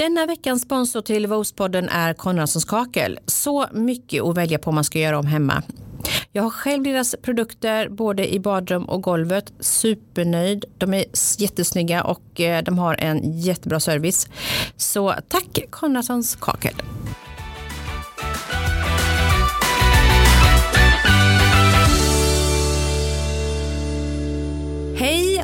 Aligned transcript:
Denna 0.00 0.26
veckans 0.26 0.62
sponsor 0.62 1.00
till 1.00 1.26
Vospodden 1.26 1.88
är 1.88 2.14
Konradssons 2.14 2.64
kakel. 2.64 3.18
Så 3.26 3.66
mycket 3.72 4.22
att 4.22 4.36
välja 4.36 4.58
på 4.58 4.72
man 4.72 4.84
ska 4.84 4.98
göra 4.98 5.18
om 5.18 5.26
hemma. 5.26 5.62
Jag 6.32 6.42
har 6.42 6.50
själv 6.50 6.82
deras 6.82 7.14
produkter 7.22 7.88
både 7.88 8.34
i 8.34 8.40
badrum 8.40 8.84
och 8.84 9.02
golvet. 9.02 9.52
Supernöjd. 9.60 10.64
De 10.78 10.94
är 10.94 11.04
jättesnygga 11.38 12.04
och 12.04 12.40
eh, 12.40 12.62
de 12.62 12.78
har 12.78 12.94
en 12.94 13.40
jättebra 13.40 13.80
service. 13.80 14.28
Så 14.76 15.14
tack 15.28 15.58
Konradssons 15.70 16.36
kakel. 16.36 16.74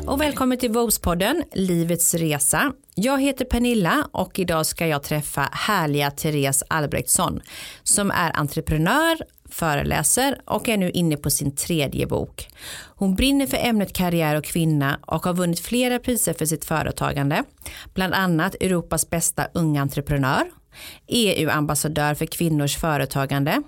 Och 0.07 0.21
välkommen 0.21 0.57
till 0.57 0.71
Vospodden, 0.71 1.43
Livets 1.53 2.13
resa. 2.13 2.73
Jag 2.95 3.21
heter 3.21 3.45
Pernilla 3.45 4.07
och 4.11 4.39
idag 4.39 4.65
ska 4.65 4.87
jag 4.87 5.03
träffa 5.03 5.49
härliga 5.51 6.11
Therese 6.11 6.63
Albrektsson 6.67 7.41
som 7.83 8.11
är 8.11 8.37
entreprenör, 8.37 9.17
föreläser 9.49 10.41
och 10.45 10.69
är 10.69 10.77
nu 10.77 10.89
inne 10.89 11.17
på 11.17 11.29
sin 11.29 11.55
tredje 11.55 12.07
bok. 12.07 12.47
Hon 12.95 13.15
brinner 13.15 13.47
för 13.47 13.57
ämnet 13.57 13.93
karriär 13.93 14.35
och 14.35 14.43
kvinna 14.43 14.99
och 15.05 15.25
har 15.25 15.33
vunnit 15.33 15.59
flera 15.59 15.99
priser 15.99 16.33
för 16.33 16.45
sitt 16.45 16.65
företagande, 16.65 17.43
bland 17.93 18.13
annat 18.13 18.55
Europas 18.55 19.09
bästa 19.09 19.47
unga 19.53 19.81
entreprenör, 19.81 20.43
EU-ambassadör 21.07 22.13
för 22.13 22.25
kvinnors 22.25 22.77
företagande, 22.77 23.61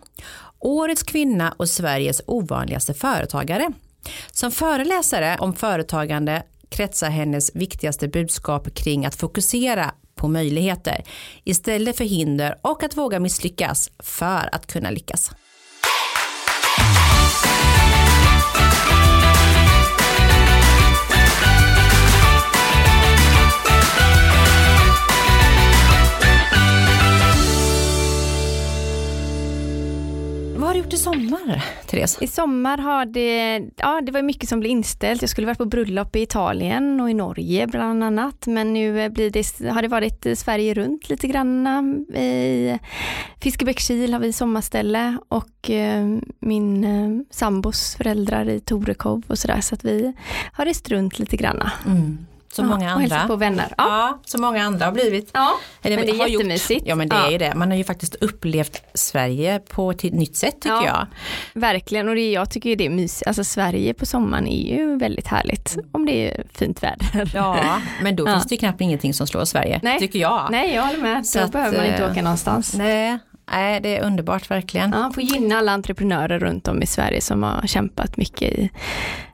Årets 0.59 1.03
kvinna 1.03 1.53
och 1.58 1.69
Sveriges 1.69 2.21
ovanligaste 2.25 2.94
företagare. 2.94 3.73
Som 4.31 4.52
föreläsare 4.52 5.38
om 5.39 5.53
företagande 5.53 6.44
kretsar 6.70 7.09
hennes 7.09 7.55
viktigaste 7.55 8.08
budskap 8.08 8.73
kring 8.73 9.05
att 9.05 9.16
fokusera 9.16 9.91
på 10.16 10.27
möjligheter 10.27 11.03
istället 11.44 11.98
för 11.98 12.03
hinder 12.03 12.55
och 12.62 12.84
att 12.84 12.98
våga 12.98 13.20
misslyckas 13.20 13.91
för 13.99 14.55
att 14.55 14.67
kunna 14.67 14.91
lyckas. 14.91 15.31
Du 30.80 30.83
gjort 30.83 30.94
i 30.94 30.97
sommar, 30.97 31.63
Therese? 31.85 32.17
I 32.22 32.27
sommar 32.27 32.77
har 32.77 33.05
det, 33.05 33.61
ja 33.75 34.02
det 34.02 34.11
var 34.11 34.22
mycket 34.22 34.49
som 34.49 34.59
blev 34.59 34.72
inställt. 34.72 35.22
Jag 35.22 35.30
skulle 35.30 35.47
varit 35.47 35.58
på 35.58 35.66
bröllop 35.66 36.16
i 36.16 36.22
Italien 36.22 37.02
och 37.02 37.09
i 37.09 37.13
Norge 37.13 37.67
bland 37.67 38.03
annat. 38.03 38.47
Men 38.47 38.73
nu 38.73 39.09
blir 39.09 39.30
det, 39.30 39.69
har 39.69 39.81
det 39.81 39.88
varit 39.88 40.27
Sverige 40.35 40.73
runt 40.73 41.09
lite 41.09 41.27
grann. 41.27 41.67
I 42.16 42.80
Fiskebäckskil 43.41 44.13
har 44.13 44.19
vi 44.19 44.33
sommarställe 44.33 45.17
och 45.30 45.69
eh, 45.69 46.07
min 46.39 46.83
eh, 46.83 47.25
sambos 47.31 47.95
föräldrar 47.95 48.50
i 48.50 48.59
Torekov 48.59 49.23
och 49.27 49.39
sådär. 49.39 49.61
Så 49.61 49.75
att 49.75 49.85
vi 49.85 50.13
har 50.53 50.66
rest 50.66 50.89
runt 50.89 51.19
lite 51.19 51.38
grann. 51.38 51.69
Mm. 51.85 52.17
Som 52.53 52.66
ja, 52.69 52.75
många 52.75 52.92
andra. 52.92 53.28
på 53.28 53.36
vänner. 53.36 53.66
Ja. 53.78 53.83
ja, 53.88 54.19
som 54.25 54.42
många 54.42 54.64
andra 54.64 54.86
har 54.86 54.92
blivit. 54.92 55.30
Ja, 55.33 55.52
Eller, 55.81 55.95
men 55.97 56.05
det 56.05 56.11
är 56.11 56.17
har 56.17 56.28
gjort. 56.28 56.42
jättemysigt. 56.42 56.83
Ja 56.88 56.95
men 56.95 57.09
det 57.09 57.16
Ja. 57.16 57.28
är 57.28 57.31
ju 57.31 57.38
det. 57.38 57.56
Man 57.56 57.69
har 57.72 57.78
ju 57.78 57.83
faktiskt 57.83 58.16
upplevt 58.16 58.81
Sverige 58.94 59.59
på 59.59 59.91
ett 59.91 60.03
nytt 60.03 60.36
sätt 60.36 60.56
tycker 60.61 60.75
Ja. 60.75 60.86
jag. 60.86 61.08
Verkligen 61.61 62.09
och 62.09 62.16
det, 62.16 62.31
jag 62.31 62.50
tycker 62.52 62.69
ju 62.69 62.75
det 62.75 62.86
är 62.86 62.89
mysigt. 62.89 63.28
Alltså 63.28 63.44
Sverige 63.44 63.94
på 63.94 64.06
sommaren 64.06 64.47
är 64.47 64.75
ju 64.78 64.97
väldigt 64.97 65.28
härligt 65.28 65.78
om 65.91 66.06
det 66.06 66.28
är 66.31 66.44
fint 66.53 66.83
väder. 66.83 67.31
Ja, 67.33 67.81
men 68.03 68.16
då 68.16 68.25
finns 68.25 68.45
det 68.45 68.56
ju 68.56 68.59
knappt 68.59 68.81
ingenting 68.81 69.13
som 69.13 69.28
slår 69.28 69.45
Sverige, 69.45 69.80
Nej. 69.84 70.00
tycker 70.00 70.19
jag. 70.19 70.47
Nej, 70.52 70.73
jag 70.75 70.84
håller 70.84 71.00
med. 71.02 71.25
Så 71.25 71.39
Då 71.39 71.45
att, 71.45 71.52
behöver 71.52 71.78
man 71.78 71.86
inte 71.88 72.03
eh, 72.03 72.11
åka 72.11 72.22
någonstans. 72.22 72.73
Nej, 72.73 73.17
nej, 73.52 73.80
det 73.81 73.97
är 73.97 74.03
underbart 74.03 74.52
verkligen. 74.52 74.91
Ja, 74.91 75.11
får 75.16 75.23
gynna 75.23 75.58
alla 75.58 75.72
entreprenörer 75.72 76.39
runt 76.39 76.67
om 76.67 76.81
i 76.81 76.86
Sverige 76.86 77.22
som 77.22 77.44
har 77.44 77.67
kämpat 77.67 78.17
mycket 78.17 78.41
i 78.53 78.69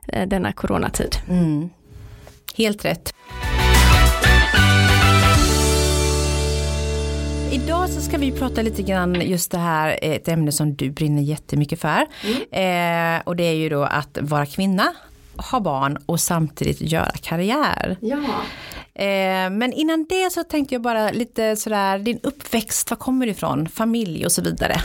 eh, 0.08 0.28
denna 0.28 0.52
coronatid. 0.52 1.16
Mm. 1.28 1.70
Helt 2.56 2.84
rätt. 2.84 3.14
Idag 7.52 7.90
så 7.90 8.00
ska 8.00 8.18
vi 8.18 8.32
prata 8.32 8.62
lite 8.62 8.82
grann 8.82 9.20
just 9.20 9.50
det 9.50 9.58
här, 9.58 9.98
eh, 10.02 10.10
ett 10.10 10.28
ämne 10.28 10.52
som 10.52 10.74
du 10.74 10.90
brinner 10.90 11.22
jättemycket 11.22 11.80
för. 11.80 12.06
Eh, 12.50 13.20
och 13.24 13.36
det 13.36 13.44
är 13.44 13.54
ju 13.54 13.68
då 13.68 13.82
att 13.82 14.18
vara 14.20 14.46
kvinna, 14.46 14.92
ha 15.50 15.60
barn 15.60 15.98
och 16.06 16.20
samtidigt 16.20 16.80
göra 16.80 17.10
karriär. 17.22 17.96
Ja. 18.00 18.18
Eh, 18.94 19.50
men 19.50 19.72
innan 19.72 20.06
det 20.08 20.32
så 20.32 20.44
tänkte 20.44 20.74
jag 20.74 20.82
bara 20.82 21.10
lite 21.10 21.56
sådär, 21.56 21.98
din 21.98 22.20
uppväxt, 22.22 22.90
var 22.90 22.96
kommer 22.96 23.26
du 23.26 23.32
ifrån, 23.32 23.68
familj 23.68 24.26
och 24.26 24.32
så 24.32 24.42
vidare. 24.42 24.80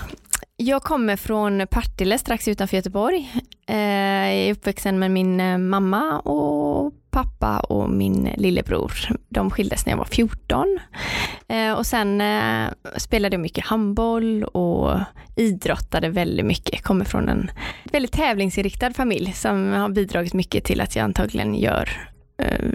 Jag 0.64 0.84
kommer 0.84 1.16
från 1.16 1.68
Partille 1.72 2.18
strax 2.18 2.48
utanför 2.48 2.78
Göteborg. 2.78 3.32
Eh, 3.68 3.78
jag 3.78 4.34
är 4.34 4.52
uppvuxen 4.52 5.00
med 5.00 5.12
min 5.12 5.40
eh, 5.40 5.58
mamma 5.58 6.20
och 6.20 6.94
pappa 7.12 7.60
och 7.60 7.90
min 7.90 8.30
lillebror. 8.38 8.92
De 9.30 9.50
skildes 9.52 9.86
när 9.86 9.94
jag 9.94 9.98
var 9.98 10.06
14. 10.06 10.80
Eh, 11.48 11.74
och 11.74 11.86
sen 11.86 12.24
spelade 12.98 13.34
jag 13.34 13.42
mycket 13.42 13.66
handboll 13.66 14.44
och 14.44 15.00
idrottade 15.36 16.10
väldigt 16.10 16.46
mycket. 16.46 16.84
Kommer 16.84 17.06
från 17.06 17.30
en 17.30 17.52
väldigt 17.92 18.12
tävlingsinriktad 18.12 18.94
familj 18.94 19.34
som 19.34 19.72
har 19.74 19.90
bidragit 19.90 20.34
mycket 20.34 20.64
till 20.64 20.82
att 20.82 20.96
jag 20.96 21.04
antagligen 21.04 21.56
gör, 21.56 21.90
eh, 22.38 22.70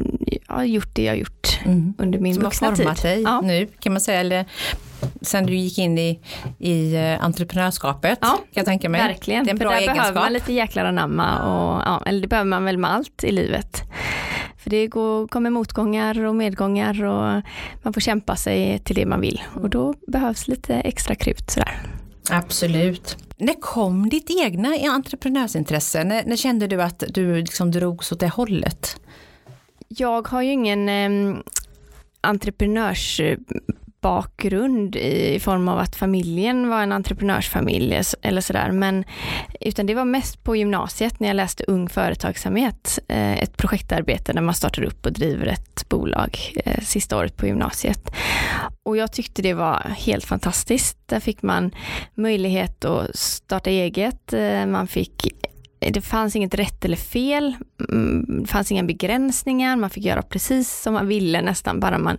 har 0.46 0.64
gjort 0.64 0.94
det 0.94 1.02
jag 1.02 1.12
har 1.12 1.18
gjort 1.18 1.60
under 1.98 2.18
min 2.18 2.34
Som 2.34 2.42
har 2.44 2.50
vuxna 2.50 2.68
tid. 2.68 2.76
format 2.76 3.02
dig 3.02 3.22
Ja. 3.22 3.40
nu 3.40 3.66
kan 3.80 3.92
man 3.92 4.00
säga, 4.00 4.20
eller 4.20 4.44
sen 5.20 5.46
du 5.46 5.54
gick 5.56 5.78
in 5.78 5.98
i, 5.98 6.20
i 6.58 6.94
eh, 6.94 7.24
entreprenörskapet 7.24 8.18
Ja, 8.22 8.28
kan 8.28 8.40
jag 8.52 8.64
tänka 8.66 8.88
mig. 8.88 9.00
Verkligen, 9.00 9.44
Det 9.44 9.50
är 9.50 9.52
en 9.52 9.58
för 9.58 9.64
bra 9.64 9.74
där 9.74 9.80
behöver 9.80 10.00
egenskap. 10.00 10.22
man 10.24 10.32
lite 10.32 10.52
jäklar 10.52 10.84
anamma 10.84 11.38
och 11.42 11.82
ja, 11.86 12.02
eller 12.06 12.20
det 12.20 12.28
behöver 12.28 12.48
man 12.48 12.64
väl 12.64 12.78
med 12.78 12.90
allt 12.90 13.24
i 13.24 13.32
livet. 13.32 13.82
För 14.58 14.70
det 14.70 14.86
går, 14.86 15.28
kommer 15.28 15.50
motgångar 15.50 16.24
och 16.24 16.34
medgångar 16.34 17.04
och 17.04 17.42
man 17.82 17.92
får 17.92 18.00
kämpa 18.00 18.36
sig 18.36 18.78
till 18.78 18.96
det 18.96 19.06
man 19.06 19.20
vill 19.20 19.42
och 19.54 19.70
då 19.70 19.94
behövs 20.06 20.48
lite 20.48 20.74
extra 20.74 21.14
krut 21.14 21.50
sådär. 21.50 21.82
Absolut. 22.30 23.16
När 23.36 23.60
kom 23.60 24.08
ditt 24.08 24.30
egna 24.44 24.68
entreprenörsintresse? 24.90 26.04
När, 26.04 26.24
när 26.26 26.36
kände 26.36 26.66
du 26.66 26.82
att 26.82 27.04
du 27.08 27.36
liksom 27.36 27.70
drogs 27.70 28.12
åt 28.12 28.20
det 28.20 28.28
hållet? 28.28 29.00
Jag 29.88 30.28
har 30.28 30.42
ju 30.42 30.52
ingen 30.52 30.88
eh, 30.88 31.36
bakgrund 34.00 34.96
i, 34.96 35.34
i 35.34 35.40
form 35.40 35.68
av 35.68 35.78
att 35.78 35.96
familjen 35.96 36.68
var 36.68 36.82
en 36.82 36.92
entreprenörsfamilj 36.92 38.02
eller 38.22 38.40
sådär, 38.40 38.70
men 38.70 39.04
utan 39.60 39.86
det 39.86 39.94
var 39.94 40.04
mest 40.04 40.44
på 40.44 40.56
gymnasiet 40.56 41.20
när 41.20 41.28
jag 41.28 41.34
läste 41.34 41.64
Ung 41.64 41.88
Företagsamhet, 41.88 42.98
eh, 43.08 43.42
ett 43.42 43.56
projektarbete 43.56 44.32
där 44.32 44.40
man 44.40 44.54
startar 44.54 44.82
upp 44.82 45.06
och 45.06 45.12
driver 45.12 45.46
ett 45.46 45.88
bolag 45.88 46.38
eh, 46.64 46.80
sista 46.82 47.16
året 47.16 47.36
på 47.36 47.46
gymnasiet. 47.46 48.12
Och 48.82 48.96
jag 48.96 49.12
tyckte 49.12 49.42
det 49.42 49.54
var 49.54 49.80
helt 49.96 50.24
fantastiskt. 50.24 50.98
Där 51.06 51.20
fick 51.20 51.42
man 51.42 51.70
möjlighet 52.14 52.84
att 52.84 53.16
starta 53.16 53.70
eget, 53.70 54.32
eh, 54.32 54.66
man 54.66 54.86
fick 54.86 55.26
det 55.78 56.00
fanns 56.00 56.36
inget 56.36 56.54
rätt 56.54 56.84
eller 56.84 56.96
fel, 56.96 57.56
mm, 57.90 58.42
det 58.42 58.46
fanns 58.46 58.72
inga 58.72 58.82
begränsningar, 58.82 59.76
man 59.76 59.90
fick 59.90 60.04
göra 60.04 60.22
precis 60.22 60.82
som 60.82 60.94
man 60.94 61.06
ville 61.06 61.42
nästan, 61.42 61.80
bara 61.80 61.98
man 61.98 62.18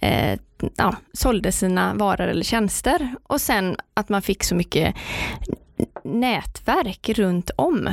eh, 0.00 0.38
ja, 0.76 0.96
sålde 1.12 1.52
sina 1.52 1.94
varor 1.94 2.26
eller 2.26 2.44
tjänster. 2.44 3.14
Och 3.22 3.40
sen 3.40 3.76
att 3.94 4.08
man 4.08 4.22
fick 4.22 4.44
så 4.44 4.54
mycket 4.54 4.94
nätverk 6.04 7.08
runt 7.08 7.50
om. 7.56 7.90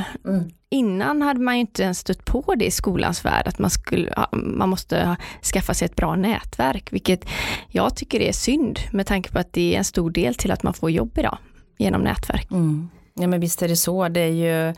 Innan 0.70 1.22
hade 1.22 1.40
man 1.40 1.54
ju 1.54 1.60
inte 1.60 1.82
ens 1.82 1.98
stött 1.98 2.24
på 2.24 2.54
det 2.54 2.64
i 2.64 2.70
skolans 2.70 3.24
värld, 3.24 3.48
att 3.48 3.58
man, 3.58 3.70
skulle, 3.70 4.26
man 4.32 4.68
måste 4.68 5.16
skaffa 5.42 5.74
sig 5.74 5.86
ett 5.86 5.96
bra 5.96 6.16
nätverk, 6.16 6.92
vilket 6.92 7.24
jag 7.68 7.96
tycker 7.96 8.20
är 8.20 8.32
synd 8.32 8.78
med 8.92 9.06
tanke 9.06 9.32
på 9.32 9.38
att 9.38 9.52
det 9.52 9.74
är 9.74 9.78
en 9.78 9.84
stor 9.84 10.10
del 10.10 10.34
till 10.34 10.50
att 10.50 10.62
man 10.62 10.74
får 10.74 10.90
jobb 10.90 11.18
idag 11.18 11.38
genom 11.78 12.02
nätverk. 12.02 12.50
Mm. 12.50 12.88
Ja 13.20 13.26
men 13.26 13.40
visst 13.40 13.62
är 13.62 13.68
det 13.68 13.76
så. 13.76 14.08
Det 14.08 14.20
är 14.20 14.28
ju, 14.28 14.74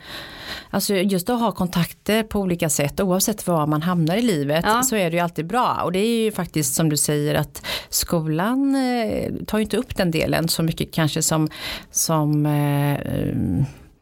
alltså 0.69 0.95
just 0.95 1.29
att 1.29 1.39
ha 1.39 1.51
kontakter 1.51 2.23
på 2.23 2.39
olika 2.39 2.69
sätt 2.69 2.99
oavsett 2.99 3.47
var 3.47 3.67
man 3.67 3.81
hamnar 3.81 4.15
i 4.15 4.21
livet 4.21 4.65
Ja. 4.67 4.83
så 4.83 4.95
är 4.95 5.11
det 5.11 5.17
ju 5.17 5.23
alltid 5.23 5.47
bra. 5.47 5.81
Och 5.83 5.91
det 5.91 5.99
är 5.99 6.23
ju 6.23 6.31
faktiskt 6.31 6.75
som 6.75 6.89
du 6.89 6.97
säger 6.97 7.35
att 7.35 7.65
skolan 7.89 8.75
eh, 8.75 9.33
tar 9.47 9.57
ju 9.57 9.63
inte 9.63 9.77
upp 9.77 9.95
den 9.97 10.11
delen 10.11 10.47
så 10.47 10.63
mycket 10.63 10.93
kanske 10.93 11.21
som, 11.21 11.49
som, 11.91 12.45
eh, 12.45 12.97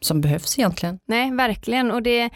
som 0.02 0.22
behövs 0.22 0.60
egentligen. 0.60 1.00
Nej, 1.08 1.32
verkligen. 1.32 1.92
Och 1.92 2.04
det, 2.04 2.30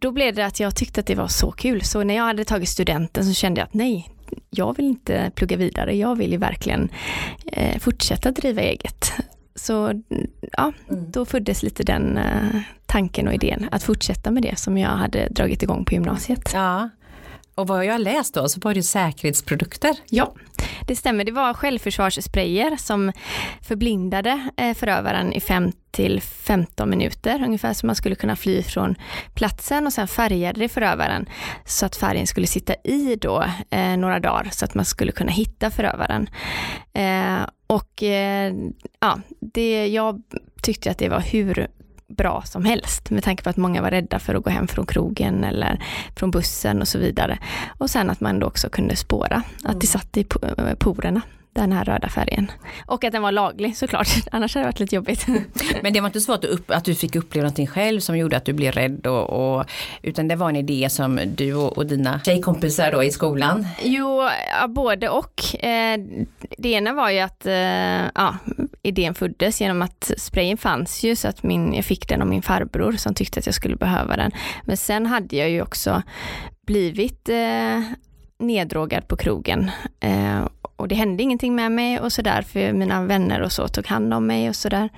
då 0.00 0.12
blev 0.12 0.34
det 0.34 0.46
att 0.46 0.60
jag 0.60 0.76
tyckte 0.76 1.00
att 1.00 1.06
det 1.06 1.14
var 1.14 1.28
så 1.28 1.50
kul. 1.50 1.82
Så 1.84 2.02
när 2.04 2.14
jag 2.16 2.24
hade 2.24 2.44
tagit 2.44 2.68
studenten 2.68 3.24
så 3.24 3.34
kände 3.34 3.60
jag 3.60 3.66
att 3.66 3.74
nej, 3.74 4.10
jag 4.50 4.76
vill 4.76 4.86
inte 4.86 5.30
plugga 5.34 5.56
vidare. 5.56 5.96
Jag 5.96 6.16
vill 6.16 6.32
ju 6.32 6.38
verkligen 6.38 6.88
eh, 7.52 7.78
fortsätta 7.78 8.30
driva 8.30 8.60
eget. 8.62 9.12
Så 9.56 10.02
ja, 10.52 10.72
då 10.88 11.24
föddes 11.24 11.62
lite 11.62 11.82
den 11.82 12.18
eh, 12.18 12.60
tanken 12.86 13.28
och 13.28 13.34
idén 13.34 13.68
att 13.72 13.82
fortsätta 13.82 14.30
med 14.30 14.42
det 14.42 14.58
som 14.58 14.78
jag 14.78 14.90
hade 14.90 15.28
dragit 15.28 15.62
igång 15.62 15.84
på 15.84 15.94
gymnasiet. 15.94 16.50
Ja. 16.54 16.90
Och 17.56 17.66
vad 17.66 17.84
jag 17.84 17.92
har 17.92 17.98
läst 17.98 18.34
då 18.34 18.48
så 18.48 18.60
var 18.60 18.74
det 18.74 18.82
säkerhetsprodukter. 18.82 19.96
Ja, 20.10 20.34
det 20.86 20.96
stämmer. 20.96 21.24
Det 21.24 21.32
var 21.32 21.54
självförsvarssprayer 21.54 22.76
som 22.76 23.12
förblindade 23.62 24.50
eh, 24.56 24.74
förövaren 24.74 25.32
i 25.32 25.40
5 25.40 25.72
till 25.90 26.20
15 26.20 26.90
minuter, 26.90 27.42
ungefär 27.44 27.72
så 27.72 27.86
man 27.86 27.96
skulle 27.96 28.14
kunna 28.14 28.36
fly 28.36 28.62
från 28.62 28.94
platsen 29.34 29.86
och 29.86 29.92
sen 29.92 30.08
färgade 30.08 30.60
det 30.60 30.68
förövaren 30.68 31.26
så 31.64 31.86
att 31.86 31.96
färgen 31.96 32.26
skulle 32.26 32.46
sitta 32.46 32.74
i 32.74 33.16
då 33.20 33.44
eh, 33.70 33.96
några 33.96 34.20
dagar 34.20 34.48
så 34.52 34.64
att 34.64 34.74
man 34.74 34.84
skulle 34.84 35.12
kunna 35.12 35.32
hitta 35.32 35.70
förövaren. 35.70 36.28
Eh, 36.92 37.46
och 37.66 38.02
eh, 38.02 38.54
ja, 39.00 39.18
det, 39.40 39.88
jag 39.88 40.22
tyckte 40.62 40.90
att 40.90 40.98
det 40.98 41.08
var 41.08 41.20
hur 41.20 41.66
bra 42.08 42.42
som 42.46 42.64
helst 42.64 43.10
med 43.10 43.24
tanke 43.24 43.42
på 43.42 43.50
att 43.50 43.56
många 43.56 43.82
var 43.82 43.90
rädda 43.90 44.18
för 44.18 44.34
att 44.34 44.44
gå 44.44 44.50
hem 44.50 44.68
från 44.68 44.86
krogen 44.86 45.44
eller 45.44 45.84
från 46.16 46.30
bussen 46.30 46.80
och 46.80 46.88
så 46.88 46.98
vidare. 46.98 47.38
Och 47.78 47.90
sen 47.90 48.10
att 48.10 48.20
man 48.20 48.38
då 48.38 48.46
också 48.46 48.68
kunde 48.68 48.96
spåra 48.96 49.42
att 49.64 49.80
det 49.80 49.86
satt 49.86 50.16
i 50.16 50.24
porerna 50.78 51.22
den 51.56 51.72
här 51.72 51.84
röda 51.84 52.08
färgen. 52.08 52.50
Och 52.86 53.04
att 53.04 53.12
den 53.12 53.22
var 53.22 53.32
laglig 53.32 53.76
såklart, 53.76 54.08
annars 54.32 54.54
hade 54.54 54.64
det 54.64 54.68
varit 54.68 54.80
lite 54.80 54.94
jobbigt. 54.94 55.26
Men 55.82 55.92
det 55.92 56.00
var 56.00 56.08
inte 56.08 56.20
så 56.20 56.32
att 56.32 56.42
du, 56.42 56.48
upp, 56.48 56.70
att 56.70 56.84
du 56.84 56.94
fick 56.94 57.16
uppleva 57.16 57.42
någonting 57.42 57.66
själv 57.66 58.00
som 58.00 58.18
gjorde 58.18 58.36
att 58.36 58.44
du 58.44 58.52
blev 58.52 58.72
rädd 58.72 59.06
och, 59.06 59.56
och 59.58 59.66
utan 60.02 60.28
det 60.28 60.36
var 60.36 60.48
en 60.48 60.56
idé 60.56 60.88
som 60.90 61.20
du 61.36 61.54
och, 61.54 61.78
och 61.78 61.86
dina 61.86 62.20
tjejkompisar 62.24 62.92
då 62.92 63.04
i 63.04 63.10
skolan? 63.10 63.66
Jo, 63.82 64.22
ja, 64.60 64.68
både 64.68 65.08
och. 65.08 65.64
Eh, 65.64 65.98
det 66.58 66.68
ena 66.68 66.92
var 66.92 67.10
ju 67.10 67.18
att 67.18 67.46
eh, 67.46 67.54
ja, 68.14 68.36
idén 68.82 69.14
föddes 69.14 69.60
genom 69.60 69.82
att 69.82 70.10
sprayen 70.18 70.56
fanns 70.56 71.04
ju 71.04 71.16
så 71.16 71.28
att 71.28 71.42
min, 71.42 71.74
jag 71.74 71.84
fick 71.84 72.08
den 72.08 72.22
av 72.22 72.28
min 72.28 72.42
farbror 72.42 72.92
som 72.92 73.14
tyckte 73.14 73.40
att 73.40 73.46
jag 73.46 73.54
skulle 73.54 73.76
behöva 73.76 74.16
den. 74.16 74.30
Men 74.64 74.76
sen 74.76 75.06
hade 75.06 75.36
jag 75.36 75.50
ju 75.50 75.62
också 75.62 76.02
blivit 76.66 77.28
eh, 77.28 77.80
neddrogad 78.38 79.08
på 79.08 79.16
krogen 79.16 79.70
eh, 80.00 80.46
och 80.76 80.88
det 80.88 80.94
hände 80.94 81.22
ingenting 81.22 81.54
med 81.54 81.72
mig 81.72 82.00
och 82.00 82.12
sådär 82.12 82.42
för 82.42 82.72
mina 82.72 83.04
vänner 83.04 83.40
och 83.40 83.52
så 83.52 83.68
tog 83.68 83.86
hand 83.86 84.14
om 84.14 84.26
mig 84.26 84.48
och 84.48 84.56
sådär. 84.56 84.88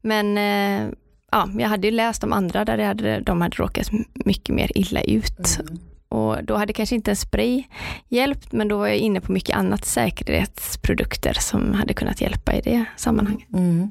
Men 0.00 0.38
eh, 0.38 0.92
ja, 1.32 1.48
jag 1.58 1.68
hade 1.68 1.86
ju 1.86 1.90
läst 1.90 2.24
om 2.24 2.32
andra 2.32 2.64
där 2.64 2.78
hade, 2.78 3.20
de 3.20 3.40
hade 3.40 3.56
råkat 3.56 3.90
mycket 4.14 4.54
mer 4.54 4.78
illa 4.78 5.00
ut. 5.00 5.58
Mm. 5.60 5.78
Och 6.08 6.44
då 6.44 6.56
hade 6.56 6.72
kanske 6.72 6.94
inte 6.94 7.10
en 7.10 7.16
spray 7.16 7.64
hjälpt, 8.08 8.52
men 8.52 8.68
då 8.68 8.78
var 8.78 8.86
jag 8.86 8.96
inne 8.96 9.20
på 9.20 9.32
mycket 9.32 9.56
annat 9.56 9.84
säkerhetsprodukter 9.84 11.32
som 11.32 11.74
hade 11.74 11.94
kunnat 11.94 12.20
hjälpa 12.20 12.54
i 12.54 12.60
det 12.60 12.84
sammanhanget. 12.96 13.52
Mm. 13.52 13.90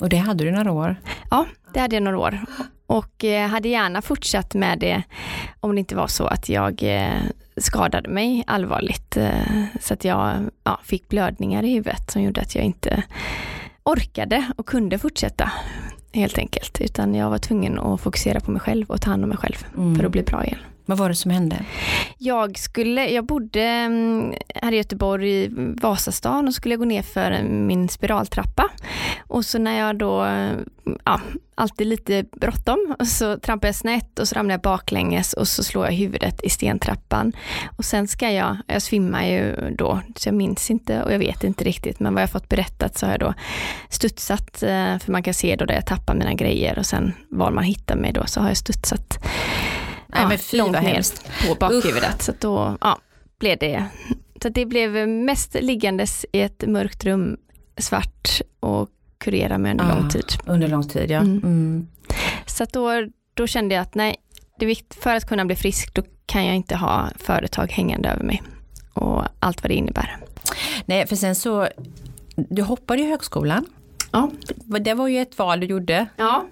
Och 0.00 0.08
det 0.08 0.16
hade 0.16 0.44
du 0.44 0.50
några 0.50 0.72
år? 0.72 0.96
Ja, 1.30 1.46
det 1.74 1.80
hade 1.80 1.96
jag 1.96 2.02
några 2.02 2.18
år. 2.18 2.40
Och 2.92 3.24
eh, 3.24 3.48
hade 3.48 3.68
gärna 3.68 4.02
fortsatt 4.02 4.54
med 4.54 4.78
det 4.78 5.02
om 5.60 5.74
det 5.74 5.78
inte 5.78 5.96
var 5.96 6.06
så 6.06 6.26
att 6.26 6.48
jag 6.48 6.82
eh, 6.82 7.22
skadade 7.56 8.08
mig 8.08 8.44
allvarligt. 8.46 9.16
Eh, 9.16 9.64
så 9.80 9.94
att 9.94 10.04
jag 10.04 10.34
ja, 10.64 10.80
fick 10.84 11.08
blödningar 11.08 11.62
i 11.62 11.72
huvudet 11.72 12.10
som 12.10 12.22
gjorde 12.22 12.40
att 12.40 12.54
jag 12.54 12.64
inte 12.64 13.02
orkade 13.82 14.44
och 14.56 14.66
kunde 14.66 14.98
fortsätta 14.98 15.52
helt 16.12 16.38
enkelt. 16.38 16.80
Utan 16.80 17.14
jag 17.14 17.30
var 17.30 17.38
tvungen 17.38 17.78
att 17.78 18.00
fokusera 18.00 18.40
på 18.40 18.50
mig 18.50 18.60
själv 18.60 18.90
och 18.90 19.00
ta 19.00 19.10
hand 19.10 19.22
om 19.22 19.28
mig 19.28 19.38
själv 19.38 19.66
mm. 19.76 19.96
för 19.96 20.04
att 20.04 20.12
bli 20.12 20.22
bra 20.22 20.44
igen. 20.44 20.58
Vad 20.84 20.98
var 20.98 21.08
det 21.08 21.14
som 21.14 21.30
hände? 21.30 21.64
Jag, 22.18 22.58
skulle, 22.58 23.08
jag 23.08 23.26
bodde 23.26 23.62
mm, 23.62 24.34
här 24.54 24.72
i 24.72 24.76
Göteborg 24.76 25.44
i 25.44 25.50
Vasastan 25.80 26.48
och 26.48 26.54
skulle 26.54 26.76
gå 26.76 26.84
ner 26.84 27.02
för 27.02 27.42
min 27.42 27.88
spiraltrappa. 27.88 28.68
Och 29.28 29.44
så 29.44 29.58
när 29.58 29.78
jag 29.78 29.98
då, 29.98 30.20
mm, 30.20 30.64
ja, 31.04 31.20
alltid 31.54 31.86
lite 31.86 32.24
bråttom, 32.40 32.96
så 33.04 33.38
trampar 33.38 33.68
jag 33.68 33.74
snett 33.74 34.18
och 34.18 34.28
så 34.28 34.34
ramlar 34.34 34.52
jag 34.54 34.60
baklänges 34.60 35.32
och 35.32 35.48
så 35.48 35.64
slår 35.64 35.84
jag 35.86 35.92
huvudet 35.92 36.42
i 36.42 36.50
stentrappan. 36.50 37.32
Och 37.76 37.84
sen 37.84 38.08
ska 38.08 38.30
jag, 38.30 38.56
jag 38.66 38.82
svimmar 38.82 39.24
ju 39.24 39.74
då, 39.78 40.00
så 40.16 40.28
jag 40.28 40.34
minns 40.34 40.70
inte 40.70 41.02
och 41.02 41.12
jag 41.12 41.18
vet 41.18 41.44
inte 41.44 41.64
riktigt, 41.64 42.00
men 42.00 42.14
vad 42.14 42.22
jag 42.22 42.30
fått 42.30 42.48
berättat 42.48 42.98
så 42.98 43.06
har 43.06 43.12
jag 43.12 43.20
då 43.20 43.34
studsat, 43.88 44.62
eh, 44.62 44.98
för 44.98 45.12
man 45.12 45.22
kan 45.22 45.34
se 45.34 45.56
då 45.56 45.64
där 45.64 45.74
jag 45.74 45.86
tappar 45.86 46.14
mina 46.14 46.34
grejer 46.34 46.78
och 46.78 46.86
sen 46.86 47.12
var 47.28 47.50
man 47.50 47.64
hittar 47.64 47.96
mig 47.96 48.12
då 48.12 48.26
så 48.26 48.40
har 48.40 48.48
jag 48.48 48.56
studsat 48.56 49.18
Nej, 50.14 50.26
men 50.28 50.38
fy 50.38 50.56
långt 50.56 50.82
ner 50.82 51.02
på 51.48 51.54
bakhuvudet. 51.54 52.22
Så 52.22 52.32
då 52.38 52.76
ja, 52.80 52.98
blev 53.38 53.58
det, 53.58 53.84
så 54.42 54.48
det 54.48 54.66
blev 54.66 55.08
mest 55.08 55.56
liggandes 55.60 56.26
i 56.32 56.40
ett 56.40 56.64
mörkt 56.66 57.04
rum, 57.04 57.36
svart 57.78 58.40
och 58.60 58.88
kurera 59.18 59.58
med 59.58 59.70
under 59.70 59.84
ah, 59.84 59.98
lång 59.98 60.08
tid. 60.08 60.24
Under 60.46 60.68
lång 60.68 60.88
tid, 60.88 61.10
ja. 61.10 61.18
Mm. 61.18 61.38
Mm. 61.38 61.88
Så 62.46 62.64
då, 62.64 62.90
då 63.34 63.46
kände 63.46 63.74
jag 63.74 63.82
att 63.82 63.94
nej, 63.94 64.16
det 64.58 64.64
är 64.64 64.66
viktigt, 64.66 65.02
för 65.02 65.14
att 65.14 65.28
kunna 65.28 65.44
bli 65.44 65.56
frisk, 65.56 65.94
då 65.94 66.02
kan 66.26 66.46
jag 66.46 66.56
inte 66.56 66.76
ha 66.76 67.08
företag 67.16 67.72
hängande 67.72 68.08
över 68.08 68.24
mig 68.24 68.42
och 68.94 69.22
allt 69.38 69.62
vad 69.62 69.70
det 69.70 69.74
innebär. 69.74 70.16
Nej, 70.84 71.06
för 71.06 71.16
sen 71.16 71.34
så, 71.34 71.68
du 72.36 72.62
hoppade 72.62 73.02
i 73.02 73.06
högskolan. 73.06 73.66
Ja. 74.12 74.30
Det 74.80 74.94
var 74.94 75.08
ju 75.08 75.18
ett 75.18 75.38
val 75.38 75.60
du 75.60 75.66
gjorde. 75.66 76.06
Ja. 76.16 76.46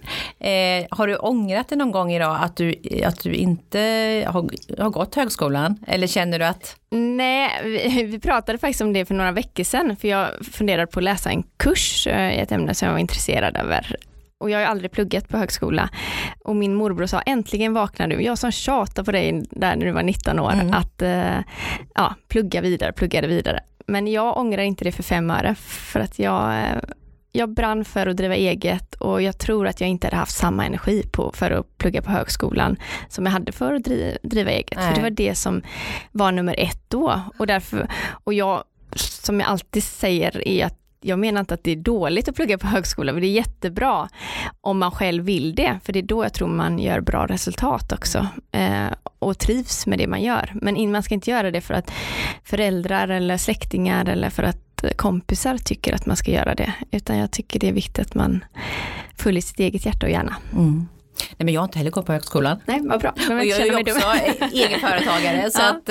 Eh, 0.46 0.86
har 0.90 1.06
du 1.06 1.16
ångrat 1.16 1.68
det 1.68 1.76
någon 1.76 1.90
gång 1.90 2.12
idag 2.12 2.38
att 2.40 2.56
du, 2.56 2.74
att 3.04 3.22
du 3.22 3.34
inte 3.34 3.78
har, 4.26 4.50
har 4.82 4.90
gått 4.90 5.14
högskolan? 5.14 5.78
Eller 5.86 6.06
känner 6.06 6.38
du 6.38 6.44
att? 6.44 6.76
Nej, 6.90 7.50
vi, 7.64 8.02
vi, 8.02 8.18
pratade 8.18 8.58
faktiskt 8.58 8.80
om 8.80 8.92
det 8.92 9.04
för 9.04 9.14
några 9.14 9.32
veckor 9.32 9.64
sedan, 9.64 9.96
för 9.96 10.08
jag 10.08 10.28
funderade 10.52 10.86
på 10.86 11.00
att 11.00 11.04
läsa 11.04 11.30
en 11.30 11.42
kurs 11.56 12.06
eh, 12.06 12.34
i 12.34 12.38
ett 12.38 12.52
ämne 12.52 12.74
som 12.74 12.86
jag 12.86 12.92
var 12.92 13.00
intresserad 13.00 13.56
över 13.56 13.96
och 14.40 14.50
jag 14.50 14.58
har 14.58 14.66
aldrig 14.66 14.90
pluggat 14.90 15.28
på 15.28 15.38
högskola. 15.38 15.90
Och 16.44 16.56
min 16.56 16.74
morbror 16.74 17.06
sa, 17.06 17.20
äntligen 17.20 17.72
vaknar 17.72 18.08
du. 18.08 18.22
Jag 18.22 18.38
som 18.38 18.52
tjatade 18.52 19.04
på 19.04 19.12
dig 19.12 19.44
där 19.50 19.76
när 19.76 19.86
du 19.86 19.92
var 19.92 20.02
19 20.02 20.38
år, 20.38 20.52
mm. 20.52 20.74
att 20.74 21.02
eh, 21.02 21.38
ja, 21.94 22.14
plugga 22.28 22.60
vidare, 22.60 22.92
plugga 22.92 23.26
vidare. 23.26 23.60
Men 23.86 24.06
jag 24.06 24.36
ångrar 24.36 24.62
inte 24.62 24.84
det 24.84 24.92
för 24.92 25.02
fem 25.02 25.30
öre, 25.30 25.54
för 25.54 26.00
att 26.00 26.18
jag 26.18 26.58
eh, 26.58 26.78
jag 27.32 27.54
brann 27.54 27.84
för 27.84 28.06
att 28.06 28.16
driva 28.16 28.34
eget 28.34 28.94
och 28.94 29.22
jag 29.22 29.38
tror 29.38 29.66
att 29.66 29.80
jag 29.80 29.90
inte 29.90 30.06
hade 30.06 30.16
haft 30.16 30.36
samma 30.36 30.66
energi 30.66 31.02
på, 31.12 31.32
för 31.34 31.50
att 31.50 31.78
plugga 31.78 32.02
på 32.02 32.10
högskolan 32.10 32.76
som 33.08 33.26
jag 33.26 33.32
hade 33.32 33.52
för 33.52 33.74
att 33.74 33.84
driva, 33.84 34.18
driva 34.22 34.50
eget. 34.50 34.76
Nej. 34.76 34.88
För 34.88 34.94
det 34.94 35.02
var 35.02 35.10
det 35.10 35.34
som 35.34 35.62
var 36.12 36.32
nummer 36.32 36.54
ett 36.58 36.82
då. 36.88 37.20
Och, 37.38 37.46
därför, 37.46 37.88
och 38.24 38.34
jag, 38.34 38.64
som 38.96 39.40
jag 39.40 39.48
alltid 39.48 39.84
säger, 39.84 40.48
är 40.48 40.66
att 40.66 40.76
jag 41.02 41.18
menar 41.18 41.40
inte 41.40 41.54
att 41.54 41.64
det 41.64 41.70
är 41.70 41.76
dåligt 41.76 42.28
att 42.28 42.36
plugga 42.36 42.58
på 42.58 42.66
högskola, 42.66 43.12
men 43.12 43.22
det 43.22 43.28
är 43.28 43.32
jättebra 43.32 44.08
om 44.60 44.78
man 44.78 44.90
själv 44.90 45.24
vill 45.24 45.54
det, 45.54 45.80
för 45.84 45.92
det 45.92 45.98
är 45.98 46.02
då 46.02 46.24
jag 46.24 46.32
tror 46.32 46.48
man 46.48 46.78
gör 46.78 47.00
bra 47.00 47.26
resultat 47.26 47.92
också 47.92 48.26
eh, 48.52 48.86
och 49.18 49.38
trivs 49.38 49.86
med 49.86 49.98
det 49.98 50.06
man 50.06 50.22
gör. 50.22 50.52
Men 50.54 50.92
man 50.92 51.02
ska 51.02 51.14
inte 51.14 51.30
göra 51.30 51.50
det 51.50 51.60
för 51.60 51.74
att 51.74 51.92
föräldrar 52.44 53.08
eller 53.08 53.36
släktingar 53.36 54.08
eller 54.08 54.30
för 54.30 54.42
att 54.42 54.69
kompisar 54.96 55.58
tycker 55.58 55.94
att 55.94 56.06
man 56.06 56.16
ska 56.16 56.30
göra 56.30 56.54
det, 56.54 56.72
utan 56.90 57.18
jag 57.18 57.30
tycker 57.30 57.60
det 57.60 57.68
är 57.68 57.72
viktigt 57.72 58.06
att 58.06 58.14
man 58.14 58.44
följer 59.16 59.42
sitt 59.42 59.60
eget 59.60 59.86
hjärta 59.86 60.06
och 60.06 60.12
hjärna. 60.12 60.36
Mm. 60.52 60.88
Nej 61.28 61.44
men 61.44 61.54
jag 61.54 61.60
har 61.60 61.64
inte 61.64 61.78
heller 61.78 61.90
gått 61.90 62.06
på 62.06 62.12
högskolan. 62.12 62.60
Nej, 62.66 62.80
vad 62.82 63.00
bra. 63.00 63.10
Och 63.10 63.44
jag 63.44 63.60
är 63.60 63.64
ju 63.64 63.76
också 63.76 64.08
egenföretagare 64.52 65.50
så 65.50 65.60
ja. 65.60 65.70
att 65.70 65.88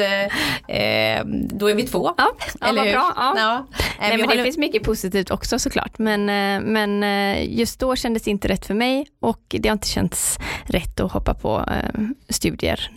eh, 0.67 1.25
då 1.58 1.69
är 1.69 1.75
vi 1.75 1.84
två. 1.84 2.13
Ja, 2.17 2.31
Eller 2.62 2.84
vad 2.84 2.93
bra. 2.93 3.13
Ja. 3.15 3.34
ja. 3.38 3.67
Nej, 4.00 4.10
men 4.10 4.19
det 4.19 4.25
håller... 4.25 4.43
finns 4.43 4.58
mycket 4.58 4.84
positivt 4.84 5.31
också 5.31 5.60
såklart. 5.60 6.00
Men, 6.00 6.22
eh, 6.22 6.69
men 6.69 7.03
eh, 7.03 7.60
just 7.60 7.79
då 7.79 7.96
kändes 7.96 8.24
det 8.24 8.31
inte 8.31 8.48
rätt 8.48 8.65
för 8.65 8.74
mig 8.74 9.08
och 9.19 9.41
det 9.50 9.69
har 9.69 9.74
inte 9.74 9.88
känts 9.88 10.39
rätt 10.63 11.00
att 11.00 11.12
hoppa 11.12 11.34
på 11.34 11.65
eh, 11.67 12.01
studier 12.29 12.91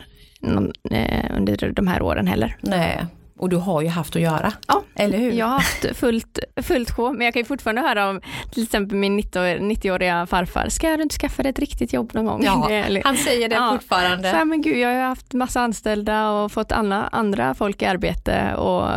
under 1.37 1.73
de 1.73 1.87
här 1.87 2.03
åren 2.03 2.27
heller. 2.27 2.57
Nej, 2.61 3.07
och 3.43 3.49
du 3.49 3.57
har 3.57 3.83
ju 3.83 3.89
haft 3.89 4.17
att 4.17 4.23
göra. 4.23 4.53
Ja, 4.69 4.83
eller 4.95 5.19
hur? 5.19 5.33
Jag 5.33 5.47
har 5.47 5.53
haft 5.53 5.97
fullt, 5.97 6.39
fullt 6.63 6.91
sjå, 6.91 7.13
men 7.13 7.25
jag 7.25 7.35
kan 7.35 7.41
ju 7.41 7.47
fortfarande 7.47 7.83
höra 7.83 8.09
om 8.09 8.21
till 8.53 8.63
exempel 8.63 8.99
min 8.99 9.21
90-åriga 9.21 10.27
farfar, 10.27 10.69
ska 10.69 10.97
du 10.97 11.03
inte 11.03 11.15
skaffa 11.15 11.43
dig 11.43 11.51
ett 11.51 11.59
riktigt 11.59 11.93
jobb 11.93 12.15
någon 12.15 12.25
gång? 12.25 12.45
Ja, 12.45 13.01
han 13.05 13.17
säger 13.17 13.49
det 13.49 13.55
ja. 13.55 13.71
fortfarande. 13.73 14.31
Så 14.31 14.37
här, 14.37 14.45
men 14.45 14.63
gud, 14.63 14.77
jag 14.77 14.89
har 14.89 15.03
haft 15.03 15.33
massa 15.33 15.61
anställda 15.61 16.31
och 16.31 16.53
fått 16.53 16.73
alla 16.73 17.09
andra 17.13 17.55
folk 17.55 17.83
i 17.83 17.87
arbete 17.87 18.55
och 18.55 18.89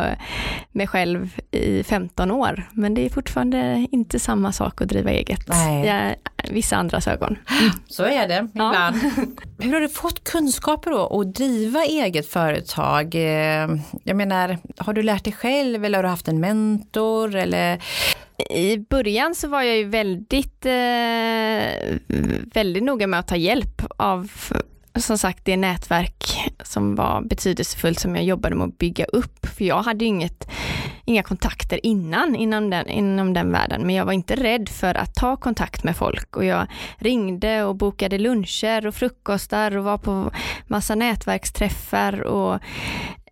mig 0.72 0.88
själv 0.88 1.40
i 1.52 1.84
15 1.84 2.32
år, 2.32 2.70
men 2.72 2.94
det 2.94 3.06
är 3.06 3.10
fortfarande 3.10 3.88
inte 3.92 4.20
samma 4.20 4.52
sak 4.52 4.82
att 4.82 4.88
driva 4.88 5.10
eget. 5.10 5.48
Nej. 5.48 5.86
Jag, 5.86 6.16
vissa 6.50 6.76
andras 6.76 7.08
ögon. 7.08 7.38
Mm. 7.62 7.72
Så 7.88 8.04
är 8.04 8.28
det 8.28 8.48
ibland. 8.52 8.76
Ja. 8.76 8.94
Hur 9.60 9.74
har 9.74 9.82
du 9.82 9.90
fått 9.90 10.24
kunskaper 10.24 10.92
då 10.92 11.22
att 11.22 11.36
driva 11.36 11.84
eget 11.84 12.28
företag? 12.28 13.16
Eh, 13.16 13.68
jag 14.04 14.18
menar, 14.18 14.35
har 14.78 14.94
du 14.94 15.04
lärt 15.04 15.24
dig 15.24 15.34
själv 15.34 15.86
eller 15.86 15.98
har 15.98 16.04
du 16.04 16.10
haft 16.10 16.28
en 16.28 16.40
mentor? 16.40 17.36
Eller? 17.36 17.84
I 18.50 18.78
början 18.78 19.36
så 19.36 19.48
var 19.48 19.62
jag 19.62 19.78
ju 19.78 19.84
väldigt, 19.84 20.66
eh, 20.66 21.98
väldigt 22.54 22.84
noga 22.84 23.08
med 23.08 23.20
att 23.20 23.28
ta 23.28 23.36
hjälp 23.36 23.82
av 23.98 24.32
som 24.96 25.18
sagt 25.18 25.46
det 25.46 25.58
nätverk 25.58 26.52
som 26.64 26.96
var 26.96 27.22
betydelsefullt 27.22 28.00
som 28.00 28.16
jag 28.16 28.26
jobbade 28.26 28.56
med 28.56 28.68
att 28.68 28.78
bygga 28.78 29.06
upp. 29.06 29.46
För 29.46 29.66
jag 29.66 29.82
hade 29.82 30.06
ju 30.06 30.10
inget, 30.10 30.48
inga 31.06 31.24
kontakter 31.24 31.86
innan 31.86 32.36
inom 32.36 32.70
den, 32.70 32.90
inom 32.90 33.34
den 33.34 33.52
världen. 33.52 33.82
Men 33.82 33.96
jag 33.96 34.06
var 34.06 34.14
inte 34.14 34.36
rädd 34.36 34.70
för 34.70 34.96
att 34.96 35.16
ta 35.16 35.36
kontakt 35.36 35.84
med 35.84 35.98
folk 35.98 36.36
och 36.36 36.46
jag 36.46 36.68
ringde 36.98 37.64
och 37.64 37.76
bokade 37.76 38.18
luncher 38.18 38.88
och 38.88 38.96
frukostar 38.96 39.78
och 39.78 39.84
var 39.84 39.98
på 39.98 40.32
massa 40.68 40.96
nätverksträffar 40.96 42.22
och 42.22 42.60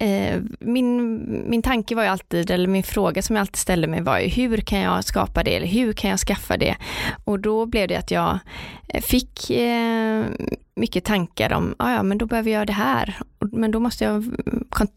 eh, 0.04 0.42
min, 0.60 1.16
min 1.50 1.62
tanke 1.62 1.96
var 1.96 2.04
ju 2.04 2.10
alltid, 2.10 2.52
eller 2.52 2.68
min 2.68 2.84
fråga 2.84 3.22
som 3.22 3.36
jag 3.36 3.42
alltid 3.42 3.56
ställde 3.56 3.88
mig 3.88 4.02
var 4.02 4.20
ju 4.20 4.28
hur 4.28 4.58
kan 4.58 4.80
jag 4.80 5.04
skapa 5.04 5.44
det 5.44 5.56
eller 5.56 5.68
hur 5.68 5.94
kan 5.94 6.10
jag 6.10 6.20
skaffa 6.20 6.58
det? 6.58 6.76
Och 7.24 7.40
då 7.40 7.66
blev 7.66 7.88
det 7.88 7.96
att 7.96 8.12
jag 8.12 8.40
fick 9.02 9.50
eh, 9.50 10.26
mycket 10.76 11.04
tankar 11.04 11.54
om, 11.54 11.76
ah, 11.78 11.92
ja 11.92 12.04
men 12.04 12.18
då 12.18 12.26
behöver 12.26 12.52
jag 12.52 12.56
göra 12.56 12.66
det 12.66 12.74
här, 12.74 13.18
men 13.40 13.72
då 13.72 13.80
måste 13.80 14.04
jag 14.04 14.26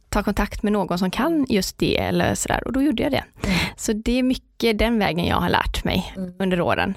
ta 0.08 0.22
kontakt 0.22 0.62
med 0.62 0.72
någon 0.72 0.98
som 0.98 1.10
kan 1.10 1.46
just 1.48 1.78
det 1.78 1.98
eller 1.98 2.34
sådär 2.34 2.66
och 2.66 2.72
då 2.72 2.82
gjorde 2.82 3.02
jag 3.02 3.12
det. 3.12 3.25
Mm. 3.44 3.56
Så 3.76 3.92
det 3.92 4.18
är 4.18 4.22
mycket 4.22 4.78
den 4.78 4.98
vägen 4.98 5.26
jag 5.26 5.36
har 5.36 5.48
lärt 5.48 5.84
mig 5.84 6.12
mm. 6.16 6.32
under 6.38 6.60
åren. 6.60 6.94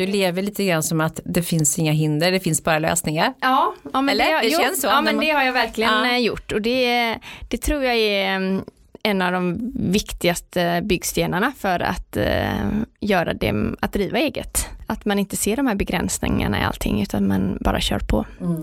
Du 0.00 0.06
lever 0.06 0.42
lite 0.42 0.64
grann 0.64 0.82
som 0.82 1.00
att 1.00 1.20
det 1.24 1.42
finns 1.42 1.78
inga 1.78 1.92
hinder, 1.92 2.32
det 2.32 2.40
finns 2.40 2.64
bara 2.64 2.78
lösningar. 2.78 3.34
Ja, 3.40 3.74
ja 3.92 4.00
men 4.00 4.08
Eller? 4.08 4.24
det, 4.24 4.40
det 4.40 4.48
jo, 4.48 4.60
känns 4.60 4.80
så. 4.80 4.86
Ja, 4.86 5.00
men 5.00 5.18
det 5.18 5.30
har 5.30 5.42
jag 5.42 5.52
verkligen 5.52 5.90
ja. 5.90 6.12
Eh, 6.12 6.18
gjort 6.18 6.52
och 6.52 6.62
det, 6.62 7.18
det 7.48 7.58
tror 7.58 7.84
jag 7.84 7.96
är 7.96 8.36
mm, 8.36 8.64
en 9.02 9.22
av 9.22 9.32
de 9.32 9.72
viktigaste 9.74 10.80
byggstenarna 10.84 11.52
för 11.58 11.80
att 11.80 12.16
uh, 12.16 12.82
göra 13.00 13.34
det, 13.34 13.54
att 13.80 13.92
driva 13.92 14.18
eget. 14.18 14.68
Att 14.86 15.04
man 15.04 15.18
inte 15.18 15.36
ser 15.36 15.56
de 15.56 15.66
här 15.66 15.74
begränsningarna 15.74 16.60
i 16.60 16.64
allting 16.64 17.02
utan 17.02 17.28
man 17.28 17.58
bara 17.60 17.80
kör 17.80 17.98
på. 17.98 18.26
Mm. 18.40 18.62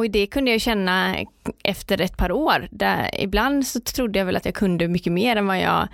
Och 0.00 0.10
det 0.10 0.26
kunde 0.26 0.50
jag 0.50 0.60
känna 0.60 1.16
efter 1.64 2.00
ett 2.00 2.16
par 2.16 2.32
år. 2.32 2.68
Där 2.70 3.10
ibland 3.18 3.66
så 3.66 3.80
trodde 3.80 4.18
jag 4.18 4.26
väl 4.26 4.36
att 4.36 4.44
jag 4.44 4.54
kunde 4.54 4.88
mycket 4.88 5.12
mer 5.12 5.36
än 5.36 5.46
vad 5.46 5.60
jag 5.60 5.88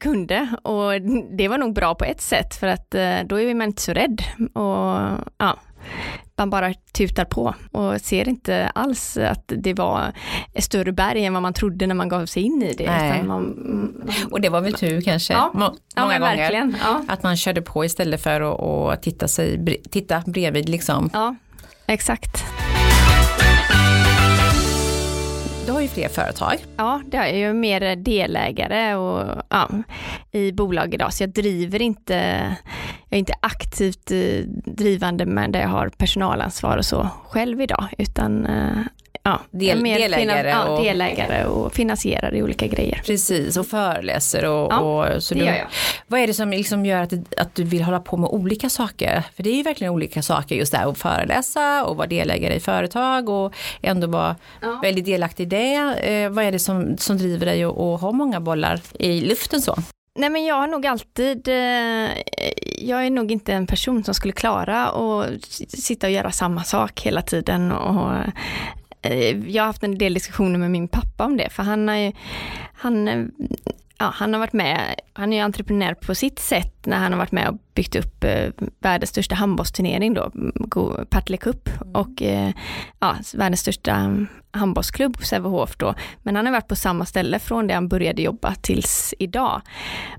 kunde. 0.00 0.48
Och 0.62 1.00
det 1.36 1.48
var 1.48 1.58
nog 1.58 1.74
bra 1.74 1.94
på 1.94 2.04
ett 2.04 2.20
sätt 2.20 2.54
för 2.54 2.66
att 2.66 2.94
uh, 2.94 3.26
då 3.26 3.40
är 3.40 3.54
man 3.54 3.66
inte 3.66 3.82
så 3.82 3.92
rädd. 3.92 4.22
Och 4.52 5.26
ja, 5.38 5.58
man 6.36 6.50
bara 6.50 6.74
tutar 6.92 7.24
på 7.24 7.54
och 7.72 8.00
ser 8.00 8.28
inte 8.28 8.70
alls 8.74 9.16
att 9.16 9.52
det 9.56 9.74
var 9.74 10.12
större 10.58 10.92
berg 10.92 11.24
än 11.24 11.32
vad 11.32 11.42
man 11.42 11.54
trodde 11.54 11.86
när 11.86 11.94
man 11.94 12.08
gav 12.08 12.26
sig 12.26 12.42
in 12.42 12.62
i 12.62 12.74
det. 12.74 13.22
Man, 13.26 14.12
och 14.30 14.40
det 14.40 14.48
var 14.48 14.60
väl 14.60 14.74
tur 14.74 15.00
kanske, 15.00 15.32
ja, 15.32 15.50
må 15.54 15.60
många 15.96 16.14
ja, 16.14 16.18
gånger. 16.18 16.74
Ja. 16.80 17.04
Att 17.08 17.22
man 17.22 17.36
körde 17.36 17.62
på 17.62 17.84
istället 17.84 18.22
för 18.22 18.40
att, 18.40 18.60
att 18.92 19.02
titta, 19.02 19.28
sig, 19.28 19.80
titta 19.90 20.22
bredvid 20.26 20.68
liksom. 20.68 21.10
Ja, 21.12 21.36
exakt. 21.86 22.44
Du 25.66 25.72
har 25.72 25.80
ju 25.80 25.88
fler 25.88 26.08
företag. 26.08 26.56
Ja, 26.76 27.02
det 27.06 27.16
är 27.16 27.36
ju 27.36 27.52
mer 27.52 27.96
delägare 27.96 28.94
och, 28.94 29.42
ja, 29.48 29.68
i 30.32 30.52
bolag 30.52 30.94
idag, 30.94 31.12
så 31.12 31.22
jag 31.22 31.30
driver 31.30 31.82
inte, 31.82 32.14
jag 33.08 33.16
är 33.16 33.18
inte 33.18 33.34
aktivt 33.40 34.10
eh, 34.10 34.44
drivande 34.64 35.26
men 35.26 35.52
där 35.52 35.60
jag 35.60 35.68
har 35.68 35.88
personalansvar 35.88 36.76
och 36.76 36.84
så 36.84 37.08
själv 37.28 37.60
idag, 37.60 37.88
utan 37.98 38.46
eh, 38.46 38.78
ja, 39.22 39.40
Del, 39.50 39.82
mer 39.82 39.98
delägare, 39.98 40.48
ja, 40.48 40.68
och, 40.68 40.84
delägare 40.84 41.44
och 41.44 41.74
finansierar 41.74 42.34
i 42.34 42.42
olika 42.42 42.66
grejer. 42.66 43.02
Precis, 43.06 43.56
och 43.56 43.66
föreläser 43.66 44.44
och, 44.44 44.72
ja, 44.72 44.78
och 44.80 45.22
så 45.22 45.34
det 45.34 45.40
du, 45.40 45.46
gör 45.46 45.54
jag. 45.54 45.66
Vad 46.06 46.20
är 46.20 46.26
det 46.26 46.34
som 46.34 46.50
liksom 46.50 46.86
gör 46.86 47.02
att, 47.02 47.12
att 47.36 47.54
du 47.54 47.64
vill 47.64 47.82
hålla 47.82 48.00
på 48.00 48.16
med 48.16 48.30
olika 48.30 48.70
saker? 48.70 49.22
För 49.36 49.42
det 49.42 49.50
är 49.50 49.54
ju 49.54 49.62
verkligen 49.62 49.92
olika 49.92 50.22
saker 50.22 50.56
just 50.56 50.72
där 50.72 50.90
att 50.90 50.98
föreläsa 50.98 51.84
och 51.84 51.96
vara 51.96 52.06
delägare 52.06 52.54
i 52.54 52.60
företag 52.60 53.28
och 53.28 53.54
ändå 53.82 54.06
vara 54.06 54.36
ja. 54.60 54.78
väldigt 54.82 55.04
delaktig 55.04 55.42
i 55.42 55.46
det. 55.46 55.74
Eh, 56.00 56.30
vad 56.30 56.44
är 56.44 56.52
det 56.52 56.58
som, 56.58 56.98
som 56.98 57.18
driver 57.18 57.46
dig 57.46 57.64
att 57.64 58.00
ha 58.00 58.12
många 58.12 58.40
bollar 58.40 58.80
i 58.98 59.20
luften 59.20 59.62
så? 59.62 59.76
Nej 60.18 60.30
men 60.30 60.44
jag 60.44 60.54
har 60.54 60.66
nog 60.66 60.86
alltid, 60.86 61.48
eh, 61.48 62.08
jag 62.78 63.06
är 63.06 63.10
nog 63.10 63.32
inte 63.32 63.52
en 63.52 63.66
person 63.66 64.04
som 64.04 64.14
skulle 64.14 64.32
klara 64.32 64.88
att 64.88 65.44
sitta 65.68 66.06
och 66.06 66.12
göra 66.12 66.30
samma 66.30 66.64
sak 66.64 67.00
hela 67.00 67.22
tiden 67.22 67.72
och 67.72 68.12
Eh, 69.02 69.48
jag 69.48 69.62
har 69.62 69.66
haft 69.66 69.82
en 69.82 69.98
del 69.98 70.14
diskussioner 70.14 70.58
med 70.58 70.70
min 70.70 70.88
pappa 70.88 71.24
om 71.24 71.36
det, 71.36 71.50
för 71.50 71.62
han 71.62 71.88
har 71.88 71.96
ju, 71.96 72.12
han, 72.74 73.08
eh, 73.08 73.24
ja, 73.98 74.10
han 74.14 74.32
har 74.32 74.40
varit 74.40 74.52
med, 74.52 75.00
han 75.12 75.32
är 75.32 75.36
ju 75.36 75.42
entreprenör 75.42 75.94
på 75.94 76.14
sitt 76.14 76.38
sätt 76.38 76.79
när 76.86 76.98
han 76.98 77.12
har 77.12 77.18
varit 77.18 77.32
med 77.32 77.48
och 77.48 77.58
byggt 77.74 77.96
upp 77.96 78.24
eh, 78.24 78.48
världens 78.80 79.10
största 79.10 79.34
handbollsturnering 79.34 80.14
då, 80.14 80.30
Partille 81.10 81.36
Cup 81.36 81.68
mm. 81.68 81.94
och 81.94 82.22
eh, 82.22 82.52
ja, 83.00 83.16
världens 83.34 83.60
största 83.60 84.16
handbollsklubb, 84.52 85.24
Sävehof 85.24 85.76
då. 85.76 85.94
Men 86.22 86.36
han 86.36 86.46
har 86.46 86.52
varit 86.52 86.68
på 86.68 86.76
samma 86.76 87.06
ställe 87.06 87.38
från 87.38 87.66
det 87.66 87.74
han 87.74 87.88
började 87.88 88.22
jobba 88.22 88.54
tills 88.54 89.14
idag. 89.18 89.62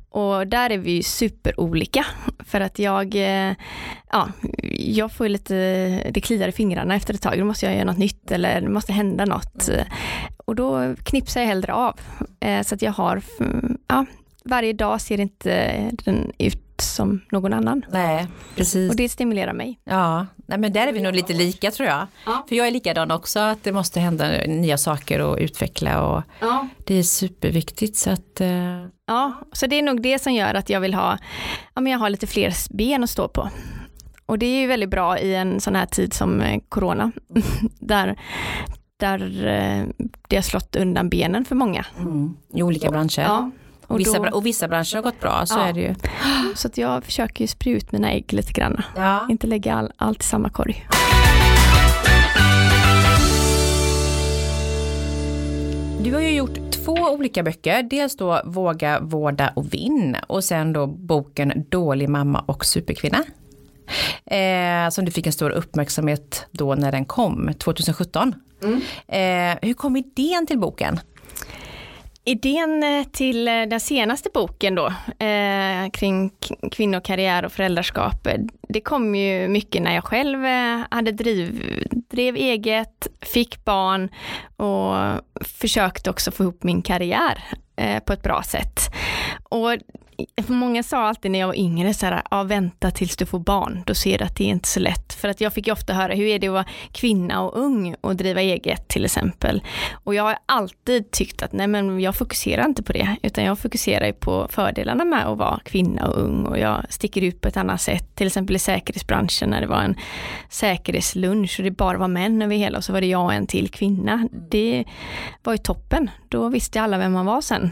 Och 0.09 0.47
där 0.47 0.69
är 0.69 0.77
vi 0.77 1.03
superolika. 1.03 2.05
För 2.39 2.61
att 2.61 2.79
jag, 2.79 3.15
eh, 3.15 3.53
ja, 4.11 4.29
jag 4.77 5.11
får 5.11 5.29
lite, 5.29 5.55
det 6.11 6.21
kliar 6.21 6.47
i 6.47 6.51
fingrarna 6.51 6.95
efter 6.95 7.13
ett 7.13 7.21
tag. 7.21 7.39
Då 7.39 7.45
måste 7.45 7.65
jag 7.65 7.75
göra 7.75 7.85
något 7.85 7.97
nytt 7.97 8.31
eller 8.31 8.61
det 8.61 8.69
måste 8.69 8.93
hända 8.93 9.25
något. 9.25 9.69
Och 10.45 10.55
då 10.55 10.95
knipsar 11.03 11.41
jag 11.41 11.47
hellre 11.47 11.73
av. 11.73 11.99
Eh, 12.39 12.61
så 12.61 12.75
att 12.75 12.81
jag 12.81 12.91
har, 12.91 13.21
ja, 13.87 14.05
varje 14.45 14.73
dag 14.73 15.01
ser 15.01 15.19
inte 15.19 15.89
den 16.05 16.31
ut 16.37 16.81
som 16.81 17.21
någon 17.31 17.53
annan. 17.53 17.85
Nej, 17.89 18.27
precis. 18.55 18.89
Och 18.89 18.95
det 18.95 19.09
stimulerar 19.09 19.53
mig. 19.53 19.79
Ja, 19.83 20.25
Nej, 20.51 20.57
men 20.57 20.73
där 20.73 20.87
är 20.87 20.93
vi 20.93 21.01
nog 21.01 21.13
lite 21.13 21.33
lika 21.33 21.71
tror 21.71 21.89
jag. 21.89 22.07
Ja. 22.25 22.45
För 22.49 22.55
jag 22.55 22.67
är 22.67 22.71
likadan 22.71 23.11
också, 23.11 23.39
att 23.39 23.63
det 23.63 23.71
måste 23.71 23.99
hända 23.99 24.25
nya 24.47 24.77
saker 24.77 25.21
och 25.21 25.37
utveckla 25.39 26.05
och 26.05 26.23
ja. 26.39 26.67
det 26.85 26.95
är 26.95 27.03
superviktigt. 27.03 27.97
Så 27.97 28.09
att, 28.09 28.41
uh... 28.41 28.85
Ja, 29.05 29.33
så 29.51 29.67
det 29.67 29.79
är 29.79 29.81
nog 29.81 30.01
det 30.01 30.19
som 30.19 30.33
gör 30.33 30.53
att 30.53 30.69
jag 30.69 30.79
vill 30.79 30.93
ha, 30.93 31.17
ja, 31.73 31.81
men 31.81 31.91
jag 31.91 31.99
har 31.99 32.09
lite 32.09 32.27
fler 32.27 32.53
ben 32.77 33.03
att 33.03 33.09
stå 33.09 33.27
på. 33.27 33.49
Och 34.25 34.39
det 34.39 34.45
är 34.45 34.61
ju 34.61 34.67
väldigt 34.67 34.89
bra 34.89 35.19
i 35.19 35.35
en 35.35 35.59
sån 35.59 35.75
här 35.75 35.85
tid 35.85 36.13
som 36.13 36.41
eh, 36.41 36.59
corona, 36.69 37.11
där 37.79 38.19
där 38.97 39.47
eh, 39.47 40.07
det 40.27 40.35
har 40.35 40.43
slått 40.43 40.75
undan 40.75 41.09
benen 41.09 41.45
för 41.45 41.55
många. 41.55 41.85
Mm. 41.99 42.37
I 42.53 42.63
olika 42.63 42.91
branscher. 42.91 43.21
Ja. 43.21 43.51
Och, 43.91 43.99
vissa, 43.99 44.19
då, 44.19 44.29
och 44.29 44.45
vissa 44.45 44.67
branscher 44.67 44.95
har 44.95 45.01
gått 45.01 45.19
bra, 45.19 45.45
så 45.45 45.59
ja. 45.59 45.67
är 45.67 45.73
det 45.73 45.81
ju. 45.81 45.95
Så 46.55 46.67
att 46.67 46.77
jag 46.77 47.03
försöker 47.03 47.43
ju 47.43 47.47
sprida 47.47 47.77
ut 47.77 47.91
mina 47.91 48.11
ägg 48.11 48.33
lite 48.33 48.51
grann. 48.51 48.81
Ja. 48.95 49.27
Inte 49.29 49.47
lägga 49.47 49.75
all, 49.75 49.91
allt 49.97 50.21
i 50.21 50.25
samma 50.25 50.49
korg. 50.49 50.87
Du 56.03 56.13
har 56.13 56.21
ju 56.21 56.31
gjort 56.35 56.71
två 56.71 56.93
olika 56.93 57.43
böcker, 57.43 57.83
dels 57.83 58.15
då 58.15 58.41
Våga, 58.45 58.99
vårda 58.99 59.53
och 59.55 59.73
vinn 59.73 60.17
och 60.27 60.43
sen 60.43 60.73
då 60.73 60.87
boken 60.87 61.65
Dålig 61.69 62.09
mamma 62.09 62.39
och 62.39 62.65
superkvinna. 62.65 63.23
Eh, 64.25 64.89
som 64.89 65.05
du 65.05 65.11
fick 65.11 65.27
en 65.27 65.33
stor 65.33 65.49
uppmärksamhet 65.49 66.45
då 66.51 66.75
när 66.75 66.91
den 66.91 67.05
kom, 67.05 67.53
2017. 67.53 68.35
Mm. 68.63 68.81
Eh, 69.07 69.59
hur 69.61 69.73
kom 69.73 69.97
idén 69.97 70.47
till 70.47 70.59
boken? 70.59 70.99
Idén 72.23 72.83
eh, 72.83 73.03
till 73.03 73.47
eh, 73.47 73.53
den 73.53 73.79
senaste 73.79 74.29
boken 74.33 74.75
då, 74.75 74.87
eh, 75.25 75.89
kring 75.93 76.31
kvinnokarriär 76.71 77.45
och 77.45 77.51
föräldraskap, 77.51 78.27
eh, 78.27 78.39
det 78.69 78.81
kom 78.81 79.15
ju 79.15 79.47
mycket 79.47 79.81
när 79.81 79.95
jag 79.95 80.03
själv 80.03 80.45
hade 80.89 81.11
driv, 81.11 81.63
drev 82.09 82.35
eget, 82.35 83.07
fick 83.21 83.65
barn 83.65 84.09
och 84.57 84.95
försökte 85.41 86.09
också 86.09 86.31
få 86.31 86.43
ihop 86.43 86.63
min 86.63 86.81
karriär 86.81 87.43
eh, 87.75 87.99
på 87.99 88.13
ett 88.13 88.23
bra 88.23 88.43
sätt. 88.43 88.79
Och 89.43 89.77
många 90.47 90.83
sa 90.83 90.97
alltid 90.97 91.31
när 91.31 91.39
jag 91.39 91.47
var 91.47 91.59
yngre 91.59 91.93
så 91.93 92.05
här, 92.05 92.21
ja, 92.31 92.43
vänta 92.43 92.91
tills 92.91 93.17
du 93.17 93.25
får 93.25 93.39
barn, 93.39 93.83
då 93.85 93.93
ser 93.93 94.17
du 94.17 94.23
att 94.23 94.35
det 94.35 94.43
är 94.43 94.47
inte 94.47 94.67
så 94.67 94.79
lätt. 94.79 95.13
För 95.13 95.29
att 95.29 95.41
jag 95.41 95.53
fick 95.53 95.67
ofta 95.67 95.93
höra, 95.93 96.13
hur 96.13 96.25
är 96.25 96.39
det 96.39 96.47
att 96.47 96.53
vara 96.53 96.65
kvinna 96.91 97.41
och 97.41 97.57
ung 97.57 97.95
och 98.01 98.15
driva 98.15 98.41
eget 98.41 98.87
till 98.87 99.05
exempel. 99.05 99.63
Och 99.91 100.15
jag 100.15 100.23
har 100.23 100.37
alltid 100.45 101.11
tyckt 101.11 101.41
att 101.41 101.53
nej 101.53 101.67
men 101.67 101.99
jag 101.99 102.15
fokuserar 102.15 102.65
inte 102.65 102.83
på 102.83 102.93
det, 102.93 103.15
utan 103.23 103.43
jag 103.43 103.59
fokuserar 103.59 104.11
på 104.11 104.47
fördelarna 104.49 105.05
med 105.05 105.25
att 105.27 105.37
vara 105.37 105.59
kvinna 105.65 106.07
och 106.07 106.23
ung 106.23 106.45
och 106.45 106.59
jag 106.59 106.85
sticker 106.89 107.21
ut 107.21 107.41
på 107.41 107.47
ett 107.47 107.57
annat 107.57 107.81
sätt, 107.81 108.15
till 108.15 108.27
exempel 108.27 108.55
i 108.55 108.59
säkerhetsbranschen 108.59 109.49
när 109.49 109.61
det 109.61 109.67
var 109.67 109.81
en 109.81 109.95
säkerhetslunch 110.49 111.59
och 111.59 111.63
det 111.63 111.71
bara 111.71 111.97
var 111.97 112.07
män 112.07 112.41
över 112.41 112.55
hela 112.55 112.77
och 112.77 112.83
så 112.83 112.93
var 112.93 113.01
det 113.01 113.07
jag 113.07 113.25
och 113.25 113.33
en 113.33 113.47
till 113.47 113.69
kvinna. 113.69 114.27
Det 114.31 114.85
var 115.43 115.53
ju 115.53 115.57
toppen, 115.57 116.09
då 116.29 116.49
visste 116.49 116.81
alla 116.81 116.97
vem 116.97 117.11
man 117.11 117.25
var 117.25 117.41
sen. 117.41 117.71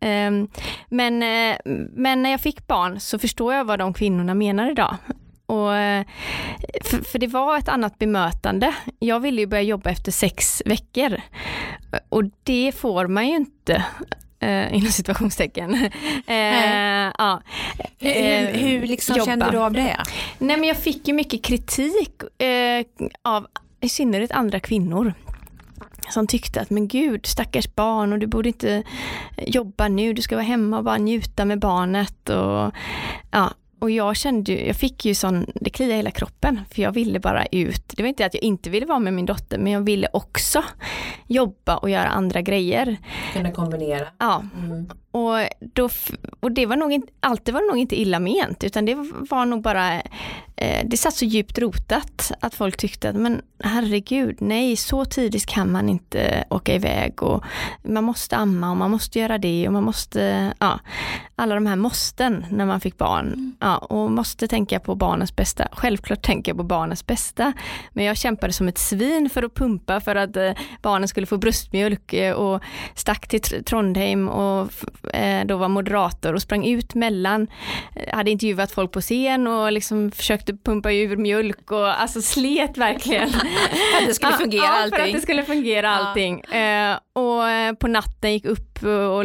Ehm, 0.00 0.48
men, 0.88 1.22
eh, 1.22 1.56
men 1.92 2.22
när 2.22 2.30
jag 2.30 2.40
fick 2.40 2.66
barn 2.66 3.00
så 3.00 3.18
förstår 3.18 3.54
jag 3.54 3.64
vad 3.64 3.78
de 3.78 3.94
kvinnorna 3.94 4.34
menar 4.34 4.70
idag. 4.70 4.96
Och, 5.46 5.76
eh, 5.76 6.04
för, 6.84 7.04
för, 7.04 7.18
det 7.18 7.26
var 7.26 7.58
ett 7.58 7.68
annat 7.68 7.98
bemötande. 7.98 8.74
Jag 8.98 9.20
ville 9.20 9.40
ju 9.40 9.46
börja 9.46 9.62
jobba 9.62 9.90
efter 9.90 10.12
sex 10.12 10.62
veckor. 10.64 11.20
Och 12.08 12.22
det 12.42 12.72
får 12.76 13.06
man 13.06 13.28
ju 13.28 13.36
inte 13.36 13.84
eh, 14.40 14.74
inom 14.74 14.92
situationstecken. 14.92 15.74
Eh, 16.26 17.12
ja. 17.18 17.42
Hur, 17.98 18.14
hur, 18.14 18.58
hur 18.58 18.86
liksom 18.86 19.24
kände 19.24 19.50
du 19.50 19.58
av 19.58 19.72
det? 19.72 19.96
Nej 20.38 20.56
men 20.56 20.64
jag 20.64 20.76
fick 20.76 21.08
ju 21.08 21.14
mycket 21.14 21.42
kritik 21.42 22.22
eh, 22.42 22.84
av 23.22 23.46
i 23.80 23.88
synnerhet 23.88 24.32
andra 24.32 24.60
kvinnor 24.60 25.14
som 26.10 26.26
tyckte 26.26 26.60
att 26.60 26.70
men 26.70 26.88
gud 26.88 27.26
stackars 27.26 27.74
barn 27.74 28.12
och 28.12 28.18
du 28.18 28.26
borde 28.26 28.48
inte 28.48 28.82
jobba 29.36 29.88
nu, 29.88 30.12
du 30.12 30.22
ska 30.22 30.36
vara 30.36 30.44
hemma 30.44 30.78
och 30.78 30.84
bara 30.84 30.98
njuta 30.98 31.44
med 31.44 31.58
barnet 31.58 32.28
och 32.28 32.74
ja, 33.30 33.50
och 33.80 33.90
jag 33.90 34.16
kände 34.16 34.52
ju, 34.52 34.66
jag 34.66 34.76
fick 34.76 35.04
ju 35.04 35.14
sån, 35.14 35.46
det 35.54 35.70
kliade 35.70 35.94
hela 35.94 36.10
kroppen, 36.10 36.60
för 36.70 36.82
jag 36.82 36.92
ville 36.92 37.20
bara 37.20 37.46
ut. 37.46 37.88
Det 37.88 38.02
var 38.02 38.08
inte 38.08 38.26
att 38.26 38.34
jag 38.34 38.42
inte 38.42 38.70
ville 38.70 38.86
vara 38.86 38.98
med 38.98 39.12
min 39.12 39.26
dotter, 39.26 39.58
men 39.58 39.72
jag 39.72 39.80
ville 39.80 40.08
också 40.12 40.64
jobba 41.26 41.76
och 41.76 41.90
göra 41.90 42.08
andra 42.08 42.40
grejer. 42.40 42.96
Kunna 43.32 43.50
kombinera. 43.50 44.06
Ja, 44.18 44.44
mm. 44.58 44.90
Och, 45.10 45.36
då, 45.60 45.88
och 46.40 46.52
det 46.52 46.66
var 46.66 46.76
nog 46.76 46.92
inte, 46.92 47.52
var 47.52 47.60
det 47.60 47.66
nog 47.66 47.78
inte 47.78 48.00
illa 48.00 48.18
ment, 48.18 48.64
utan 48.64 48.84
det 48.84 48.94
var 49.30 49.44
nog 49.44 49.62
bara 49.62 50.02
Eh, 50.60 50.86
det 50.86 50.96
satt 50.96 51.14
så 51.14 51.24
djupt 51.24 51.58
rotat 51.58 52.32
att 52.40 52.54
folk 52.54 52.76
tyckte 52.76 53.08
att 53.08 53.16
men 53.16 53.42
herregud, 53.64 54.36
nej 54.40 54.76
så 54.76 55.04
tidigt 55.04 55.46
kan 55.46 55.72
man 55.72 55.88
inte 55.88 56.44
åka 56.50 56.74
iväg 56.74 57.22
och 57.22 57.44
man 57.82 58.04
måste 58.04 58.36
amma 58.36 58.70
och 58.70 58.76
man 58.76 58.90
måste 58.90 59.18
göra 59.18 59.38
det 59.38 59.66
och 59.66 59.72
man 59.72 59.84
måste, 59.84 60.52
ja, 60.58 60.80
alla 61.36 61.54
de 61.54 61.66
här 61.66 61.76
måsten 61.76 62.46
när 62.50 62.66
man 62.66 62.80
fick 62.80 62.98
barn. 62.98 63.26
Mm. 63.26 63.56
Ja, 63.60 63.76
och 63.76 64.10
måste 64.10 64.48
tänka 64.48 64.80
på 64.80 64.94
barnens 64.94 65.36
bästa. 65.36 65.68
Självklart 65.72 66.22
tänka 66.22 66.54
på 66.54 66.62
barnens 66.62 67.06
bästa. 67.06 67.52
Men 67.92 68.04
jag 68.04 68.16
kämpade 68.16 68.52
som 68.52 68.68
ett 68.68 68.78
svin 68.78 69.30
för 69.30 69.42
att 69.42 69.54
pumpa 69.54 70.00
för 70.00 70.16
att 70.16 70.36
eh, 70.36 70.52
barnen 70.82 71.08
skulle 71.08 71.26
få 71.26 71.38
bröstmjölk 71.38 72.12
eh, 72.12 72.34
och 72.34 72.62
stack 72.94 73.28
till 73.28 73.64
Trondheim 73.64 74.28
och 74.28 74.72
då 75.44 75.56
var 75.56 75.68
moderator 75.68 76.34
och 76.34 76.42
sprang 76.42 76.66
ut 76.66 76.94
mellan, 76.94 77.46
hade 78.12 78.30
intervjuat 78.30 78.72
folk 78.72 78.92
på 78.92 79.00
scen 79.00 79.46
och 79.46 79.72
liksom 79.72 80.10
försökte 80.10 80.56
pumpa 80.56 80.92
ur 80.92 81.16
mjölk 81.16 81.70
och 81.70 82.00
alltså 82.00 82.22
slet 82.22 82.78
verkligen. 82.78 83.30
för 83.30 83.98
att 84.00 84.06
det 84.06 84.14
skulle 84.14 84.32
fungera 84.32 84.64
ja, 84.64 84.82
allting. 84.82 84.98
för 84.98 85.06
att 85.06 85.12
det 85.12 85.20
skulle 85.20 85.42
fungera 85.42 85.90
allting. 85.90 86.42
Ja. 86.52 87.00
Och 87.12 87.48
eh, 87.48 87.72
på 87.74 87.88
natten 87.88 88.32
gick 88.32 88.44
upp 88.44 88.82
och 88.82 89.24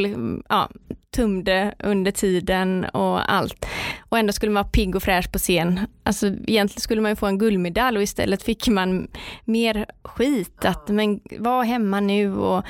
ja, 0.50 0.70
tumde 1.15 1.75
under 1.79 2.12
tiden 2.12 2.86
och 2.86 3.34
allt. 3.34 3.65
Och 4.10 4.17
ändå 4.17 4.34
skulle 4.34 4.51
man 4.51 4.63
vara 4.63 4.72
pigg 4.72 4.96
och 4.96 5.03
fräsch 5.03 5.32
på 5.32 5.38
scen. 5.38 5.79
Alltså 6.03 6.27
egentligen 6.27 6.82
skulle 6.82 7.01
man 7.01 7.12
ju 7.12 7.15
få 7.15 7.25
en 7.25 7.38
guldmedalj 7.38 7.98
och 7.98 8.03
istället 8.03 8.44
fick 8.44 8.67
man 8.67 9.08
mer 9.46 9.86
skit. 10.03 10.65
Att 10.65 10.88
men 10.88 11.20
var 11.39 11.63
hemma 11.63 12.00
nu 12.00 12.38
och 12.38 12.63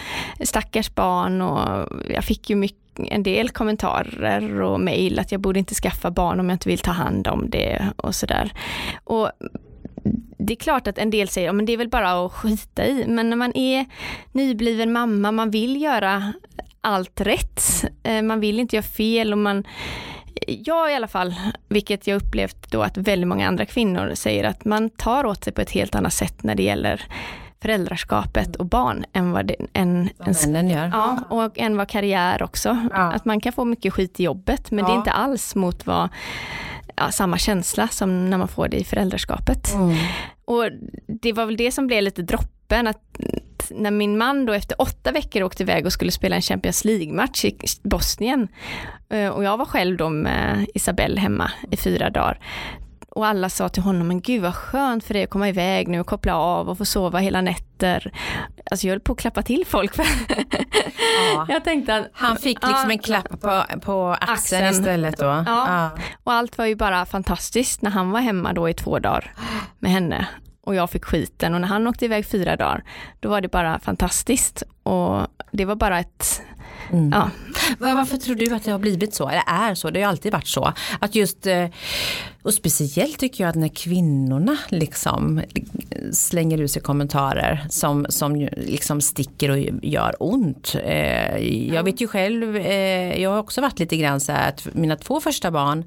stackars 0.44 0.96
barn 0.96 1.42
och 1.42 1.88
jag 2.10 2.24
fick 2.24 2.50
ju 2.50 2.56
mycket 2.56 2.85
en 2.98 3.24
del 3.24 3.50
kommentarer 3.50 4.62
och 4.62 4.80
mejl 4.80 5.20
att 5.20 5.32
jag 5.32 5.42
borde 5.42 5.60
inte 5.60 5.76
skaffa 5.76 6.12
barn 6.12 6.40
om 6.40 6.50
jag 6.50 6.56
inte 6.56 6.70
vill 6.70 6.80
ta 6.80 6.92
hand 6.92 7.28
om 7.28 7.50
det 7.50 7.90
och 7.96 8.16
sådär. 8.16 8.52
Och 9.04 9.32
det 10.38 10.54
är 10.54 10.58
klart 10.58 10.88
att 10.88 10.98
en 10.98 11.10
del 11.10 11.28
säger, 11.28 11.50
att 11.50 11.66
det 11.66 11.74
är 11.74 11.78
väl 11.78 11.90
bara 11.90 12.26
att 12.26 12.32
skita 12.32 12.86
i, 12.86 13.06
men 13.08 13.30
när 13.30 13.38
man 13.38 13.58
är 13.58 13.86
nybliven 14.32 14.92
mamma, 14.92 15.32
man 15.32 15.52
vill 15.52 15.82
göra 15.82 16.34
allt 16.82 17.22
rätt. 17.22 17.86
Eh, 18.04 18.22
man 18.22 18.40
vill 18.40 18.60
inte 18.60 18.76
göra 18.76 18.84
fel 18.84 19.32
och 19.32 19.38
man 19.38 19.64
jag 20.48 20.92
i 20.92 20.96
alla 20.96 21.08
fall, 21.08 21.36
vilket 21.70 22.08
jag 22.08 22.16
upplevt 22.16 22.72
då 22.72 22.82
att 22.82 22.98
väldigt 22.98 23.28
många 23.28 23.48
andra 23.48 23.66
kvinnor 23.66 24.12
säger 24.14 24.44
att 24.44 24.66
man 24.66 24.90
tar 24.90 25.26
åt 25.26 25.44
sig 25.44 25.54
på 25.54 25.62
ett 25.62 25.72
helt 25.72 25.96
annat 25.96 26.14
sätt 26.14 26.44
när 26.44 26.56
det 26.56 26.64
gäller 26.64 27.06
föräldraskapet 27.66 28.56
och 28.56 28.66
barn 28.66 29.06
än 29.14 29.32
vad, 29.32 29.46
det, 29.46 29.56
än, 29.74 30.10
en, 30.56 30.70
gör. 30.70 30.88
Ja, 30.88 31.20
och 31.30 31.60
än 31.60 31.78
vad 31.78 31.90
karriär 31.90 32.44
också. 32.44 32.78
Ja. 32.92 33.12
Att 33.14 33.26
man 33.26 33.42
kan 33.42 33.54
få 33.54 33.66
mycket 33.66 33.94
skit 33.94 34.20
i 34.20 34.24
jobbet 34.24 34.72
men 34.72 34.80
ja. 34.80 34.88
det 34.88 34.94
är 34.94 34.98
inte 34.98 35.12
alls 35.12 35.56
mot 35.56 35.86
vad 35.86 36.10
ja, 36.96 37.12
samma 37.12 37.38
känsla 37.38 37.88
som 37.88 38.30
när 38.30 38.38
man 38.38 38.48
får 38.48 38.68
det 38.68 38.78
i 38.78 38.84
föräldraskapet. 38.84 39.74
Mm. 39.74 39.96
Och 40.46 40.64
det 41.08 41.34
var 41.34 41.46
väl 41.46 41.58
det 41.58 41.72
som 41.72 41.88
blev 41.88 42.04
lite 42.04 42.22
droppen, 42.22 42.88
att 42.88 43.32
när 43.70 43.92
min 43.92 44.18
man 44.18 44.46
då 44.46 44.54
efter 44.54 44.82
åtta 44.82 45.12
veckor 45.12 45.44
åkte 45.44 45.64
iväg 45.64 45.86
och 45.86 45.94
skulle 45.94 46.12
spela 46.12 46.36
en 46.36 46.42
Champions 46.42 46.86
League-match 46.86 47.46
i 47.46 47.58
Bosnien 47.84 48.48
eh, 49.10 49.30
och 49.30 49.44
jag 49.44 49.58
var 49.58 49.66
själv 49.66 49.98
då 49.98 50.10
med 50.10 50.66
Isabelle 50.74 51.20
hemma 51.20 51.52
i 51.72 51.78
fyra 51.78 52.10
dagar 52.10 52.40
och 53.16 53.28
alla 53.28 53.50
sa 53.50 53.70
till 53.70 53.84
honom, 53.84 54.08
men 54.08 54.22
gud 54.22 54.42
vad 54.42 54.56
skönt 54.56 55.04
för 55.04 55.14
dig 55.14 55.24
att 55.24 55.30
komma 55.30 55.50
iväg 55.50 55.88
nu 55.88 56.00
och 56.00 56.08
koppla 56.08 56.38
av 56.38 56.70
och 56.70 56.78
få 56.78 56.86
sova 56.86 57.20
hela 57.20 57.42
nätter. 57.42 58.12
Alltså 58.72 58.88
jag 58.88 58.92
höll 58.92 59.00
på 59.00 59.14
att 59.14 59.20
klappa 59.20 59.42
till 59.42 59.66
folk. 59.66 59.96
Ja. 61.36 61.46
jag 61.50 61.64
tänkte 61.64 61.96
att, 61.96 62.08
Han 62.14 62.38
fick 62.38 62.62
liksom 62.62 62.84
ja, 62.86 62.92
en 62.92 63.00
klapp 63.00 63.42
på, 63.42 63.64
på 63.82 64.18
axeln, 64.22 64.34
axeln. 64.34 64.70
istället 64.70 65.18
då. 65.18 65.26
Ja. 65.26 65.44
ja. 65.46 65.90
Och 66.24 66.34
allt 66.34 66.58
var 66.58 66.66
ju 66.66 66.76
bara 66.76 67.06
fantastiskt 67.06 67.82
när 67.82 67.92
han 67.92 68.12
var 68.12 68.20
hemma 68.20 68.54
då 68.54 68.70
i 68.70 68.74
två 68.74 69.00
dagar 69.00 69.34
med 69.80 69.92
henne 69.92 70.28
och 70.66 70.76
jag 70.76 70.90
fick 70.90 71.06
skiten 71.06 71.54
och 71.54 71.62
när 71.62 71.68
han 71.68 71.88
åkte 71.88 72.06
iväg 72.06 72.26
fyra 72.26 72.56
dagar 72.56 72.84
då 73.20 73.30
var 73.30 73.42
det 73.42 73.48
bara 73.48 73.80
fantastiskt 73.80 74.64
och 74.84 75.28
det 75.52 75.66
var 75.66 75.76
bara 75.76 76.00
ett 76.00 76.42
Mm. 76.92 77.10
Ja. 77.12 77.30
Varför 77.80 78.18
tror 78.18 78.36
du 78.36 78.56
att 78.56 78.64
det 78.64 78.72
har 78.72 78.80
blivit 78.80 79.14
så? 79.14 79.30
Eller 79.30 79.44
är 79.48 79.76
så? 79.76 79.90
Det 79.90 80.00
har 80.00 80.06
ju 80.06 80.10
alltid 80.10 80.32
varit 80.32 80.48
så. 80.48 80.74
Att 81.00 81.16
just, 81.16 81.48
eh, 81.48 81.68
och 82.44 82.54
speciellt 82.54 83.20
tycker 83.20 83.44
jag 83.44 83.50
att 83.50 83.56
när 83.56 83.68
kvinnorna 83.68 84.58
liksom 84.70 85.42
slänger 86.12 86.62
ut 86.62 86.72
sig 86.72 86.82
kommentarer 86.82 87.66
som, 87.70 88.06
som 88.10 88.36
liksom 88.58 89.02
sticker 89.02 89.52
och 89.52 89.58
gör 89.82 90.16
ont. 90.20 90.76
Eh, 90.84 91.38
jag 91.74 91.84
vet 91.84 92.02
ju 92.02 92.08
själv, 92.08 92.56
eh, 92.56 93.22
jag 93.22 93.30
har 93.30 93.40
också 93.40 93.62
varit 93.62 93.80
lite 93.80 93.98
grann 93.98 94.20
så 94.20 94.32
här 94.32 94.50
att 94.50 94.68
mina 94.74 94.96
två 94.96 95.20
första 95.20 95.52
barn 95.52 95.84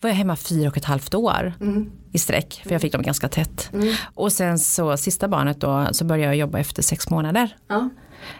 var 0.00 0.10
jag 0.10 0.16
hemma 0.16 0.36
fyra 0.36 0.68
och 0.68 0.76
ett 0.76 0.84
halvt 0.84 1.14
år 1.14 1.52
mm. 1.60 1.90
i 2.12 2.18
sträck. 2.18 2.62
För 2.64 2.72
jag 2.72 2.80
fick 2.80 2.92
dem 2.92 3.02
ganska 3.02 3.28
tätt. 3.28 3.70
Mm. 3.72 3.94
Och 4.14 4.32
sen 4.32 4.58
så 4.58 4.96
sista 4.96 5.28
barnet 5.28 5.60
då 5.60 5.88
så 5.92 6.04
började 6.04 6.26
jag 6.26 6.36
jobba 6.36 6.58
efter 6.58 6.82
sex 6.82 7.10
månader. 7.10 7.56
Ja. 7.68 7.90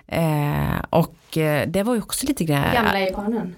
Eh, 0.07 0.85
och 0.90 1.38
eh, 1.38 1.68
det 1.68 1.83
var 1.83 1.95
ju 1.95 2.03
också 2.03 2.27
lite 2.27 2.45
grann. 2.45 2.75
Gamla 2.75 2.99
är 2.99 3.12
barnen? 3.12 3.55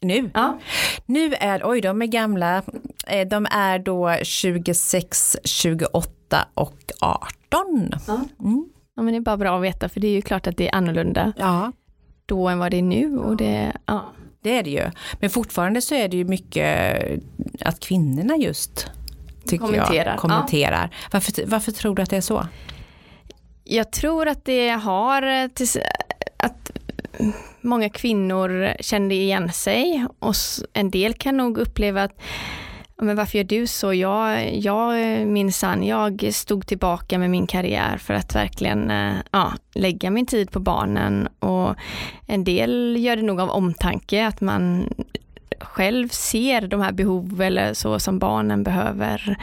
Nu? 0.00 0.30
Ja. 0.34 0.58
Nu 1.06 1.34
är, 1.34 1.62
oj 1.64 1.80
de 1.80 2.02
är 2.02 2.06
gamla, 2.06 2.62
eh, 3.06 3.28
de 3.28 3.46
är 3.50 3.78
då 3.78 4.16
26, 4.22 5.36
28 5.44 6.46
och 6.54 6.78
18. 7.00 7.90
Ja. 8.06 8.20
Mm. 8.40 8.68
ja 8.96 9.02
men 9.02 9.06
det 9.06 9.16
är 9.16 9.20
bara 9.20 9.36
bra 9.36 9.56
att 9.56 9.62
veta 9.62 9.88
för 9.88 10.00
det 10.00 10.06
är 10.06 10.12
ju 10.12 10.22
klart 10.22 10.46
att 10.46 10.56
det 10.56 10.68
är 10.68 10.74
annorlunda 10.74 11.32
ja. 11.36 11.72
då 12.26 12.48
än 12.48 12.58
vad 12.58 12.70
det 12.70 12.76
är 12.76 12.82
nu. 12.82 13.18
Och 13.18 13.36
det, 13.36 13.72
ja. 13.86 14.12
det 14.42 14.58
är 14.58 14.62
det 14.62 14.70
ju. 14.70 14.90
Men 15.20 15.30
fortfarande 15.30 15.80
så 15.80 15.94
är 15.94 16.08
det 16.08 16.16
ju 16.16 16.24
mycket 16.24 17.02
att 17.60 17.80
kvinnorna 17.80 18.36
just 18.36 18.90
tycker 19.46 19.66
kommenterar. 19.66 20.10
Jag, 20.10 20.18
kommenterar. 20.18 20.90
Ja. 20.92 21.08
Varför, 21.12 21.46
varför 21.46 21.72
tror 21.72 21.94
du 21.94 22.02
att 22.02 22.10
det 22.10 22.16
är 22.16 22.20
så? 22.20 22.46
Jag 23.68 23.90
tror 23.90 24.28
att 24.28 24.44
det 24.44 24.68
har 24.68 25.22
eh, 25.22 25.42
eh, 25.42 25.82
att 26.36 26.70
många 27.60 27.88
kvinnor 27.88 28.72
kände 28.80 29.14
igen 29.14 29.52
sig 29.52 30.06
och 30.18 30.34
en 30.72 30.90
del 30.90 31.14
kan 31.14 31.36
nog 31.36 31.58
uppleva 31.58 32.02
att 32.02 32.20
men 32.98 33.16
varför 33.16 33.38
gör 33.38 33.44
du 33.44 33.66
så? 33.66 33.94
Jag, 33.94 34.56
jag 34.56 34.94
minsann, 35.26 35.82
jag 35.82 36.28
stod 36.32 36.66
tillbaka 36.66 37.18
med 37.18 37.30
min 37.30 37.46
karriär 37.46 37.96
för 37.96 38.14
att 38.14 38.34
verkligen 38.34 38.90
eh, 38.90 39.14
ja, 39.30 39.52
lägga 39.74 40.10
min 40.10 40.26
tid 40.26 40.50
på 40.50 40.60
barnen 40.60 41.28
och 41.38 41.74
en 42.26 42.44
del 42.44 42.96
gör 42.98 43.16
det 43.16 43.22
nog 43.22 43.40
av 43.40 43.50
omtanke, 43.50 44.26
att 44.26 44.40
man 44.40 44.88
själv 45.60 46.08
ser 46.08 46.60
de 46.60 46.80
här 46.80 46.92
behov 46.92 47.42
eller 47.42 47.74
så 47.74 47.98
som 47.98 48.18
barnen 48.18 48.62
behöver. 48.62 49.38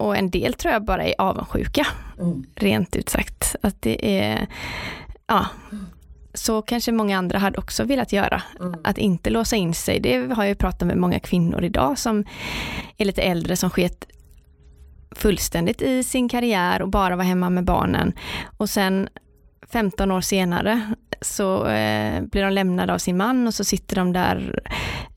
Och 0.00 0.16
en 0.16 0.30
del 0.30 0.54
tror 0.54 0.72
jag 0.72 0.84
bara 0.84 1.04
är 1.04 1.14
avundsjuka, 1.18 1.86
mm. 2.18 2.44
rent 2.54 2.96
ut 2.96 3.08
sagt. 3.08 3.56
Att 3.60 3.82
det 3.82 4.18
är, 4.18 4.46
ja, 5.26 5.46
så 6.34 6.62
kanske 6.62 6.92
många 6.92 7.18
andra 7.18 7.38
hade 7.38 7.58
också 7.58 7.84
velat 7.84 8.12
göra. 8.12 8.42
Mm. 8.60 8.80
Att 8.84 8.98
inte 8.98 9.30
låsa 9.30 9.56
in 9.56 9.74
sig. 9.74 10.00
Det 10.00 10.34
har 10.34 10.44
jag 10.44 10.58
pratat 10.58 10.88
med 10.88 10.96
många 10.96 11.20
kvinnor 11.20 11.64
idag 11.64 11.98
som 11.98 12.24
är 12.96 13.04
lite 13.04 13.22
äldre 13.22 13.56
som 13.56 13.70
sket 13.70 14.06
fullständigt 15.10 15.82
i 15.82 16.04
sin 16.04 16.28
karriär 16.28 16.82
och 16.82 16.88
bara 16.88 17.16
var 17.16 17.24
hemma 17.24 17.50
med 17.50 17.64
barnen. 17.64 18.12
Och 18.56 18.70
sen 18.70 19.08
15 19.72 20.10
år 20.10 20.20
senare 20.20 20.94
så 21.20 21.66
eh, 21.66 22.22
blir 22.22 22.42
de 22.42 22.52
lämnade 22.52 22.94
av 22.94 22.98
sin 22.98 23.16
man 23.16 23.46
och 23.46 23.54
så 23.54 23.64
sitter 23.64 23.96
de 23.96 24.12
där 24.12 24.62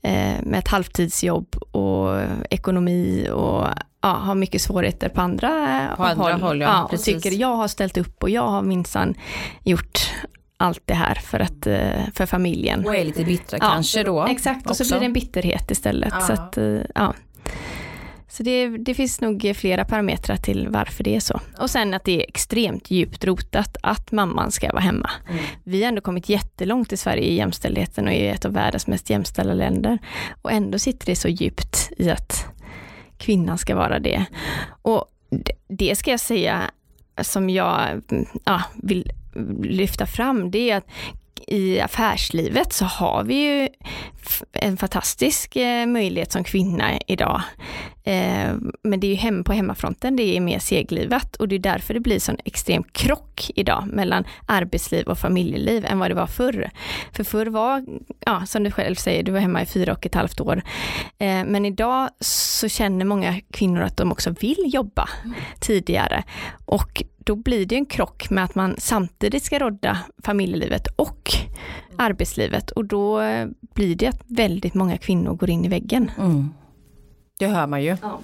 eh, 0.02 0.42
med 0.42 0.58
ett 0.58 0.68
halvtidsjobb 0.68 1.56
och 1.56 2.20
ekonomi 2.50 3.28
och 3.32 3.66
ja, 4.00 4.08
har 4.08 4.34
mycket 4.34 4.62
svårigheter 4.62 5.08
på 5.08 5.20
andra, 5.20 5.48
på 5.96 6.04
andra 6.04 6.32
håll. 6.32 6.40
håll 6.40 6.60
ja, 6.60 6.68
ja, 6.68 6.96
och 6.96 7.02
tycker 7.02 7.30
jag 7.30 7.56
har 7.56 7.68
ställt 7.68 7.96
upp 7.96 8.22
och 8.22 8.30
jag 8.30 8.48
har 8.48 8.62
minsann 8.62 9.14
gjort 9.62 10.10
allt 10.56 10.82
det 10.84 10.94
här 10.94 11.14
för, 11.14 11.40
att, 11.40 11.66
eh, 11.66 12.08
för 12.14 12.26
familjen. 12.26 12.86
Och 12.86 12.96
är 12.96 13.04
lite 13.04 13.24
bittra 13.24 13.58
ja, 13.60 13.68
kanske 13.68 14.02
då. 14.02 14.26
Exakt, 14.26 14.70
och 14.70 14.76
så 14.76 14.84
blir 14.84 15.00
det 15.00 15.06
en 15.06 15.12
bitterhet 15.12 15.70
istället. 15.70 16.22
Så, 16.22 16.32
att, 16.32 16.58
eh, 16.58 16.78
ja. 16.94 17.14
Så 18.34 18.42
det, 18.42 18.68
det 18.68 18.94
finns 18.94 19.20
nog 19.20 19.52
flera 19.56 19.84
parametrar 19.84 20.36
till 20.36 20.68
varför 20.68 21.04
det 21.04 21.16
är 21.16 21.20
så. 21.20 21.40
Och 21.58 21.70
sen 21.70 21.94
att 21.94 22.04
det 22.04 22.22
är 22.22 22.28
extremt 22.28 22.90
djupt 22.90 23.24
rotat 23.24 23.76
att 23.82 24.12
mamman 24.12 24.52
ska 24.52 24.72
vara 24.72 24.82
hemma. 24.82 25.10
Mm. 25.28 25.44
Vi 25.64 25.82
har 25.82 25.88
ändå 25.88 26.00
kommit 26.00 26.28
jättelångt 26.28 26.92
i 26.92 26.96
Sverige 26.96 27.22
i 27.22 27.34
jämställdheten 27.34 28.06
och 28.06 28.12
är 28.12 28.32
ett 28.32 28.44
av 28.44 28.52
världens 28.52 28.86
mest 28.86 29.10
jämställda 29.10 29.54
länder. 29.54 29.98
Och 30.42 30.52
ändå 30.52 30.78
sitter 30.78 31.06
det 31.06 31.16
så 31.16 31.28
djupt 31.28 31.92
i 31.96 32.10
att 32.10 32.46
kvinnan 33.18 33.58
ska 33.58 33.76
vara 33.76 33.98
det. 33.98 34.24
Och 34.82 35.04
det 35.68 35.96
ska 35.96 36.10
jag 36.10 36.20
säga 36.20 36.70
som 37.22 37.50
jag 37.50 38.02
ja, 38.44 38.62
vill 38.82 39.12
lyfta 39.62 40.06
fram, 40.06 40.50
det 40.50 40.70
är 40.70 40.76
att 40.76 40.86
i 41.46 41.80
affärslivet 41.80 42.72
så 42.72 42.84
har 42.84 43.24
vi 43.24 43.34
ju 43.34 43.68
en 44.52 44.76
fantastisk 44.76 45.56
eh, 45.56 45.86
möjlighet 45.86 46.32
som 46.32 46.44
kvinna 46.44 46.98
idag. 47.06 47.42
Eh, 48.04 48.54
men 48.82 49.00
det 49.00 49.06
är 49.06 49.08
ju 49.08 49.14
hem 49.14 49.44
på 49.44 49.52
hemmafronten 49.52 50.16
det 50.16 50.36
är 50.36 50.40
mer 50.40 50.58
seglivat 50.58 51.36
och 51.36 51.48
det 51.48 51.54
är 51.54 51.58
därför 51.58 51.94
det 51.94 52.00
blir 52.00 52.18
sån 52.18 52.36
extrem 52.44 52.82
krock 52.82 53.50
idag 53.54 53.84
mellan 53.86 54.24
arbetsliv 54.46 55.06
och 55.06 55.18
familjeliv 55.18 55.84
än 55.84 55.98
vad 55.98 56.10
det 56.10 56.14
var 56.14 56.26
förr. 56.26 56.70
För 57.12 57.24
förr 57.24 57.46
var, 57.46 57.84
ja 58.20 58.46
som 58.46 58.62
du 58.62 58.70
själv 58.70 58.94
säger, 58.94 59.22
du 59.22 59.32
var 59.32 59.40
hemma 59.40 59.62
i 59.62 59.66
fyra 59.66 59.92
och 59.92 60.06
ett 60.06 60.14
halvt 60.14 60.40
år. 60.40 60.62
Eh, 61.18 61.44
men 61.44 61.66
idag 61.66 62.08
så 62.20 62.68
känner 62.68 63.04
många 63.04 63.40
kvinnor 63.50 63.82
att 63.82 63.96
de 63.96 64.12
också 64.12 64.30
vill 64.40 64.70
jobba 64.74 65.08
tidigare 65.60 66.24
och 66.64 67.02
då 67.24 67.36
blir 67.36 67.66
det 67.66 67.74
en 67.74 67.86
krock 67.86 68.30
med 68.30 68.44
att 68.44 68.54
man 68.54 68.74
samtidigt 68.78 69.44
ska 69.44 69.58
rodda 69.58 69.98
familjelivet 70.24 70.86
och 70.96 71.32
arbetslivet 71.98 72.70
och 72.70 72.84
då 72.84 73.20
blir 73.74 73.96
det 73.96 74.06
att 74.06 74.22
väldigt 74.26 74.74
många 74.74 74.96
kvinnor 74.96 75.34
går 75.34 75.50
in 75.50 75.64
i 75.64 75.68
väggen. 75.68 76.10
Mm. 76.18 76.50
Det 77.38 77.46
hör 77.46 77.66
man 77.66 77.82
ju. 77.82 77.96
Ja. 78.02 78.20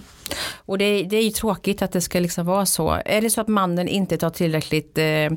Och 0.55 0.79
det, 0.79 1.03
det, 1.03 1.17
är 1.17 1.23
ju 1.23 1.31
tråkigt 1.31 1.83
att 1.83 1.93
det 1.93 2.01
ska 2.01 2.21
liksom 2.21 2.47
vara 2.47 2.67
så. 2.67 3.01
Är 3.05 3.21
det 3.23 3.31
så 3.31 3.41
att 3.41 3.49
mannen 3.49 3.89
inte 3.89 4.17
tar 4.17 4.31
tillräckligt 4.31 4.99
eh, 4.99 5.31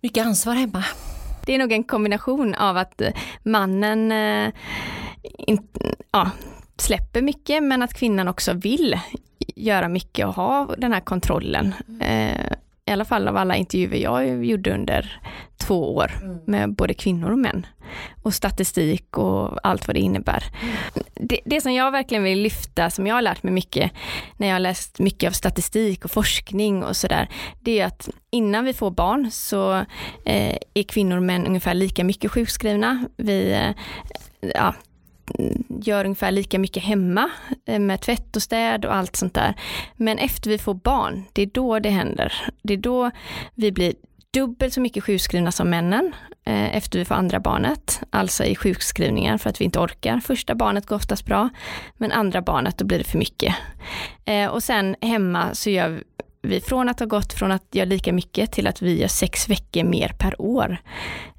mycket 0.00 0.26
ansvar 0.26 0.54
hemma? 0.54 0.84
Det 1.46 1.54
är 1.54 1.58
nog 1.58 1.72
en 1.72 1.84
kombination 1.84 2.54
av 2.54 2.76
att 2.76 3.02
mannen 3.42 4.12
eh, 4.12 4.52
in, 5.22 5.68
ja, 6.10 6.30
släpper 6.76 7.22
mycket 7.22 7.62
men 7.62 7.82
att 7.82 7.94
kvinnan 7.94 8.28
också 8.28 8.52
vill 8.52 8.98
göra 9.56 9.88
mycket 9.88 10.26
och 10.26 10.34
ha 10.34 10.74
den 10.78 10.92
här 10.92 11.00
kontrollen. 11.00 11.74
Eh, 12.00 12.46
I 12.86 12.90
alla 12.90 13.04
fall 13.04 13.28
av 13.28 13.36
alla 13.36 13.56
intervjuer 13.56 13.96
jag 13.96 14.44
gjorde 14.44 14.74
under 14.74 15.20
två 15.56 15.94
år 15.94 16.10
mm. 16.22 16.38
med 16.46 16.74
både 16.74 16.94
kvinnor 16.94 17.30
och 17.30 17.38
män. 17.38 17.66
Och 18.22 18.34
statistik 18.34 19.18
och 19.18 19.66
allt 19.66 19.86
vad 19.86 19.96
det 19.96 20.00
innebär. 20.00 20.44
Mm. 20.62 20.74
Det, 21.14 21.40
det, 21.44 21.60
som 21.60 21.72
jag 21.72 21.90
verkligen 21.90 22.24
vill 22.24 22.40
lyfta, 22.40 22.90
som 22.90 23.06
jag 23.06 23.14
har 23.14 23.22
lärt 23.22 23.42
mig 23.42 23.52
mycket 23.52 23.92
när 24.36 24.46
jag 24.46 24.54
har 24.54 24.60
läst 24.60 24.98
mycket 24.98 25.28
av 25.28 25.32
statistik 25.32 26.04
och 26.04 26.10
forskning 26.10 26.84
och 26.84 26.96
sådär, 26.96 27.28
det 27.60 27.80
är 27.80 27.86
att 27.86 28.08
innan 28.30 28.64
vi 28.64 28.72
får 28.72 28.90
barn 28.90 29.30
så 29.30 29.74
eh, 30.24 30.56
är 30.74 30.82
kvinnor 30.82 31.16
och 31.16 31.22
män 31.22 31.46
ungefär 31.46 31.74
lika 31.74 32.04
mycket 32.04 32.30
sjukskrivna. 32.30 33.04
Vi 33.16 33.52
eh, 33.52 33.70
ja, 34.54 34.74
gör 35.68 36.04
ungefär 36.04 36.30
lika 36.30 36.58
mycket 36.58 36.82
hemma 36.82 37.30
eh, 37.66 37.78
med 37.78 38.00
tvätt 38.00 38.36
och 38.36 38.42
städ 38.42 38.84
och 38.84 38.94
allt 38.94 39.16
sånt 39.16 39.34
där. 39.34 39.54
Men 39.96 40.18
efter 40.18 40.50
vi 40.50 40.58
får 40.58 40.74
barn, 40.74 41.24
det 41.32 41.42
är 41.42 41.46
då 41.46 41.78
det 41.78 41.90
händer. 41.90 42.32
Det 42.62 42.74
är 42.74 42.78
då 42.78 43.10
vi 43.54 43.72
blir 43.72 43.94
dubbelt 44.30 44.74
så 44.74 44.80
mycket 44.80 45.04
sjukskrivna 45.04 45.52
som 45.52 45.70
männen 45.70 46.14
eh, 46.44 46.76
efter 46.76 46.98
vi 46.98 47.04
får 47.04 47.14
andra 47.14 47.40
barnet, 47.40 48.00
alltså 48.10 48.44
i 48.44 48.56
sjukskrivningar 48.56 49.38
för 49.38 49.50
att 49.50 49.60
vi 49.60 49.64
inte 49.64 49.78
orkar. 49.78 50.20
Första 50.20 50.54
barnet 50.54 50.86
går 50.86 50.96
oftast 50.96 51.26
bra, 51.26 51.48
men 51.96 52.12
andra 52.12 52.42
barnet 52.42 52.78
då 52.78 52.84
blir 52.84 52.98
det 52.98 53.04
för 53.04 53.18
mycket. 53.18 53.54
Eh, 54.24 54.46
och 54.46 54.62
sen 54.62 54.96
hemma 55.00 55.54
så 55.54 55.70
gör 55.70 56.02
vi 56.42 56.60
från 56.60 56.88
att 56.88 57.00
ha 57.00 57.06
gått 57.06 57.32
från 57.32 57.52
att 57.52 57.66
göra 57.72 57.84
lika 57.84 58.12
mycket 58.12 58.52
till 58.52 58.66
att 58.66 58.82
vi 58.82 59.00
gör 59.00 59.08
sex 59.08 59.48
veckor 59.48 59.84
mer 59.84 60.08
per 60.18 60.40
år 60.40 60.78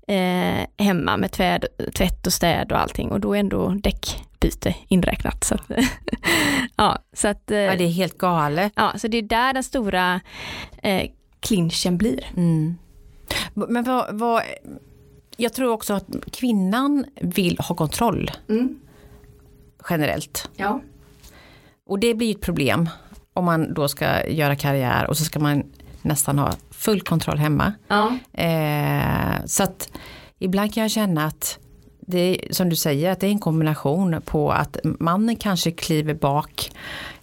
eh, 0.07 0.85
hemma 0.85 1.17
med 1.17 1.31
tväd, 1.31 1.65
tvätt 1.95 2.27
och 2.27 2.33
städ 2.33 2.71
och 2.71 2.79
allting 2.79 3.11
och 3.11 3.19
då 3.19 3.33
är 3.33 3.39
ändå 3.39 3.69
däckbyte 3.69 4.75
inräknat. 4.87 5.43
Så 5.43 5.55
att, 5.55 5.71
ja, 6.75 6.97
så 7.13 7.27
att, 7.27 7.51
eh, 7.51 7.57
ja, 7.57 7.75
det 7.75 7.83
är 7.83 7.89
helt 7.89 8.17
galet. 8.17 8.73
Ja, 8.75 8.93
så 8.97 9.07
det 9.07 9.17
är 9.17 9.21
där 9.21 9.53
den 9.53 9.63
stora 9.63 10.21
eh, 10.77 11.09
clinchen 11.39 11.97
blir. 11.97 12.25
Mm. 12.37 12.75
Men 13.53 13.83
vad, 13.83 14.19
vad, 14.19 14.43
jag 15.37 15.53
tror 15.53 15.71
också 15.71 15.93
att 15.93 16.05
kvinnan 16.31 17.05
vill 17.21 17.57
ha 17.59 17.75
kontroll. 17.75 18.31
Mm. 18.49 18.79
Generellt. 19.89 20.49
Ja. 20.55 20.81
Och 21.87 21.99
det 21.99 22.13
blir 22.13 22.35
ett 22.35 22.41
problem 22.41 22.89
om 23.33 23.45
man 23.45 23.73
då 23.73 23.87
ska 23.87 24.27
göra 24.27 24.55
karriär 24.55 25.07
och 25.07 25.17
så 25.17 25.23
ska 25.25 25.39
man 25.39 25.63
nästan 26.05 26.39
ha 26.39 26.53
full 26.71 27.01
kontroll 27.01 27.37
hemma. 27.37 27.73
Ja. 27.87 28.17
Eh, 28.33 29.45
så 29.45 29.63
att 29.63 29.89
ibland 30.39 30.73
kan 30.73 30.81
jag 30.81 30.91
känna 30.91 31.25
att 31.25 31.59
det 32.07 32.19
är 32.19 32.53
som 32.53 32.69
du 32.69 32.75
säger 32.75 33.11
att 33.11 33.19
det 33.19 33.27
är 33.27 33.31
en 33.31 33.39
kombination 33.39 34.21
på 34.25 34.51
att 34.51 34.77
mannen 34.83 35.35
kanske 35.35 35.71
kliver 35.71 36.13
bak 36.13 36.71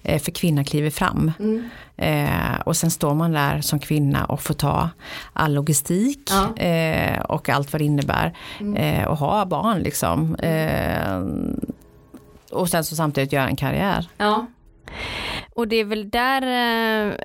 eh, 0.03 0.23
för 0.23 0.33
kvinnan 0.33 0.65
kliver 0.65 0.91
fram. 0.91 1.33
Mm. 1.39 1.71
Eh, 1.97 2.61
och 2.61 2.77
sen 2.77 2.91
står 2.91 3.15
man 3.15 3.33
där 3.33 3.61
som 3.61 3.79
kvinna 3.79 4.25
och 4.25 4.43
får 4.43 4.55
ta 4.55 4.91
all 5.33 5.55
logistik 5.55 6.31
ja. 6.31 6.65
eh, 6.65 7.21
och 7.21 7.49
allt 7.49 7.73
vad 7.73 7.81
det 7.81 7.85
innebär. 7.85 8.37
Mm. 8.61 8.77
Eh, 8.77 9.05
och 9.09 9.19
ha 9.19 9.45
barn 9.45 9.79
liksom. 9.79 10.35
Eh, 10.35 11.21
och 12.51 12.69
sen 12.69 12.85
så 12.85 12.97
samtidigt 12.97 13.33
göra 13.33 13.49
en 13.49 13.57
karriär. 13.57 14.09
Ja. 14.17 14.47
Och 15.55 15.69
det 15.69 15.77
är 15.77 15.85
väl 15.85 16.11
där 16.11 16.43
eh, 16.43 17.17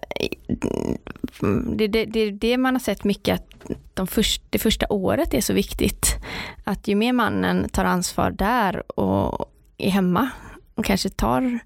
det 1.78 1.88
det, 1.88 2.06
det, 2.06 2.32
det, 2.32 2.58
man 2.58 2.76
har 2.76 2.80
sett 2.80 3.04
mycket 3.04 3.36
att 3.36 3.72
de 3.94 4.08
först, 4.08 4.42
det 4.50 4.60
första 4.60 4.86
året 4.90 5.34
är 5.34 5.42
så 5.42 5.54
viktigt. 5.54 6.16
Att 6.63 6.88
ju 6.88 6.96
mer 6.96 7.13
mannen 7.13 7.70
tar 7.70 7.86
ansvar 7.86 8.32
där 8.32 9.00
och 9.00 9.52
är 9.78 9.90
hemma 9.90 10.30
och 10.78 10.86
kanske 10.86 11.10
tar 11.10 11.60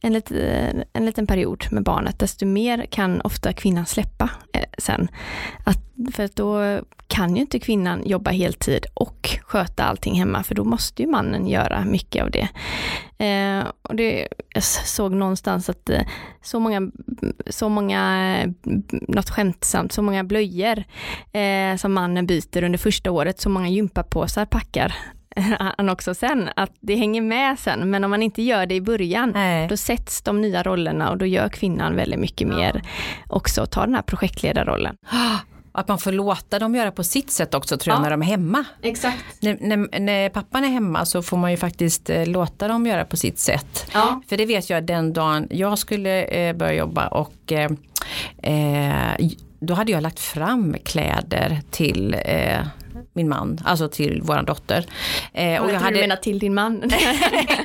en, 0.00 0.12
lit, 0.12 0.30
en 0.92 1.06
liten 1.06 1.26
period 1.26 1.64
med 1.70 1.82
barnet, 1.82 2.18
desto 2.18 2.46
mer 2.46 2.86
kan 2.90 3.20
ofta 3.20 3.52
kvinnan 3.52 3.86
släppa 3.86 4.30
eh, 4.52 4.64
sen. 4.78 5.08
Att, 5.64 5.78
för 6.14 6.24
att 6.24 6.36
då 6.36 6.80
kan 7.06 7.36
ju 7.36 7.40
inte 7.40 7.58
kvinnan 7.58 8.02
jobba 8.06 8.30
heltid 8.30 8.86
och 8.94 9.38
sköta 9.42 9.84
allting 9.84 10.14
hemma, 10.14 10.42
för 10.42 10.54
då 10.54 10.64
måste 10.64 11.02
ju 11.02 11.08
mannen 11.08 11.46
göra 11.46 11.84
mycket 11.84 12.24
av 12.24 12.30
det. 12.30 12.48
Eh, 13.24 13.64
och 13.82 13.96
det 13.96 14.28
jag 14.54 14.62
såg 14.64 15.12
någonstans 15.12 15.68
att 15.68 15.90
eh, 15.90 16.02
så 16.42 16.60
många, 16.60 16.90
så 17.50 17.68
många, 17.68 18.00
mm, 18.66 18.82
något 19.08 19.30
skämtsamt, 19.30 19.92
så 19.92 20.02
många 20.02 20.24
blöjor 20.24 20.84
eh, 21.32 21.76
som 21.76 21.92
mannen 21.92 22.26
byter 22.26 22.64
under 22.64 22.78
första 22.78 23.10
året, 23.10 23.40
så 23.40 23.48
många 23.48 23.68
gympapåsar 23.68 24.46
packar 24.46 24.94
han 25.78 25.88
också 25.88 26.14
sen, 26.14 26.50
att 26.56 26.72
det 26.80 26.96
hänger 26.96 27.22
med 27.22 27.58
sen, 27.58 27.90
men 27.90 28.04
om 28.04 28.10
man 28.10 28.22
inte 28.22 28.42
gör 28.42 28.66
det 28.66 28.74
i 28.74 28.80
början, 28.80 29.30
Nej. 29.34 29.68
då 29.68 29.76
sätts 29.76 30.22
de 30.22 30.40
nya 30.40 30.62
rollerna 30.62 31.10
och 31.10 31.18
då 31.18 31.26
gör 31.26 31.48
kvinnan 31.48 31.96
väldigt 31.96 32.20
mycket 32.20 32.48
ja. 32.48 32.56
mer 32.56 32.82
också, 33.28 33.66
tar 33.66 33.86
den 33.86 33.94
här 33.94 34.02
projektledarrollen. 34.02 34.96
Att 35.74 35.88
man 35.88 35.98
får 35.98 36.12
låta 36.12 36.58
dem 36.58 36.74
göra 36.74 36.92
på 36.92 37.04
sitt 37.04 37.30
sätt 37.30 37.54
också 37.54 37.76
tror 37.76 37.92
jag 37.92 37.98
ja. 37.98 38.02
när 38.02 38.10
de 38.10 38.22
är 38.22 38.26
hemma. 38.26 38.64
Exakt. 38.82 39.24
När, 39.40 39.58
när, 39.60 40.00
när, 40.00 40.28
pappan 40.28 40.64
är 40.64 40.68
hemma 40.68 41.04
så 41.04 41.22
får 41.22 41.36
man 41.36 41.50
ju 41.50 41.56
faktiskt 41.56 42.10
eh, 42.10 42.26
låta 42.26 42.68
dem 42.68 42.86
göra 42.86 43.04
på 43.04 43.16
sitt 43.16 43.38
sätt. 43.38 43.90
Ja. 43.94 44.22
För 44.28 44.36
det 44.36 44.46
vet 44.46 44.70
jag 44.70 44.84
den 44.84 45.12
dagen 45.12 45.48
jag 45.50 45.78
skulle 45.78 46.22
eh, 46.22 46.56
börja 46.56 46.72
jobba 46.72 47.08
och 47.08 47.52
eh, 47.52 47.70
eh 48.42 49.16
då 49.60 49.74
hade 49.74 49.92
jag 49.92 50.02
lagt 50.02 50.20
fram 50.20 50.76
kläder 50.84 51.60
till 51.70 52.16
min 53.12 53.28
man, 53.28 53.58
alltså 53.64 53.88
till 53.88 54.22
våran 54.22 54.44
dotter. 54.44 54.86
Eh, 55.32 55.62
och 55.62 55.68
jag, 55.68 55.74
jag 55.74 55.80
hade... 55.80 55.96
du 55.96 56.00
menar 56.00 56.16
till 56.16 56.38
din 56.38 56.54
man? 56.54 56.74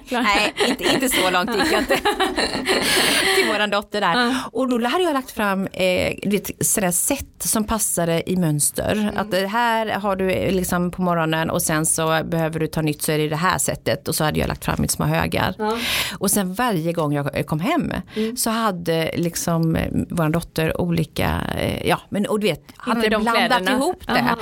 Nej, 0.10 0.54
inte, 0.68 0.84
inte 0.84 1.10
så 1.10 1.30
långt 1.30 1.50
gick 1.56 1.72
jag 1.72 1.82
inte. 1.82 1.96
till 3.36 3.48
våran 3.48 3.70
dotter 3.70 4.02
där. 4.02 4.28
Uh. 4.28 4.48
Och 4.52 4.70
då 4.70 4.88
hade 4.88 5.04
jag 5.04 5.14
lagt 5.14 5.32
fram 5.32 5.68
eh, 5.68 6.14
sådär 6.62 6.92
sätt 6.92 7.26
som 7.40 7.64
passade 7.64 8.30
i 8.30 8.38
mönster. 8.38 8.92
Mm. 8.92 9.18
Att 9.18 9.34
här 9.52 9.88
har 9.88 10.16
du 10.16 10.52
liksom 10.52 10.92
på 10.92 11.02
morgonen 11.02 11.50
och 11.50 11.62
sen 11.62 11.86
så 11.86 12.24
behöver 12.24 12.60
du 12.60 12.68
ta 12.68 12.82
nytt 12.82 13.02
så 13.02 13.12
är 13.12 13.18
det 13.18 13.30
det 13.30 13.36
här 13.36 13.58
sättet. 13.58 14.08
Och 14.08 14.16
så 14.16 14.24
hade 14.24 14.40
jag 14.40 14.48
lagt 14.48 14.66
fram 14.66 14.84
i 14.84 14.88
små 14.88 15.06
högar. 15.06 15.56
Uh. 15.60 15.78
Och 16.20 16.32
sen 16.32 16.54
varje 16.54 16.94
gång 16.94 17.14
jag 17.14 17.46
kom 17.48 17.60
hem 17.60 17.94
mm. 18.16 18.38
så 18.38 18.50
hade 18.50 19.12
liksom 19.16 19.76
eh, 19.76 19.92
våran 20.10 20.32
dotter 20.32 20.82
olika, 20.82 21.42
eh, 21.58 21.88
ja 21.88 22.02
men 22.10 22.26
och 22.26 22.40
du 22.40 22.48
vet, 22.48 22.64
hade 22.78 23.10
blandat 23.10 23.36
kläderna. 23.36 23.72
ihop 23.72 24.08
det. 24.08 24.36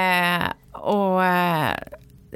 Eh, 0.00 0.80
och 0.80 1.24
eh, 1.24 1.74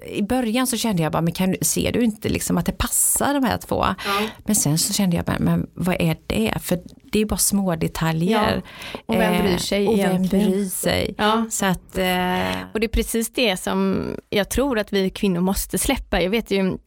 i 0.07 0.23
början 0.23 0.67
så 0.67 0.77
kände 0.77 1.03
jag 1.03 1.13
bara, 1.13 1.23
men 1.23 1.33
kan, 1.33 1.57
ser 1.61 1.93
du 1.93 2.05
inte 2.05 2.29
liksom 2.29 2.59
att 2.59 2.67
det 2.67 2.73
passar 2.73 3.35
de 3.35 3.45
här 3.45 3.59
två? 3.59 3.85
Ja. 3.85 4.29
Men 4.45 4.57
sen 4.57 4.79
så 4.79 4.93
kände 4.93 5.17
jag, 5.17 5.25
bara, 5.25 5.39
men 5.39 5.67
vad 5.75 5.97
är 6.01 6.17
det? 6.27 6.55
För 6.63 6.79
det 7.13 7.21
är 7.21 7.25
bara 7.25 7.37
små 7.37 7.77
detaljer. 7.77 8.63
Ja. 8.93 9.01
Och 9.07 9.15
vem 9.15 9.43
bryr 9.43 9.59
sig 9.59 9.85
eh, 9.85 9.91
Och 9.91 9.99
vem 9.99 10.23
bryr 10.23 10.65
sig? 10.65 11.15
Ja. 11.19 11.47
Så 11.51 11.67
att, 11.67 11.99
eh... 11.99 12.57
Och 12.73 12.81
det 12.81 12.87
är 12.87 12.93
precis 12.93 13.33
det 13.33 13.57
som 13.57 14.07
jag 14.31 14.49
tror 14.49 14.79
att 14.79 14.93
vi 14.93 15.11
kvinnor 15.11 15.41
måste 15.41 15.79
släppa. 15.79 16.23
Jag 16.23 16.31
vet 16.31 16.51
ju 16.51 16.79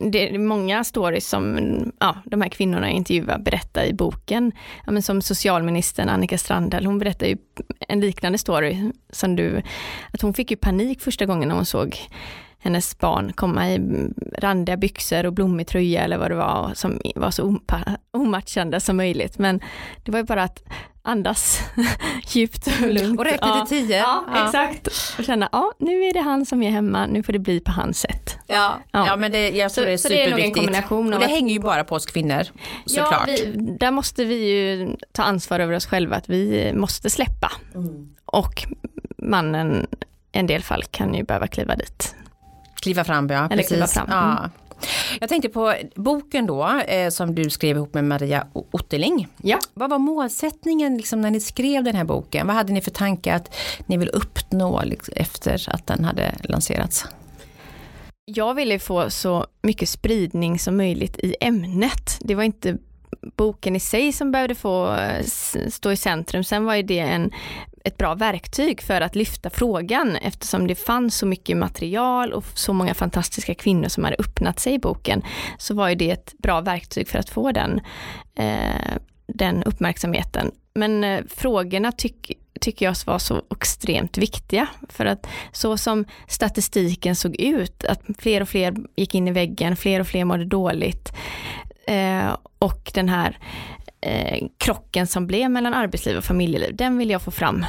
det 0.00 0.34
är 0.34 0.38
många 0.38 0.84
stories 0.84 1.28
som 1.28 1.58
ja, 2.00 2.16
de 2.24 2.40
här 2.40 2.48
kvinnorna 2.48 2.86
jag 2.86 2.96
intervjuar 2.96 3.38
berättar 3.38 3.84
i 3.84 3.92
boken. 3.92 4.52
Ja, 4.86 4.92
men 4.92 5.02
som 5.02 5.22
socialministern 5.22 6.08
Annika 6.08 6.38
Strandhäll, 6.38 6.86
hon 6.86 6.98
berättar 6.98 7.26
ju 7.26 7.36
en 7.88 8.00
liknande 8.00 8.38
story 8.38 8.92
som 9.10 9.36
du, 9.36 9.62
att 10.12 10.22
hon 10.22 10.34
fick 10.34 10.50
ju 10.50 10.56
panik 10.56 11.00
första 11.00 11.26
gången 11.26 11.48
när 11.48 11.56
hon 11.56 11.66
såg 11.66 11.98
hennes 12.58 12.98
barn 12.98 13.32
komma 13.32 13.70
i 13.70 13.80
randiga 14.38 14.76
byxor 14.76 15.26
och 15.26 15.32
blommig 15.32 15.66
tröja 15.66 16.04
eller 16.04 16.18
vad 16.18 16.30
det 16.30 16.34
var 16.34 16.72
som 16.74 17.00
var 17.14 17.30
så 17.30 17.58
omatchande 18.10 18.80
som 18.80 18.96
möjligt. 18.96 19.38
Men 19.38 19.60
det 20.02 20.12
var 20.12 20.18
ju 20.18 20.24
bara 20.24 20.42
att 20.42 20.62
andas 21.02 21.60
djupt 22.26 22.66
och 22.66 22.88
lugnt. 22.88 23.18
Och 23.18 23.24
räkna 23.24 23.48
ja. 23.48 23.66
till 23.66 23.86
tio. 23.86 23.98
Ja, 23.98 24.24
ja, 24.34 24.44
exakt. 24.44 24.88
Och 25.18 25.24
känna, 25.24 25.48
ja 25.52 25.72
nu 25.78 26.04
är 26.04 26.12
det 26.12 26.20
han 26.20 26.46
som 26.46 26.62
är 26.62 26.70
hemma, 26.70 27.06
nu 27.06 27.22
får 27.22 27.32
det 27.32 27.38
bli 27.38 27.60
på 27.60 27.72
hans 27.72 28.00
sätt. 28.00 28.38
Ja, 28.46 28.74
ja. 28.90 29.06
ja 29.06 29.16
men 29.16 29.32
det, 29.32 29.50
jag 29.50 29.72
tror 29.72 29.82
så, 29.82 29.88
det 29.88 29.92
är 29.92 29.96
så 29.96 30.08
det 30.08 30.22
är. 30.22 31.14
Och 31.14 31.20
det 31.20 31.26
hänger 31.26 31.52
ju 31.52 31.60
bara 31.60 31.84
på 31.84 31.94
oss 31.94 32.06
kvinnor, 32.06 32.42
såklart. 32.86 33.28
Ja, 33.28 33.34
vi, 33.36 33.76
där 33.80 33.90
måste 33.90 34.24
vi 34.24 34.34
ju 34.34 34.96
ta 35.12 35.22
ansvar 35.22 35.60
över 35.60 35.74
oss 35.74 35.86
själva, 35.86 36.16
att 36.16 36.28
vi 36.28 36.72
måste 36.74 37.10
släppa. 37.10 37.52
Mm. 37.74 38.14
Och 38.24 38.64
mannen, 39.18 39.86
en 40.32 40.46
del 40.46 40.62
fall, 40.62 40.84
kan 40.90 41.14
ju 41.14 41.24
behöva 41.24 41.46
kliva 41.46 41.76
dit. 41.76 42.14
Kliva 42.82 43.04
fram, 43.04 43.28
ja. 43.30 43.44
Eller 43.44 43.56
precis. 43.56 43.68
kliva 43.68 43.86
fram. 43.86 44.10
Mm. 44.10 44.18
Ja. 44.18 44.50
Jag 45.20 45.28
tänkte 45.28 45.48
på 45.48 45.74
boken 45.94 46.46
då 46.46 46.80
eh, 46.88 47.10
som 47.10 47.34
du 47.34 47.50
skrev 47.50 47.76
ihop 47.76 47.94
med 47.94 48.04
Maria 48.04 48.46
Otterling. 48.52 49.28
Ja. 49.42 49.58
Vad 49.74 49.90
var 49.90 49.98
målsättningen 49.98 50.96
liksom, 50.96 51.20
när 51.20 51.30
ni 51.30 51.40
skrev 51.40 51.84
den 51.84 51.94
här 51.94 52.04
boken? 52.04 52.46
Vad 52.46 52.56
hade 52.56 52.72
ni 52.72 52.80
för 52.80 52.90
tankar 52.90 53.36
att 53.36 53.54
ni 53.86 53.96
vill 53.96 54.08
uppnå 54.08 54.82
liksom, 54.84 55.14
efter 55.16 55.74
att 55.74 55.86
den 55.86 56.04
hade 56.04 56.34
lanserats? 56.44 57.06
Jag 58.24 58.54
ville 58.54 58.78
få 58.78 59.10
så 59.10 59.46
mycket 59.62 59.88
spridning 59.88 60.58
som 60.58 60.76
möjligt 60.76 61.18
i 61.18 61.36
ämnet. 61.40 62.18
Det 62.20 62.34
var 62.34 62.42
inte 62.42 62.78
boken 63.36 63.76
i 63.76 63.80
sig 63.80 64.12
som 64.12 64.32
behövde 64.32 64.54
få 64.54 64.94
eh, 64.94 65.24
stå 65.68 65.92
i 65.92 65.96
centrum. 65.96 66.44
Sen 66.44 66.64
var 66.64 66.74
ju 66.74 66.82
det 66.82 66.98
en 66.98 67.30
ett 67.84 67.98
bra 67.98 68.14
verktyg 68.14 68.82
för 68.82 69.00
att 69.00 69.14
lyfta 69.14 69.50
frågan 69.50 70.16
eftersom 70.16 70.66
det 70.66 70.74
fanns 70.74 71.16
så 71.16 71.26
mycket 71.26 71.56
material 71.56 72.32
och 72.32 72.44
så 72.54 72.72
många 72.72 72.94
fantastiska 72.94 73.54
kvinnor 73.54 73.88
som 73.88 74.04
hade 74.04 74.16
öppnat 74.18 74.60
sig 74.60 74.74
i 74.74 74.78
boken 74.78 75.22
så 75.58 75.74
var 75.74 75.88
ju 75.88 75.94
det 75.94 76.10
ett 76.10 76.34
bra 76.38 76.60
verktyg 76.60 77.08
för 77.08 77.18
att 77.18 77.30
få 77.30 77.52
den, 77.52 77.80
eh, 78.34 78.96
den 79.26 79.62
uppmärksamheten. 79.62 80.50
Men 80.74 81.04
eh, 81.04 81.20
frågorna 81.28 81.92
tyck, 81.92 82.38
tycker 82.60 82.86
jag 82.86 82.96
var 83.06 83.18
så 83.18 83.42
extremt 83.50 84.18
viktiga 84.18 84.66
för 84.88 85.06
att 85.06 85.26
så 85.52 85.76
som 85.76 86.04
statistiken 86.28 87.16
såg 87.16 87.40
ut, 87.40 87.84
att 87.84 88.02
fler 88.18 88.40
och 88.40 88.48
fler 88.48 88.74
gick 88.96 89.14
in 89.14 89.28
i 89.28 89.32
väggen, 89.32 89.76
fler 89.76 90.00
och 90.00 90.06
fler 90.06 90.24
mådde 90.24 90.44
dåligt 90.44 91.12
eh, 91.86 92.36
och 92.58 92.90
den 92.94 93.08
här 93.08 93.38
eh, 94.02 94.46
krocken 94.58 95.06
som 95.06 95.26
blev 95.26 95.50
mellan 95.50 95.74
arbetsliv 95.74 96.16
och 96.16 96.24
familjeliv, 96.24 96.76
den 96.76 96.98
vill 96.98 97.10
jag 97.10 97.22
få 97.22 97.30
fram 97.30 97.66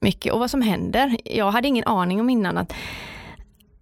mycket. 0.00 0.32
Och 0.32 0.40
vad 0.40 0.50
som 0.50 0.62
händer, 0.62 1.16
jag 1.24 1.50
hade 1.50 1.68
ingen 1.68 1.84
aning 1.84 2.20
om 2.20 2.30
innan 2.30 2.58
att 2.58 2.74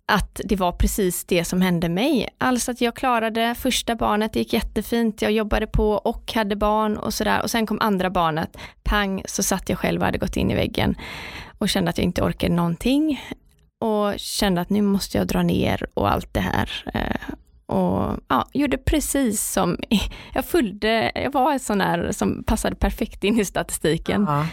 att 0.07 0.40
det 0.45 0.57
var 0.57 0.73
precis 0.73 1.25
det 1.25 1.45
som 1.45 1.61
hände 1.61 1.88
mig. 1.88 2.29
Alltså 2.38 2.71
att 2.71 2.81
jag 2.81 2.97
klarade 2.97 3.55
första 3.55 3.95
barnet, 3.95 4.33
det 4.33 4.38
gick 4.38 4.53
jättefint, 4.53 5.23
jag 5.23 5.33
jobbade 5.33 5.67
på 5.67 5.90
och 5.90 6.33
hade 6.33 6.57
barn 6.57 6.97
och 6.97 7.14
sådär. 7.14 7.43
Och 7.43 7.51
sen 7.51 7.67
kom 7.67 7.79
andra 7.81 8.11
barnet, 8.11 8.57
pang, 8.83 9.23
så 9.27 9.43
satt 9.43 9.69
jag 9.69 9.79
själv 9.79 10.01
och 10.01 10.07
hade 10.07 10.19
gått 10.19 10.37
in 10.37 10.51
i 10.51 10.55
väggen 10.55 10.95
och 11.59 11.69
kände 11.69 11.90
att 11.90 11.99
jag 11.99 12.05
inte 12.05 12.23
orkade 12.23 12.55
någonting. 12.55 13.23
Och 13.81 14.14
kände 14.17 14.61
att 14.61 14.71
nu 14.71 14.83
måste 14.83 15.19
jag 15.19 15.27
dra 15.27 15.43
ner 15.43 15.87
och 15.95 16.11
allt 16.11 16.35
det 16.35 16.40
här. 16.40 16.71
Eh, 16.95 17.35
Eh, 17.75 17.79
och 17.79 18.21
ja, 18.29 18.49
gjorde 18.53 18.79
precis 18.79 19.53
som, 19.53 19.79
jag 20.35 20.45
följde, 20.45 21.13
jag 21.15 21.33
var 21.33 21.53
en 21.53 21.61
sån 21.61 21.81
här 21.81 22.13
som 22.13 22.45
passade 22.45 22.77
perfekt 22.77 23.25
in 23.25 23.41
i 23.41 23.45
statistiken. 23.45 24.25
Ja. 24.29 24.47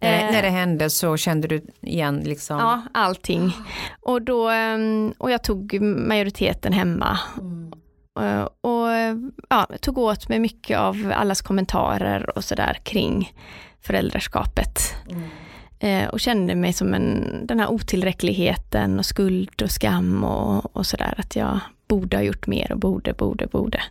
När, 0.00 0.26
det, 0.26 0.32
när 0.32 0.42
det 0.42 0.48
hände 0.48 0.90
så 0.90 1.16
kände 1.16 1.48
du 1.48 1.62
igen 1.80 2.20
liksom? 2.20 2.58
Ja, 2.58 2.82
allting. 2.94 3.52
Och, 4.00 4.22
då, 4.22 4.48
ehm, 4.48 5.14
och 5.18 5.30
jag 5.30 5.44
tog 5.44 5.80
majoriteten 5.82 6.72
hemma. 6.72 7.18
Mm. 7.40 7.72
Och 8.60 8.88
ja, 9.48 9.66
tog 9.80 9.98
åt 9.98 10.28
mig 10.28 10.38
mycket 10.38 10.78
av 10.78 11.12
allas 11.16 11.42
kommentarer 11.42 12.36
och 12.36 12.44
sådär 12.44 12.78
kring 12.84 13.32
föräldraskapet. 13.80 14.94
Mm. 15.10 15.28
Eh, 15.82 16.08
och 16.08 16.20
kände 16.20 16.54
mig 16.54 16.72
som 16.72 16.94
en, 16.94 17.40
den 17.46 17.60
här 17.60 17.70
otillräckligheten 17.70 18.98
och 18.98 19.06
skuld 19.06 19.62
och 19.62 19.70
skam 19.70 20.24
och, 20.24 20.76
och 20.76 20.86
sådär. 20.86 21.14
Att 21.18 21.36
jag 21.36 21.60
borde 21.92 22.16
ha 22.16 22.24
gjort 22.24 22.46
mer 22.46 22.72
och 22.72 22.78
borde, 22.78 23.12
borde, 23.12 23.46
borde. 23.46 23.82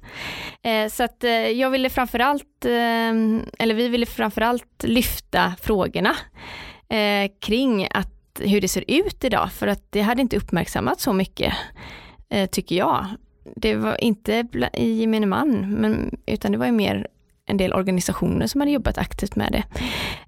Eh, 0.64 0.90
så 0.90 1.04
att 1.04 1.24
eh, 1.24 1.32
jag 1.32 1.70
ville 1.70 1.90
framförallt, 1.90 2.66
eh, 2.66 3.12
eller 3.60 3.74
vi 3.74 3.88
ville 3.88 4.06
framförallt 4.06 4.84
lyfta 4.84 5.54
frågorna 5.62 6.16
eh, 6.90 7.32
kring 7.40 7.88
att, 7.92 8.42
hur 8.44 8.62
det 8.62 8.68
ser 8.68 8.84
ut 8.88 9.24
idag, 9.24 9.52
för 9.52 9.68
att 9.68 9.92
det 9.92 10.02
hade 10.02 10.22
inte 10.22 10.38
uppmärksammats 10.38 11.04
så 11.04 11.14
mycket, 11.14 11.54
eh, 12.30 12.50
tycker 12.50 12.76
jag. 12.76 13.06
Det 13.56 13.76
var 13.76 14.04
inte 14.04 14.48
i 14.74 14.92
gemene 14.92 15.26
man, 15.26 15.72
men, 15.72 16.20
utan 16.26 16.52
det 16.52 16.58
var 16.58 16.66
ju 16.66 16.72
mer 16.72 17.08
en 17.52 17.58
del 17.58 17.74
organisationer 17.74 18.48
som 18.48 18.62
hade 18.62 18.72
jobbat 18.72 18.98
aktivt 18.98 19.36
med 19.36 19.52
det. 19.52 19.64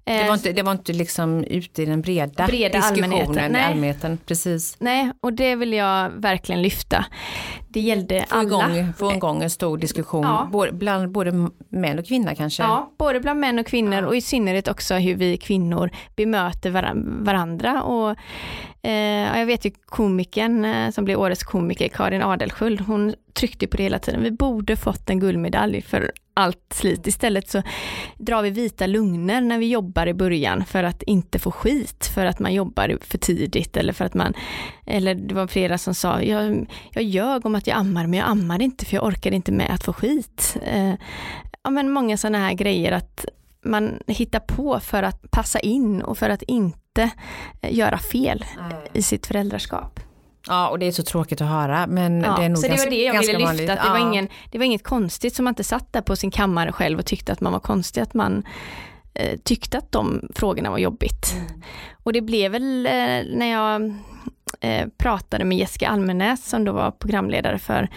Det 0.04 0.22
var 0.22 0.28
eh, 0.28 0.34
inte, 0.34 0.52
det 0.52 0.62
var 0.62 0.72
inte 0.72 0.92
liksom 0.92 1.44
ute 1.44 1.82
i 1.82 1.84
den 1.84 2.02
breda, 2.02 2.46
breda 2.46 2.78
diskussionen, 2.78 3.12
allmänheten. 3.12 3.52
Nej. 3.52 3.64
allmänheten. 3.64 4.18
Precis. 4.26 4.76
Nej, 4.78 5.10
och 5.20 5.32
det 5.32 5.56
vill 5.56 5.72
jag 5.72 6.10
verkligen 6.10 6.62
lyfta. 6.62 7.04
Det 7.68 7.80
gällde 7.80 8.24
få 8.28 8.36
alla. 8.36 8.76
Igång, 8.76 8.92
få 8.92 9.12
igång 9.12 9.42
en 9.42 9.50
stor 9.50 9.78
diskussion, 9.78 10.22
ja. 10.22 10.48
både, 10.52 10.72
bland 10.72 11.10
både 11.12 11.48
män 11.68 11.98
och 11.98 12.06
kvinnor 12.06 12.34
kanske? 12.34 12.62
Ja, 12.62 12.92
både 12.98 13.20
bland 13.20 13.40
män 13.40 13.58
och 13.58 13.66
kvinnor 13.66 14.02
och 14.02 14.16
i 14.16 14.20
synnerhet 14.20 14.68
också 14.68 14.94
hur 14.94 15.14
vi 15.14 15.36
kvinnor 15.36 15.90
bemöter 16.16 16.70
varandra. 17.24 17.82
Och, 17.82 18.16
eh, 18.82 19.38
jag 19.38 19.46
vet 19.46 19.64
ju 19.64 19.70
komikern 19.86 20.64
eh, 20.64 20.90
som 20.90 21.04
blev 21.04 21.20
årets 21.20 21.44
komiker, 21.44 21.88
Karin 21.88 22.22
Adelsköld, 22.22 22.80
hon 22.80 23.14
tryckte 23.32 23.66
på 23.66 23.76
det 23.76 23.82
hela 23.82 23.98
tiden. 23.98 24.22
Vi 24.22 24.30
borde 24.30 24.76
fått 24.76 25.10
en 25.10 25.20
guldmedalj 25.20 25.82
för 25.82 26.12
allt 26.34 26.72
slit. 26.74 27.06
Istället 27.06 27.50
så 27.50 27.62
drar 28.18 28.42
vi 28.42 28.50
vita 28.50 28.86
lugner 28.86 29.40
när 29.40 29.58
vi 29.58 29.68
jobbar 29.68 30.06
i 30.06 30.14
början 30.14 30.64
för 30.64 30.84
att 30.84 31.02
inte 31.02 31.38
få 31.38 31.50
skit 31.50 32.10
för 32.14 32.26
att 32.26 32.38
man 32.38 32.54
jobbar 32.54 32.98
för 33.00 33.18
tidigt 33.18 33.76
eller 33.76 33.92
för 33.92 34.04
att 34.04 34.14
man, 34.14 34.34
eller 34.86 35.14
det 35.14 35.34
var 35.34 35.46
flera 35.46 35.78
som 35.78 35.94
sa, 35.94 36.22
jag, 36.22 36.66
jag 36.90 37.04
ljög 37.04 37.46
om 37.46 37.54
att 37.54 37.66
jag 37.66 37.78
ammar 37.78 38.06
men 38.06 38.18
jag 38.18 38.28
ammar 38.28 38.62
inte 38.62 38.84
för 38.84 38.96
jag 38.96 39.04
orkar 39.04 39.32
inte 39.32 39.52
med 39.52 39.70
att 39.70 39.84
få 39.84 39.92
skit. 39.92 40.56
Eh, 40.62 40.94
ja 41.62 41.70
men 41.70 41.90
många 41.90 42.16
sådana 42.16 42.38
här 42.38 42.54
grejer 42.54 42.92
att 42.92 43.24
man 43.64 43.98
hittar 44.06 44.40
på 44.40 44.80
för 44.80 45.02
att 45.02 45.30
passa 45.30 45.60
in 45.60 46.02
och 46.02 46.18
för 46.18 46.30
att 46.30 46.42
inte 46.42 47.10
göra 47.62 47.98
fel 47.98 48.44
i 48.92 49.02
sitt 49.02 49.26
föräldraskap. 49.26 50.00
Ja 50.46 50.68
och 50.68 50.78
det 50.78 50.86
är 50.86 50.92
så 50.92 51.02
tråkigt 51.02 51.40
att 51.40 51.48
höra 51.48 51.86
men 51.86 52.20
ja, 52.20 52.36
det 52.38 52.44
är 52.44 52.48
nog 52.48 52.58
Så 52.58 52.62
det 52.62 52.68
ganska, 52.68 52.86
var 52.86 52.90
det 52.90 53.02
jag 53.02 53.20
ville 53.20 53.32
lyfta, 53.32 53.46
vanligt. 53.46 53.70
att 53.70 53.78
det, 53.78 53.86
ja. 53.86 53.92
var 53.92 53.98
ingen, 53.98 54.28
det 54.50 54.58
var 54.58 54.64
inget 54.64 54.82
konstigt 54.84 55.36
som 55.36 55.44
man 55.44 55.52
inte 55.52 55.64
satt 55.64 55.92
där 55.92 56.00
på 56.00 56.16
sin 56.16 56.30
kammare 56.30 56.72
själv 56.72 56.98
och 56.98 57.06
tyckte 57.06 57.32
att 57.32 57.40
man 57.40 57.52
var 57.52 57.60
konstig, 57.60 58.00
att 58.00 58.14
man 58.14 58.42
eh, 59.14 59.38
tyckte 59.44 59.78
att 59.78 59.92
de 59.92 60.28
frågorna 60.34 60.70
var 60.70 60.78
jobbigt. 60.78 61.32
Mm. 61.32 61.62
Och 62.02 62.12
det 62.12 62.20
blev 62.20 62.52
väl 62.52 62.86
eh, 62.86 63.36
när 63.36 63.46
jag 63.46 63.94
eh, 64.60 64.88
pratade 64.98 65.44
med 65.44 65.58
Jessica 65.58 65.88
Almenäs 65.88 66.48
som 66.48 66.64
då 66.64 66.72
var 66.72 66.90
programledare 66.90 67.58
för 67.58 67.88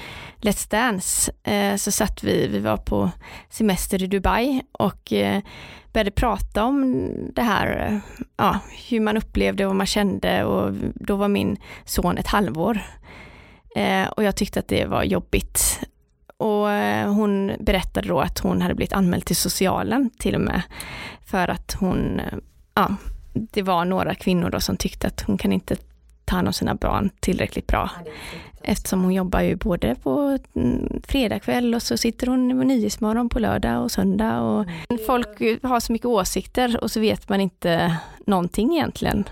Let's 0.42 0.72
Dance, 0.72 1.32
eh, 1.44 1.76
så 1.76 1.92
satt 1.92 2.24
vi, 2.24 2.48
vi 2.48 2.60
var 2.60 2.78
på 2.78 3.12
semester 3.50 4.04
i 4.04 4.08
Dubai 4.08 4.62
och 4.72 5.14
eh, 5.14 5.42
började 5.98 6.12
prata 6.12 6.64
om 6.64 7.10
det 7.34 7.42
här, 7.42 8.00
ja, 8.38 8.60
hur 8.90 9.00
man 9.00 9.18
upplevde 9.18 9.66
och 9.66 9.70
vad 9.70 9.76
man 9.76 9.86
kände 9.86 10.44
och 10.44 10.74
då 10.96 11.16
var 11.16 11.28
min 11.28 11.58
son 11.86 12.18
ett 12.18 12.28
halvår. 12.28 12.80
Eh, 13.76 14.08
och 14.08 14.24
jag 14.24 14.36
tyckte 14.36 14.60
att 14.60 14.68
det 14.68 14.86
var 14.86 15.04
jobbigt. 15.04 15.80
Och 16.38 16.72
eh, 16.72 17.14
hon 17.14 17.52
berättade 17.60 18.08
då 18.08 18.20
att 18.20 18.40
hon 18.40 18.62
hade 18.62 18.76
blivit 18.76 18.94
anmäld 18.94 19.26
till 19.26 19.36
socialen 19.36 20.10
till 20.18 20.36
och 20.36 20.42
med 20.42 20.62
för 21.26 21.48
att 21.48 21.78
hon, 21.80 22.20
eh, 22.20 22.38
ja, 22.74 22.96
det 23.34 23.62
var 23.62 23.86
några 23.86 24.16
kvinnor 24.16 24.50
då 24.50 24.60
som 24.60 24.78
tyckte 24.78 25.08
att 25.08 25.22
hon 25.22 25.38
kan 25.38 25.54
inte 25.54 25.76
ta 26.26 26.36
hand 26.36 26.48
om 26.48 26.54
sina 26.54 26.76
barn 26.76 27.10
tillräckligt 27.20 27.68
bra. 27.68 27.90
Eftersom 28.70 29.04
hon 29.04 29.14
jobbar 29.14 29.42
ju 29.42 29.56
både 29.56 29.96
på 29.96 30.38
mm, 30.56 31.02
fredagkväll 31.08 31.76
och 31.76 31.82
så 31.82 31.98
sitter 31.98 32.28
hon 32.28 32.50
på 32.50 32.64
Nyhetsmorgon 32.64 33.30
på 33.30 33.40
lördag 33.40 33.84
och 33.84 33.92
söndag. 33.92 34.42
Och 34.42 34.66
mm. 34.90 35.04
folk 35.06 35.28
har 35.64 35.80
så 35.80 35.92
mycket 35.92 36.06
åsikter 36.06 36.84
och 36.84 36.92
så 36.92 37.00
vet 37.00 37.30
man 37.30 37.42
inte 37.42 37.98
någonting 38.26 38.74
egentligen. 38.74 39.24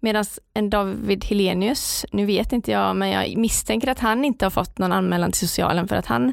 Medan 0.00 0.24
en 0.54 0.70
David 0.70 1.24
Helenius, 1.24 2.06
nu 2.12 2.26
vet 2.26 2.52
inte 2.52 2.70
jag, 2.70 2.96
men 2.96 3.10
jag 3.10 3.36
misstänker 3.36 3.88
att 3.88 3.98
han 3.98 4.24
inte 4.24 4.44
har 4.44 4.50
fått 4.50 4.78
någon 4.78 4.92
anmälan 4.92 5.32
till 5.32 5.48
socialen 5.48 5.88
för 5.88 5.96
att 5.96 6.06
han 6.06 6.32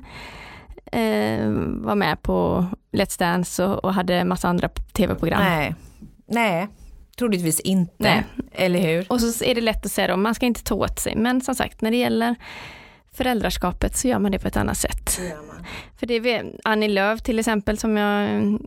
eh, 0.91 1.49
var 1.59 1.95
med 1.95 2.21
på 2.21 2.65
Let's 2.91 3.19
Dance 3.19 3.65
och, 3.65 3.85
och 3.85 3.93
hade 3.93 4.23
massa 4.23 4.49
andra 4.49 4.69
tv-program. 4.69 5.43
Nej. 5.43 5.75
Nej, 6.27 6.67
Troligtvis 7.19 7.59
inte, 7.59 7.93
Nej. 7.97 8.23
eller 8.51 8.79
hur? 8.79 9.05
Och 9.11 9.21
så 9.21 9.43
är 9.43 9.55
det 9.55 9.61
lätt 9.61 9.85
att 9.85 9.91
säga 9.91 10.07
då, 10.07 10.17
man 10.17 10.35
ska 10.35 10.45
inte 10.45 10.63
ta 10.63 10.75
åt 10.75 10.99
sig, 10.99 11.15
men 11.15 11.41
som 11.41 11.55
sagt 11.55 11.81
när 11.81 11.91
det 11.91 11.97
gäller 11.97 12.35
föräldraskapet 13.11 13.97
så 13.97 14.07
gör 14.07 14.19
man 14.19 14.31
det 14.31 14.39
på 14.39 14.47
ett 14.47 14.57
annat 14.57 14.77
sätt. 14.77 15.19
För 15.99 16.05
det 16.07 16.13
är 16.13 16.45
Annie 16.63 16.87
Lööf 16.87 17.21
till 17.21 17.39
exempel 17.39 17.77
som 17.77 17.97
jag 17.97 18.57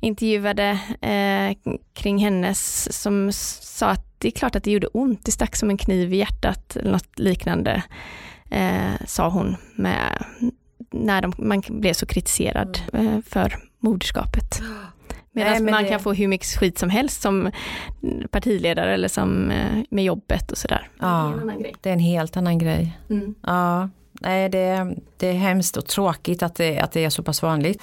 intervjuade 0.00 0.78
eh, 1.00 1.72
kring 1.94 2.18
hennes 2.18 2.92
som 3.02 3.32
sa 3.32 3.86
att 3.86 4.12
det 4.18 4.28
är 4.28 4.32
klart 4.32 4.56
att 4.56 4.64
det 4.64 4.70
gjorde 4.70 4.86
ont, 4.86 5.24
det 5.24 5.32
stack 5.32 5.56
som 5.56 5.70
en 5.70 5.76
kniv 5.76 6.14
i 6.14 6.16
hjärtat 6.16 6.76
eller 6.76 6.92
något 6.92 7.18
liknande, 7.18 7.82
eh, 8.50 8.92
sa 9.06 9.28
hon, 9.28 9.56
med, 9.74 10.24
när 10.90 11.22
de, 11.22 11.32
man 11.38 11.62
blev 11.68 11.92
så 11.92 12.06
kritiserad 12.06 12.78
eh, 12.92 13.18
för 13.26 13.58
moderskapet. 13.78 14.62
Medan 15.34 15.64
man 15.64 15.82
det... 15.82 15.88
kan 15.88 16.00
få 16.00 16.12
hur 16.12 16.28
mycket 16.28 16.46
skit 16.46 16.78
som 16.78 16.90
helst 16.90 17.22
som 17.22 17.50
partiledare 18.30 18.94
eller 18.94 19.08
som 19.08 19.50
eh, 19.50 19.84
med 19.90 20.04
jobbet 20.04 20.52
och 20.52 20.58
sådär. 20.58 20.88
Ja, 21.00 21.32
det 21.58 21.68
är, 21.68 21.72
det 21.80 21.88
är 21.88 21.92
en 21.92 21.98
helt 21.98 22.36
annan 22.36 22.58
grej. 22.58 22.98
Mm. 23.10 23.34
Ja, 23.46 23.88
nej, 24.12 24.48
det, 24.48 24.94
det 25.16 25.28
är 25.28 25.32
hemskt 25.32 25.76
och 25.76 25.86
tråkigt 25.86 26.42
att 26.42 26.54
det, 26.54 26.78
att 26.78 26.92
det 26.92 27.04
är 27.04 27.10
så 27.10 27.22
pass 27.22 27.42
vanligt. 27.42 27.82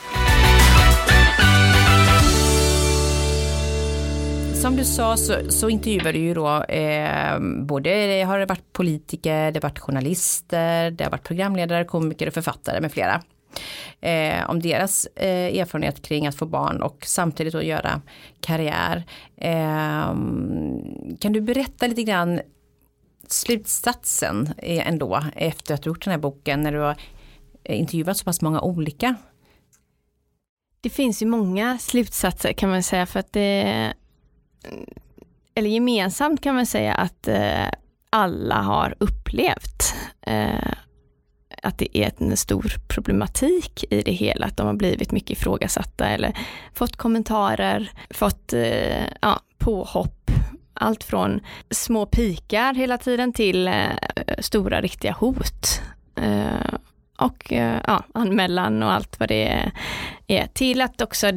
Som 4.53 4.75
du 4.75 4.83
sa 4.83 5.17
så, 5.17 5.33
så 5.49 5.69
intervjuade 5.69 6.11
du 6.11 6.19
ju 6.19 6.33
då 6.33 6.63
eh, 6.63 7.39
både 7.39 7.89
det 7.89 8.23
har 8.23 8.39
det 8.39 8.45
varit 8.45 8.73
politiker, 8.73 9.51
det 9.51 9.57
har 9.59 9.69
varit 9.69 9.79
journalister, 9.79 10.91
det 10.91 11.03
har 11.03 11.11
varit 11.11 11.23
programledare, 11.23 11.85
komiker 11.85 12.27
och 12.27 12.33
författare 12.33 12.81
med 12.81 12.91
flera. 12.91 13.21
Eh, 14.01 14.49
om 14.49 14.59
deras 14.59 15.05
eh, 15.05 15.59
erfarenhet 15.59 16.01
kring 16.01 16.27
att 16.27 16.35
få 16.35 16.45
barn 16.45 16.81
och 16.81 17.05
samtidigt 17.05 17.55
att 17.55 17.65
göra 17.65 18.01
karriär. 18.39 19.03
Eh, 19.37 20.15
kan 21.19 21.33
du 21.33 21.41
berätta 21.41 21.87
lite 21.87 22.03
grann 22.03 22.41
slutsatsen 23.27 24.49
eh, 24.57 24.87
ändå 24.87 25.23
efter 25.35 25.73
att 25.73 25.83
du 25.83 25.89
gjort 25.89 26.03
den 26.03 26.11
här 26.11 26.19
boken 26.19 26.61
när 26.61 26.71
du 26.71 26.79
har 26.79 26.95
eh, 27.63 27.79
intervjuat 27.79 28.17
så 28.17 28.25
pass 28.25 28.41
många 28.41 28.61
olika? 28.61 29.15
Det 30.81 30.89
finns 30.89 31.21
ju 31.21 31.25
många 31.25 31.77
slutsatser 31.77 32.53
kan 32.53 32.69
man 32.69 32.83
säga 32.83 33.05
för 33.05 33.19
att 33.19 33.33
det 33.33 33.93
eller 35.55 35.69
gemensamt 35.69 36.41
kan 36.41 36.55
man 36.55 36.65
säga 36.65 36.93
att 36.93 37.27
eh, 37.27 37.67
alla 38.09 38.55
har 38.55 38.95
upplevt 38.99 39.95
eh, 40.21 40.73
att 41.63 41.77
det 41.77 41.97
är 41.97 42.11
en 42.17 42.37
stor 42.37 42.73
problematik 42.87 43.85
i 43.89 44.01
det 44.01 44.11
hela, 44.11 44.45
att 44.45 44.57
de 44.57 44.67
har 44.67 44.73
blivit 44.73 45.11
mycket 45.11 45.37
ifrågasatta 45.37 46.07
eller 46.07 46.37
fått 46.73 46.95
kommentarer, 46.95 47.91
fått 48.09 48.53
eh, 48.53 49.03
ja, 49.21 49.39
påhopp, 49.57 50.31
allt 50.73 51.03
från 51.03 51.39
små 51.69 52.05
pikar 52.05 52.73
hela 52.73 52.97
tiden 52.97 53.33
till 53.33 53.67
eh, 53.67 53.73
stora 54.39 54.81
riktiga 54.81 55.11
hot. 55.11 55.81
Eh, 56.15 56.73
och 57.17 57.53
eh, 57.53 57.81
ja, 57.87 58.03
anmälan 58.13 58.83
och 58.83 58.91
allt 58.91 59.19
vad 59.19 59.29
det 59.29 59.71
är. 60.27 60.47
Till 60.47 60.81
att 60.81 61.01
också, 61.01 61.31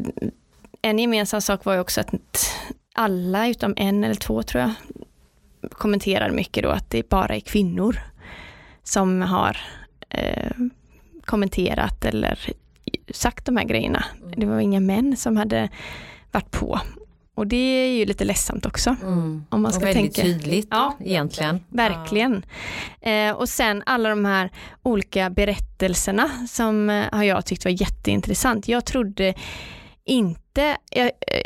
en 0.82 0.98
gemensam 0.98 1.40
sak 1.40 1.64
var 1.64 1.74
ju 1.74 1.80
också 1.80 2.00
att 2.00 2.50
alla 2.94 3.48
utom 3.48 3.74
en 3.76 4.04
eller 4.04 4.14
två 4.14 4.42
tror 4.42 4.62
jag 4.62 4.72
kommenterar 5.70 6.30
mycket 6.30 6.62
då 6.62 6.68
att 6.70 6.90
det 6.90 7.08
bara 7.08 7.36
är 7.36 7.40
kvinnor 7.40 8.00
som 8.82 9.22
har 9.22 9.56
eh, 10.14 10.50
kommenterat 11.24 12.04
eller 12.04 12.38
sagt 13.10 13.46
de 13.46 13.56
här 13.56 13.64
grejerna. 13.64 14.04
Mm. 14.22 14.32
Det 14.36 14.46
var 14.46 14.60
inga 14.60 14.80
män 14.80 15.16
som 15.16 15.36
hade 15.36 15.68
varit 16.32 16.50
på. 16.50 16.80
Och 17.34 17.46
det 17.46 17.56
är 17.56 17.98
ju 17.98 18.04
lite 18.04 18.24
ledsamt 18.24 18.66
också. 18.66 18.96
Mm. 19.02 19.44
Om 19.48 19.62
man 19.62 19.72
ska 19.72 19.80
och 19.80 19.86
väldigt 19.88 20.14
tänka. 20.14 20.22
tydligt 20.22 20.68
ja, 20.70 20.96
egentligen. 21.00 21.60
Verkligen. 21.68 22.44
Ja. 23.00 23.10
Eh, 23.10 23.32
och 23.32 23.48
sen 23.48 23.82
alla 23.86 24.08
de 24.08 24.24
här 24.24 24.50
olika 24.82 25.30
berättelserna 25.30 26.30
som 26.48 26.90
eh, 26.90 27.04
har 27.12 27.22
jag 27.22 27.46
tyckt 27.46 27.64
var 27.64 27.72
jätteintressant. 27.80 28.68
Jag 28.68 28.84
trodde 28.84 29.34
inte, 30.04 30.76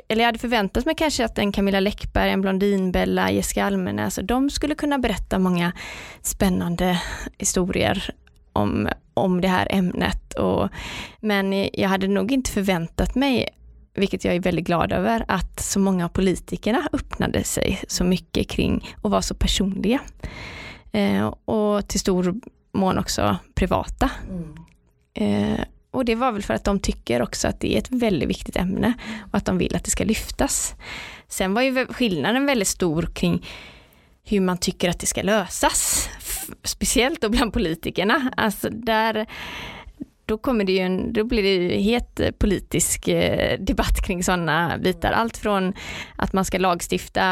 eller 0.09 0.21
jag 0.21 0.27
hade 0.27 0.39
förväntat 0.39 0.85
mig 0.85 0.95
kanske 0.95 1.25
att 1.25 1.39
en 1.39 1.53
Camilla 1.53 1.81
Läckberg, 1.81 2.31
en 2.31 2.41
Blondinbella, 2.41 3.31
Jessica 3.31 3.65
Almenäs, 3.65 4.19
de 4.23 4.51
skulle 4.51 4.75
kunna 4.75 4.99
berätta 4.99 5.39
många 5.39 5.73
spännande 6.23 7.03
historier 7.39 8.15
om, 8.57 8.89
om 9.15 9.41
det 9.41 9.49
här 9.49 9.69
ämnet. 9.71 10.35
Och, 10.35 10.69
men 11.21 11.69
jag 11.73 11.89
hade 11.89 12.09
nog 12.09 12.33
inte 12.33 12.51
förväntat 12.51 13.15
mig, 13.15 13.49
vilket 13.95 14.25
jag 14.25 14.35
är 14.35 14.41
väldigt 14.41 14.67
glad 14.67 14.93
över, 14.93 15.25
att 15.29 15.61
så 15.61 15.79
många 15.79 16.05
av 16.05 16.09
politikerna 16.09 16.89
öppnade 16.93 17.45
sig 17.45 17.81
så 17.89 18.05
mycket 18.05 18.49
kring 18.49 18.95
och 19.03 19.11
var 19.11 19.21
så 19.21 19.35
personliga. 19.35 20.01
Eh, 20.93 21.27
och 21.45 21.89
till 21.89 22.01
stor 22.01 22.35
mån 22.73 22.99
också 22.99 23.37
privata. 23.55 24.11
Mm. 24.29 24.55
Eh, 25.15 25.61
och 25.91 26.05
det 26.05 26.15
var 26.15 26.33
väl 26.33 26.43
för 26.43 26.55
att 26.55 26.65
de 26.65 26.81
tycker 26.81 27.23
också 27.23 27.49
att 27.49 27.61
det 27.61 27.75
är 27.75 27.79
ett 27.79 27.91
väldigt 27.91 28.29
viktigt 28.29 28.57
ämne 28.57 28.93
och 29.31 29.35
att 29.35 29.45
de 29.45 29.59
vill 29.59 29.77
att 29.77 29.85
det 29.85 29.91
ska 29.91 30.05
lyftas. 30.05 30.75
Sen 31.29 31.55
var 31.55 31.63
ju 31.63 31.87
skillnaden 31.87 32.47
väldigt 32.47 32.69
stor 32.69 33.03
kring 33.03 33.47
hur 34.25 34.41
man 34.41 34.59
tycker 34.59 34.91
att 34.91 35.01
det 35.01 35.07
ska 35.07 35.23
lösas. 35.23 36.09
Speciellt 36.63 37.21
då 37.21 37.29
bland 37.29 37.53
politikerna. 37.53 38.33
Alltså 38.37 38.69
där, 38.71 39.27
då, 40.27 40.39
kommer 40.39 40.65
det 40.65 40.73
ju 40.73 40.79
en, 40.79 41.13
då 41.13 41.25
blir 41.25 41.43
det 41.43 41.55
ju 41.55 41.71
het 41.81 42.21
politisk 42.39 43.09
eh, 43.09 43.59
debatt 43.61 44.07
kring 44.07 44.25
sådana 44.25 44.79
bitar. 44.79 45.13
Allt 45.13 45.37
från 45.37 45.73
att 46.17 46.33
man 46.33 46.45
ska 46.45 46.59
lagstifta 46.59 47.23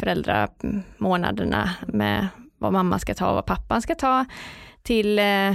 föräldramånaderna 0.00 1.70
med 1.86 2.28
vad 2.58 2.72
mamma 2.72 2.98
ska 2.98 3.14
ta 3.14 3.28
och 3.28 3.34
vad 3.34 3.46
pappan 3.46 3.82
ska 3.82 3.94
ta 3.94 4.24
till 4.82 5.18
eh, 5.18 5.54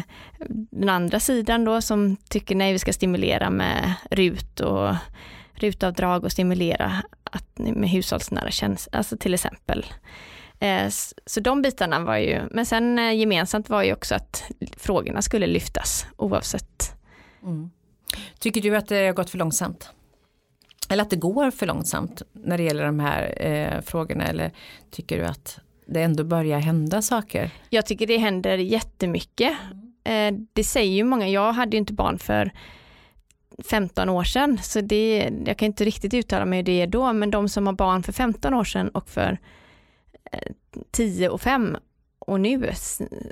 den 0.72 0.90
andra 0.90 1.20
sidan 1.20 1.66
då 1.66 1.82
som 1.82 2.18
tycker 2.30 2.56
nej 2.56 2.74
vi 2.74 2.80
ska 2.80 2.94
stimulera 2.94 3.50
med 3.50 3.94
RUT 4.12 4.60
och 4.60 4.96
rutavdrag 5.54 6.24
och 6.24 6.32
stimulera 6.32 7.04
att, 7.24 7.58
med 7.58 7.90
hushållsnära 7.90 8.52
tjänster, 8.52 8.96
alltså 8.96 9.18
till 9.18 9.34
exempel. 9.34 9.86
Eh, 10.60 10.89
så 11.26 11.39
de 11.39 11.62
bitarna 11.62 12.00
var 12.00 12.17
ju, 12.17 12.41
men 12.52 12.65
sen 12.65 13.00
eh, 13.00 13.13
gemensamt 13.13 13.70
var 13.70 13.84
ju 13.84 13.93
också 13.93 14.15
att 14.15 14.43
frågorna 14.78 15.22
skulle 15.22 15.48
lyftas 15.48 16.06
oavsett. 16.17 16.93
Mm. 17.43 17.70
Tycker 18.39 18.62
du 18.62 18.76
att 18.78 18.88
det 18.88 19.06
har 19.06 19.13
gått 19.13 19.30
för 19.30 19.38
långsamt? 19.38 19.89
Eller 20.89 21.04
att 21.04 21.10
det 21.10 21.15
går 21.15 21.52
för 21.52 21.65
långsamt 21.65 22.22
när 22.34 22.58
det 22.58 22.63
gäller 22.63 22.86
de 22.86 23.00
här 23.00 23.46
eh, 23.46 23.82
frågorna 23.82 24.28
eller 24.28 24.52
tycker 24.91 25.17
du 25.17 25.26
att 25.26 25.60
det 25.86 26.02
ändå 26.02 26.24
börjar 26.24 26.60
hända 26.60 27.02
saker? 27.02 27.52
Jag 27.70 27.86
tycker 27.86 28.08
det 28.08 28.17
händer 28.17 28.58
jättemycket. 28.58 29.58
Mm. 29.72 30.38
Eh, 30.38 30.48
det 30.54 30.63
säger 30.63 30.96
ju 30.96 31.04
många, 31.04 31.28
jag 31.30 31.54
hade 31.54 31.72
ju 31.72 31.78
inte 31.78 31.93
barn 31.93 32.20
för 32.20 32.52
15 33.70 34.10
år 34.10 34.24
sedan, 34.24 34.60
så 34.63 34.82
det, 34.82 35.32
jag 35.46 35.58
kan 35.58 35.65
inte 35.65 35.86
riktigt 35.86 36.13
uttala 36.13 36.46
mig 36.46 36.63
det 36.63 36.86
då, 36.86 37.13
men 37.13 37.32
de 37.32 37.50
som 37.50 37.67
har 37.67 37.74
barn 37.74 38.04
för 38.04 38.13
15 38.13 38.54
år 38.54 38.63
sedan 38.63 38.89
och 38.89 39.10
för 39.10 39.39
10 40.92 41.30
och 41.30 41.42
5 41.42 41.78
och 42.20 42.40
nu 42.40 42.72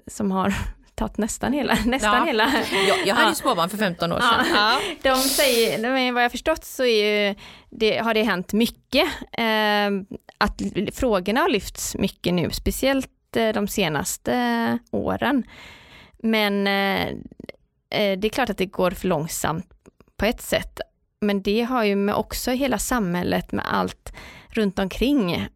som 0.07 0.31
har 0.31 0.53
tagit 0.95 1.17
nästan 1.17 1.53
hela, 1.53 1.77
nästan 1.85 2.17
ja. 2.17 2.25
hela. 2.25 2.63
Jag, 2.87 3.07
jag 3.07 3.15
hade 3.15 3.29
ju 3.29 3.35
småbarn 3.35 3.69
för 3.69 3.77
15 3.77 4.11
år 4.11 4.19
sedan. 4.19 4.45
Ja. 4.53 4.79
De 5.01 5.15
säger, 5.15 6.11
vad 6.11 6.23
jag 6.23 6.31
förstått 6.31 6.65
så 6.65 6.85
är 6.85 7.35
det, 7.69 7.97
har 7.97 8.13
det 8.13 8.23
hänt 8.23 8.53
mycket. 8.53 9.07
Eh, 9.31 10.17
att 10.37 10.61
frågorna 10.93 11.41
har 11.41 11.49
lyfts 11.49 11.95
mycket 11.95 12.33
nu, 12.33 12.49
speciellt 12.51 13.35
eh, 13.35 13.49
de 13.53 13.67
senaste 13.67 14.79
åren. 14.91 15.43
Men 16.17 16.67
eh, 16.67 17.07
eh, 17.89 18.19
det 18.19 18.27
är 18.27 18.29
klart 18.29 18.49
att 18.49 18.57
det 18.57 18.65
går 18.65 18.91
för 18.91 19.07
långsamt 19.07 19.73
på 20.17 20.25
ett 20.25 20.41
sätt. 20.41 20.79
Men 21.21 21.41
det 21.41 21.61
har 21.61 21.83
ju 21.83 21.95
med 21.95 22.15
också 22.15 22.51
hela 22.51 22.77
samhället 22.77 23.51
med 23.51 23.65
allt 23.67 24.13
runt 24.49 24.79
omkring 24.79 25.47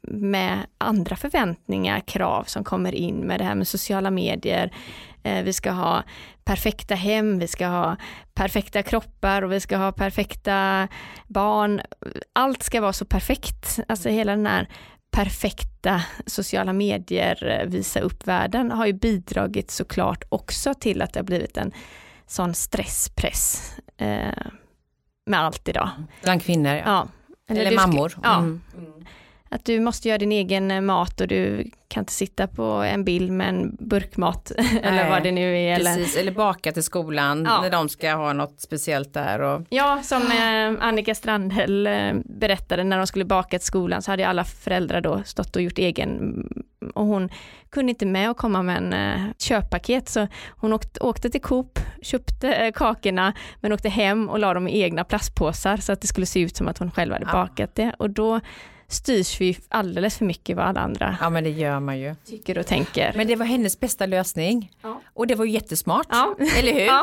med 0.00 0.58
andra 0.78 1.16
förväntningar, 1.16 2.00
krav 2.00 2.44
som 2.44 2.64
kommer 2.64 2.94
in 2.94 3.16
med 3.16 3.40
det 3.40 3.44
här 3.44 3.54
med 3.54 3.68
sociala 3.68 4.10
medier. 4.10 4.74
Vi 5.22 5.52
ska 5.52 5.70
ha 5.70 6.02
perfekta 6.44 6.94
hem, 6.94 7.38
vi 7.38 7.46
ska 7.46 7.66
ha 7.66 7.96
perfekta 8.34 8.82
kroppar 8.82 9.42
och 9.42 9.52
vi 9.52 9.60
ska 9.60 9.76
ha 9.76 9.92
perfekta 9.92 10.88
barn. 11.26 11.80
Allt 12.32 12.62
ska 12.62 12.80
vara 12.80 12.92
så 12.92 13.04
perfekt. 13.04 13.78
Alltså 13.88 14.08
hela 14.08 14.36
den 14.36 14.46
här 14.46 14.68
perfekta 15.16 16.02
sociala 16.26 16.72
medier, 16.72 17.60
eh, 17.60 17.68
visa 17.68 18.00
upp 18.00 18.26
världen, 18.26 18.70
har 18.70 18.86
ju 18.86 18.92
bidragit 18.92 19.70
såklart 19.70 20.24
också 20.28 20.74
till 20.74 21.02
att 21.02 21.12
det 21.12 21.18
har 21.20 21.24
blivit 21.24 21.56
en 21.56 21.72
sån 22.26 22.54
stresspress 22.54 23.74
eh, 23.96 24.46
med 25.26 25.40
allt 25.40 25.68
idag. 25.68 25.88
Bland 26.22 26.42
kvinnor? 26.42 26.74
Ja. 26.74 27.08
Eller, 27.48 27.60
Eller 27.66 27.76
mammor? 27.76 28.12
Ja. 28.22 28.38
Mm. 28.38 28.60
Att 29.56 29.64
du 29.64 29.80
måste 29.80 30.08
göra 30.08 30.18
din 30.18 30.32
egen 30.32 30.70
eh, 30.70 30.80
mat 30.80 31.20
och 31.20 31.28
du 31.28 31.70
kan 31.88 32.00
inte 32.00 32.12
sitta 32.12 32.46
på 32.46 32.62
en 32.62 33.04
bild 33.04 33.32
med 33.32 33.48
en 33.48 33.76
burkmat 33.80 34.50
eller 34.82 35.10
vad 35.10 35.22
det 35.22 35.32
nu 35.32 35.58
är. 35.58 35.76
Precis, 35.76 36.16
eller 36.16 36.32
baka 36.32 36.72
till 36.72 36.82
skolan 36.82 37.44
ja. 37.44 37.60
när 37.60 37.70
de 37.70 37.88
ska 37.88 38.14
ha 38.14 38.32
något 38.32 38.60
speciellt 38.60 39.14
där. 39.14 39.40
Och... 39.40 39.62
Ja, 39.68 40.00
som 40.02 40.22
eh, 40.22 40.86
Annika 40.86 41.14
Strandhäll 41.14 41.86
eh, 41.86 42.12
berättade 42.24 42.84
när 42.84 42.96
de 42.96 43.06
skulle 43.06 43.24
baka 43.24 43.58
till 43.58 43.66
skolan 43.66 44.02
så 44.02 44.10
hade 44.10 44.28
alla 44.28 44.44
föräldrar 44.44 45.00
då 45.00 45.22
stått 45.24 45.56
och 45.56 45.62
gjort 45.62 45.78
egen 45.78 46.44
och 46.94 47.06
hon 47.06 47.28
kunde 47.70 47.90
inte 47.90 48.06
med 48.06 48.30
att 48.30 48.36
komma 48.36 48.62
med 48.62 48.76
en 48.76 48.92
eh, 48.92 49.32
köppaket 49.38 50.08
så 50.08 50.28
hon 50.48 50.72
åkte, 50.72 51.00
åkte 51.00 51.30
till 51.30 51.42
Coop, 51.42 51.78
köpte 52.02 52.52
eh, 52.52 52.72
kakorna 52.72 53.32
men 53.60 53.72
åkte 53.72 53.88
hem 53.88 54.28
och 54.28 54.38
la 54.38 54.54
dem 54.54 54.68
i 54.68 54.82
egna 54.82 55.04
plastpåsar 55.04 55.76
så 55.76 55.92
att 55.92 56.00
det 56.00 56.06
skulle 56.06 56.26
se 56.26 56.40
ut 56.40 56.56
som 56.56 56.68
att 56.68 56.78
hon 56.78 56.90
själv 56.90 57.12
hade 57.12 57.26
ja. 57.26 57.32
bakat 57.32 57.74
det 57.74 57.94
och 57.98 58.10
då 58.10 58.40
styrs 58.88 59.40
vi 59.40 59.58
alldeles 59.68 60.18
för 60.18 60.24
mycket 60.24 60.56
vad 60.56 60.66
alla 60.66 60.80
andra 60.80 61.16
Ja 61.20 61.30
men 61.30 61.44
det 61.44 61.50
gör 61.50 61.80
man 61.80 61.98
ju. 61.98 62.14
tycker 62.26 62.58
och 62.58 62.66
tänker. 62.66 63.12
Men 63.16 63.26
det 63.26 63.36
var 63.36 63.46
hennes 63.46 63.80
bästa 63.80 64.06
lösning. 64.06 64.72
Ja. 64.82 65.00
Och 65.14 65.26
det 65.26 65.34
var 65.34 65.44
jättesmart, 65.44 66.06
Ja. 66.10 66.36
eller 66.58 66.72
hur? 66.72 66.80
Ja. 66.86 67.02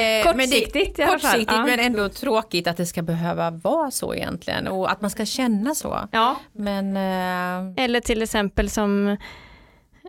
Eh, 0.00 0.36
men 0.36 0.50
det- 0.50 0.60
Kortsiktigt. 0.64 0.96
Kortsiktigt 1.06 1.52
Ja. 1.52 1.64
men 1.66 1.80
ändå 1.80 2.08
tråkigt 2.08 2.66
att 2.66 2.76
det 2.76 2.86
ska 2.86 3.02
behöva 3.02 3.50
vara 3.50 3.90
så 3.90 4.14
egentligen 4.14 4.66
och 4.68 4.90
att 4.90 5.00
man 5.00 5.10
ska 5.10 5.24
känna 5.24 5.74
så. 5.74 6.08
Ja. 6.12 6.36
Men 6.52 6.96
eh, 6.96 7.84
Eller 7.84 8.00
till 8.00 8.22
exempel 8.22 8.70
som, 8.70 9.16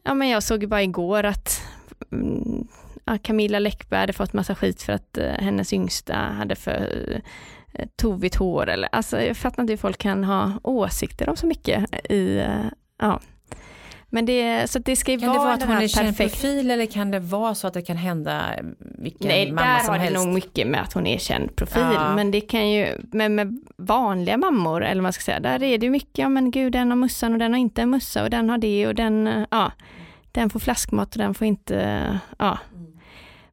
ja 0.04 0.14
men 0.14 0.30
jag 0.30 0.44
såg 0.44 0.62
ju 0.62 0.68
bara 0.68 0.84
igår 0.84 1.24
att 1.24 1.62
mm, 2.12 2.68
Camilla 3.22 3.60
Läckberg 3.60 4.00
hade 4.00 4.14
fått 4.14 4.34
massa 4.34 4.56
skit 4.56 4.82
för 4.82 4.94
att 4.94 5.18
eh, 5.18 5.26
hennes 5.32 5.74
yngsta 5.74 6.14
hade 6.16 6.56
för 6.56 7.22
tovigt 7.96 8.36
hår 8.36 8.70
eller, 8.70 8.90
alltså 8.92 9.22
jag 9.22 9.38
fattar 9.38 9.64
inte 9.64 9.74
hur 9.74 9.78
folk 9.78 9.98
kan 9.98 10.24
ha 10.24 10.52
åsikter 10.64 11.30
om 11.30 11.36
så 11.36 11.48
mycket 11.48 11.86
i, 12.12 12.38
eh, 12.38 12.66
ja. 13.02 13.20
Men 14.10 14.26
det, 14.26 14.70
så 14.72 14.80
det 14.80 14.96
ska 14.96 15.12
ju 15.12 15.20
kan 15.20 15.30
det 15.30 15.34
vara, 15.38 15.44
vara 15.44 15.54
att 15.54 15.64
hon 15.64 15.78
är 15.78 15.88
känd 15.88 16.18
profil 16.18 16.72
eller 16.72 16.86
kan 16.86 17.12
det 17.12 17.20
vara 17.20 17.56
så 17.56 17.68
att 17.68 17.74
det 17.74 17.82
kan 17.82 17.98
hända 17.98 18.42
vilken 18.80 19.28
Nej, 19.28 19.52
mamma 19.52 19.68
där 19.68 19.80
som 19.80 19.90
har 19.90 19.98
det 19.98 20.04
helst? 20.04 20.26
nog 20.26 20.34
mycket 20.34 20.68
med 20.68 20.82
att 20.82 20.94
hon 20.94 21.08
är 21.08 21.18
känd 21.18 21.56
profil, 21.56 21.84
Ja. 21.94 22.16
men 22.16 22.32
det 22.32 22.42
kan 22.42 22.70
ju, 22.72 22.88
men 23.12 23.36
med 23.36 23.60
vanliga 23.78 24.38
mammor, 24.38 24.84
eller 24.84 24.96
vad 24.96 25.04
man 25.04 25.14
ska 25.14 25.22
säga, 25.24 25.40
där 25.40 25.64
är 25.64 25.78
det 25.78 25.86
ju 25.86 25.90
mycket, 25.90 26.18
ja 26.18 26.30
men 26.30 26.52
gud 26.52 26.72
den 26.74 26.90
har 26.90 26.96
mussan 26.96 27.34
och 27.34 27.40
den 27.40 27.52
har 27.54 27.60
inte 27.60 27.82
en 27.82 27.90
mussa 27.90 28.24
och 28.24 28.30
den 28.30 28.50
har 28.50 28.58
det 28.58 28.88
och 28.88 28.96
den, 28.96 29.28
eh, 29.28 29.46
ja, 29.52 29.72
den 30.32 30.50
får 30.50 30.60
flaskmat 30.60 31.16
och 31.16 31.20
den 31.22 31.34
får 31.34 31.48
inte, 31.48 32.20
ja. 32.40 32.58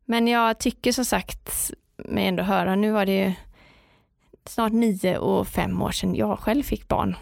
Men 0.04 0.28
jag 0.28 0.58
tycker 0.58 0.92
som 0.92 1.04
sagt, 1.04 1.70
mig 1.96 2.26
ändå 2.26 2.42
höra, 2.42 2.74
nu 2.76 2.90
var 2.90 3.06
det 3.06 3.16
ju 3.16 3.32
snart 4.46 4.72
nio 4.72 5.18
och 5.18 5.48
fem 5.48 5.82
år 5.82 5.90
sedan 5.90 6.14
jag 6.14 6.38
själv 6.38 6.62
fick 6.62 6.88
barn. 6.88 7.16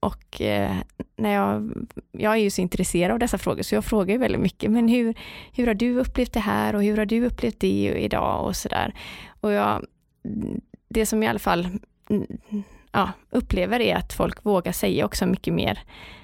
Och 0.00 0.40
eh, 0.40 0.76
när 1.16 1.30
jag, 1.30 1.72
jag 2.12 2.32
är 2.32 2.36
ju 2.36 2.50
så 2.50 2.60
intresserad 2.60 3.12
av 3.12 3.18
dessa 3.18 3.38
frågor 3.38 3.62
så 3.62 3.74
jag 3.74 3.84
frågar 3.84 4.12
ju 4.12 4.18
väldigt 4.18 4.40
mycket, 4.40 4.70
men 4.70 4.88
hur, 4.88 5.14
hur 5.52 5.66
har 5.66 5.74
du 5.74 5.98
upplevt 5.98 6.32
det 6.32 6.40
här 6.40 6.74
och 6.74 6.82
hur 6.82 6.96
har 6.96 7.06
du 7.06 7.26
upplevt 7.26 7.60
det 7.60 7.94
idag 7.98 8.46
och 8.46 8.56
sådär. 8.56 8.94
Och 9.40 9.52
jag, 9.52 9.84
det 10.88 11.06
som 11.06 11.22
i 11.22 11.28
alla 11.28 11.38
fall 11.38 11.68
mm, 12.10 12.26
ja, 12.92 13.12
upplever 13.30 13.80
är 13.80 13.96
att 13.96 14.12
folk 14.12 14.44
vågar 14.44 14.72
säga 14.72 15.04
också 15.04 15.26
mycket 15.26 15.54
mer, 15.54 15.82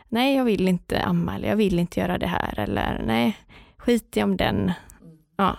nej 0.08 0.36
jag 0.36 0.44
vill 0.44 0.68
inte 0.68 1.02
amma 1.02 1.34
eller 1.36 1.48
jag 1.48 1.56
vill 1.56 1.78
inte 1.78 2.00
göra 2.00 2.18
det 2.18 2.26
här 2.26 2.58
eller 2.58 3.02
nej, 3.06 3.36
skit 3.76 4.16
i 4.16 4.22
om 4.22 4.36
den, 4.36 4.72
ja, 5.36 5.58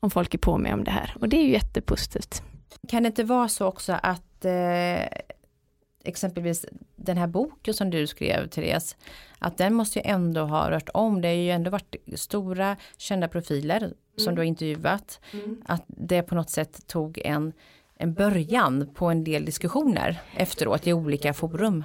om 0.00 0.10
folk 0.10 0.34
är 0.34 0.38
på 0.38 0.58
mig 0.58 0.72
om 0.72 0.84
det 0.84 0.90
här. 0.90 1.16
Och 1.20 1.28
det 1.28 1.36
är 1.36 1.42
ju 1.42 1.52
jättepositivt. 1.52 2.42
Kan 2.88 3.02
det 3.02 3.06
inte 3.06 3.24
vara 3.24 3.48
så 3.48 3.66
också 3.66 3.98
att 4.02 4.44
eh, 4.44 5.06
exempelvis 6.04 6.66
den 6.96 7.16
här 7.16 7.26
boken 7.26 7.74
som 7.74 7.90
du 7.90 8.06
skrev 8.06 8.48
Therese, 8.48 8.96
att 9.38 9.56
den 9.58 9.74
måste 9.74 9.98
ju 9.98 10.02
ändå 10.04 10.40
ha 10.40 10.70
rört 10.70 10.88
om, 10.94 11.20
det 11.20 11.28
har 11.28 11.34
ju 11.34 11.50
ändå 11.50 11.70
varit 11.70 11.96
stora 12.14 12.76
kända 12.96 13.28
profiler 13.28 13.92
som 14.16 14.34
du 14.34 14.40
har 14.40 14.46
intervjuat, 14.46 15.20
att 15.64 15.84
det 15.86 16.22
på 16.22 16.34
något 16.34 16.50
sätt 16.50 16.86
tog 16.86 17.20
en, 17.24 17.52
en 17.96 18.14
början 18.14 18.88
på 18.94 19.06
en 19.06 19.24
del 19.24 19.44
diskussioner 19.44 20.20
efteråt 20.36 20.86
i 20.86 20.92
olika 20.92 21.34
forum. 21.34 21.84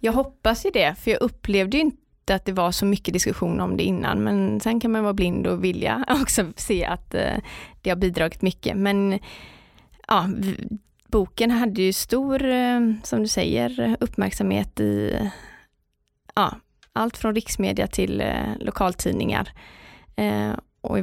Jag 0.00 0.12
hoppas 0.12 0.66
ju 0.66 0.70
det, 0.70 0.94
för 0.94 1.10
jag 1.10 1.22
upplevde 1.22 1.76
ju 1.76 1.82
inte 1.82 2.34
att 2.34 2.44
det 2.44 2.52
var 2.52 2.72
så 2.72 2.86
mycket 2.86 3.14
diskussion 3.14 3.60
om 3.60 3.76
det 3.76 3.82
innan, 3.82 4.24
men 4.24 4.60
sen 4.60 4.80
kan 4.80 4.92
man 4.92 5.02
vara 5.02 5.14
blind 5.14 5.46
och 5.46 5.64
vilja 5.64 6.04
också 6.22 6.52
se 6.56 6.84
att 6.84 7.14
eh, 7.14 7.36
det 7.82 7.90
har 7.90 7.96
bidragit 7.96 8.42
mycket. 8.42 8.76
Men 8.76 9.18
ja, 10.06 10.28
boken 11.06 11.50
hade 11.50 11.82
ju 11.82 11.92
stor, 11.92 12.44
eh, 12.44 12.80
som 13.02 13.22
du 13.22 13.28
säger, 13.28 13.96
uppmärksamhet 14.00 14.80
i 14.80 15.20
ja, 16.34 16.54
allt 16.92 17.16
från 17.16 17.34
riksmedia 17.34 17.86
till 17.86 18.20
eh, 18.20 18.56
lokaltidningar. 18.60 19.48
Eh, 20.16 20.52
och, 20.80 20.98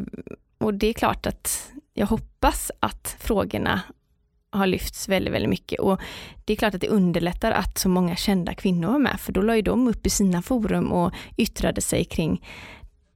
och 0.57 0.73
det 0.73 0.87
är 0.87 0.93
klart 0.93 1.25
att 1.25 1.71
jag 1.93 2.07
hoppas 2.07 2.71
att 2.79 3.17
frågorna 3.19 3.81
har 4.49 4.67
lyfts 4.67 5.09
väldigt, 5.09 5.33
väldigt 5.33 5.49
mycket. 5.49 5.79
Och 5.79 6.01
det 6.45 6.53
är 6.53 6.57
klart 6.57 6.75
att 6.75 6.81
det 6.81 6.87
underlättar 6.87 7.51
att 7.51 7.77
så 7.77 7.89
många 7.89 8.15
kända 8.15 8.53
kvinnor 8.53 8.91
var 8.91 8.99
med, 8.99 9.19
för 9.19 9.31
då 9.33 9.41
la 9.41 9.55
ju 9.55 9.61
de 9.61 9.87
upp 9.87 10.05
i 10.05 10.09
sina 10.09 10.41
forum 10.41 10.91
och 10.91 11.13
yttrade 11.37 11.81
sig 11.81 12.05
kring 12.05 12.47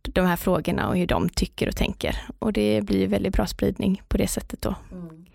de 0.01 0.25
här 0.25 0.35
frågorna 0.35 0.89
och 0.89 0.97
hur 0.97 1.07
de 1.07 1.29
tycker 1.29 1.67
och 1.67 1.75
tänker. 1.75 2.21
Och 2.39 2.53
det 2.53 2.81
blir 2.81 2.99
ju 2.99 3.07
väldigt 3.07 3.33
bra 3.33 3.47
spridning 3.47 4.01
på 4.07 4.17
det 4.17 4.27
sättet 4.27 4.61
då. 4.61 4.75
Mm. 4.91 5.25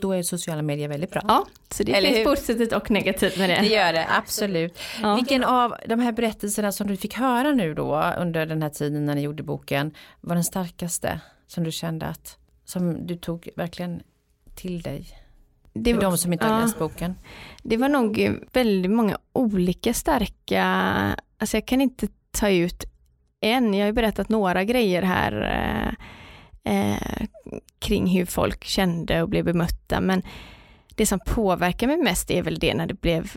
Då 0.00 0.12
är 0.12 0.22
sociala 0.22 0.62
medier 0.62 0.88
väldigt 0.88 1.10
bra. 1.10 1.22
Ja, 1.28 1.46
så 1.70 1.82
det 1.82 1.92
Eller 1.94 2.08
finns 2.08 2.18
hur? 2.18 2.24
positivt 2.24 2.72
och 2.72 2.90
negativt 2.90 3.38
med 3.38 3.50
Det 3.50 3.54
det. 3.60 3.66
gör 3.66 3.92
det, 3.92 4.06
absolut. 4.10 4.78
Ja. 5.02 5.14
Vilken 5.14 5.44
av 5.44 5.74
de 5.86 6.00
här 6.00 6.12
berättelserna 6.12 6.72
som 6.72 6.86
du 6.86 6.96
fick 6.96 7.14
höra 7.14 7.52
nu 7.52 7.74
då 7.74 8.12
under 8.18 8.46
den 8.46 8.62
här 8.62 8.70
tiden 8.70 9.06
när 9.06 9.14
ni 9.14 9.20
gjorde 9.20 9.42
boken 9.42 9.94
var 10.20 10.34
den 10.34 10.44
starkaste 10.44 11.20
som 11.46 11.64
du 11.64 11.70
kände 11.72 12.06
att 12.06 12.36
som 12.64 13.06
du 13.06 13.16
tog 13.16 13.48
verkligen 13.56 14.02
till 14.54 14.82
dig? 14.82 15.04
Det, 15.72 15.94
För 15.94 16.00
de 16.00 16.18
som 16.18 16.32
inte 16.32 16.46
har 16.46 16.54
ja. 16.54 16.60
läst 16.60 16.78
boken. 16.78 17.14
det 17.62 17.76
var 17.76 17.88
nog 17.88 18.18
eh, 18.20 18.32
väldigt 18.52 18.90
många 18.92 19.18
olika 19.32 19.94
starka, 19.94 20.64
alltså 21.38 21.56
jag 21.56 21.66
kan 21.66 21.80
inte 21.80 22.08
ta 22.30 22.48
ut 22.50 22.84
en, 23.40 23.74
jag 23.74 23.80
har 23.82 23.86
ju 23.86 23.92
berättat 23.92 24.28
några 24.28 24.64
grejer 24.64 25.02
här 25.02 25.96
eh, 26.70 27.26
kring 27.78 28.06
hur 28.06 28.26
folk 28.26 28.64
kände 28.64 29.22
och 29.22 29.28
blev 29.28 29.44
bemötta, 29.44 30.00
men 30.00 30.22
det 30.94 31.06
som 31.06 31.20
påverkar 31.26 31.86
mig 31.86 31.96
mest 31.96 32.30
är 32.30 32.42
väl 32.42 32.58
det 32.58 32.74
när 32.74 32.86
det 32.86 33.00
blev 33.00 33.36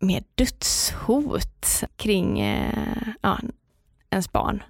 mer 0.00 0.22
dödshot 0.34 1.84
kring 1.96 2.40
eh, 2.40 3.08
ja, 3.20 3.38
ens 4.10 4.32
barn. 4.32 4.62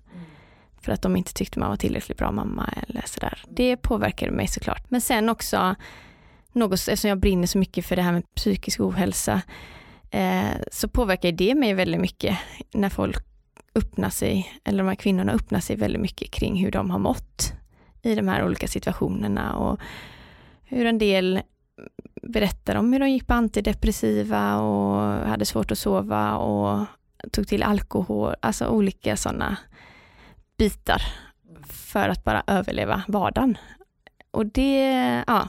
För 0.81 0.93
att 0.93 1.03
de 1.03 1.17
inte 1.17 1.35
tyckte 1.35 1.59
man 1.59 1.69
var 1.69 1.77
tillräckligt 1.77 2.19
bra 2.19 2.33
mamma 2.33 2.75
eller 2.89 3.03
sådär. 3.07 3.45
Det 3.49 3.77
påverkade 3.77 4.33
mig 4.33 4.49
såklart. 4.49 4.91
Men 4.91 5.01
sen 5.01 5.29
också 5.29 5.75
något, 6.53 6.73
eftersom 6.73 7.09
jag 7.09 7.19
brinner 7.19 7.47
så 7.47 7.59
mycket 7.59 7.87
för 7.87 7.97
det 7.97 8.03
här 8.03 8.13
med 8.13 8.35
psykisk 8.35 8.81
ohälsa, 8.81 9.43
eh, 10.11 10.51
så 10.73 10.89
påverkar 10.89 11.33
det 11.33 11.55
mig 11.55 11.75
väldigt 11.75 12.01
mycket 12.01 12.39
när 12.75 12.89
folk 12.89 13.25
öppnar 13.75 14.11
sig, 14.11 14.61
eller 14.65 14.79
de 14.79 14.89
här 14.89 14.95
kvinnorna 14.95 15.33
öppnar 15.33 15.61
sig 15.61 15.77
väldigt 15.77 16.03
mycket 16.03 16.31
kring 16.31 16.57
hur 16.57 16.71
de 16.71 16.91
har 16.91 16.99
mått 16.99 17.58
i 18.03 18.15
de 18.15 18.29
här 18.29 18.45
olika 18.45 18.69
situationerna 18.69 19.57
och 19.57 19.81
hur 20.65 20.87
en 20.87 20.99
del 20.99 21.41
berättar 22.23 22.75
om 22.75 22.93
hur 22.93 23.01
de 23.01 23.11
gick 23.11 23.27
på 23.27 23.35
antidepressiva 23.35 24.57
och 24.61 25.01
hade 25.29 25.45
svårt 25.45 25.71
att 25.73 25.79
sova 25.79 26.37
och 26.37 26.87
tog 27.33 27.49
till 27.49 27.63
alkohol, 27.63 28.35
alltså 28.41 28.67
olika 28.69 29.17
sådana 29.17 29.57
bitar 30.57 31.03
för 31.69 32.09
att 32.09 32.25
bara 32.25 32.43
överleva 32.47 33.03
vardagen. 33.09 33.59
Och 34.31 34.47
det, 34.47 34.85
ja, 35.27 35.49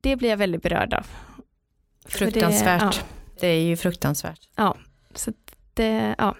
det 0.00 0.16
blir 0.16 0.30
jag 0.30 0.36
väldigt 0.36 0.62
berörd 0.62 0.94
av. 0.94 1.06
För 2.06 2.24
det- 2.26 2.32
Fruktansvärt. 2.32 2.82
ja. 2.82 2.92
Det 3.40 3.46
är 3.46 3.60
ju 3.62 3.76
fruktansvärt. 3.76 4.48
Så 5.14 5.32
det, 5.74 6.14
ja. 6.18 6.34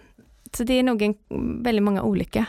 Så 0.53 0.65
det 0.65 0.75
är 0.75 0.83
nog 0.83 1.03
en, 1.03 1.15
väldigt 1.63 1.83
många 1.83 2.03
olika. 2.03 2.47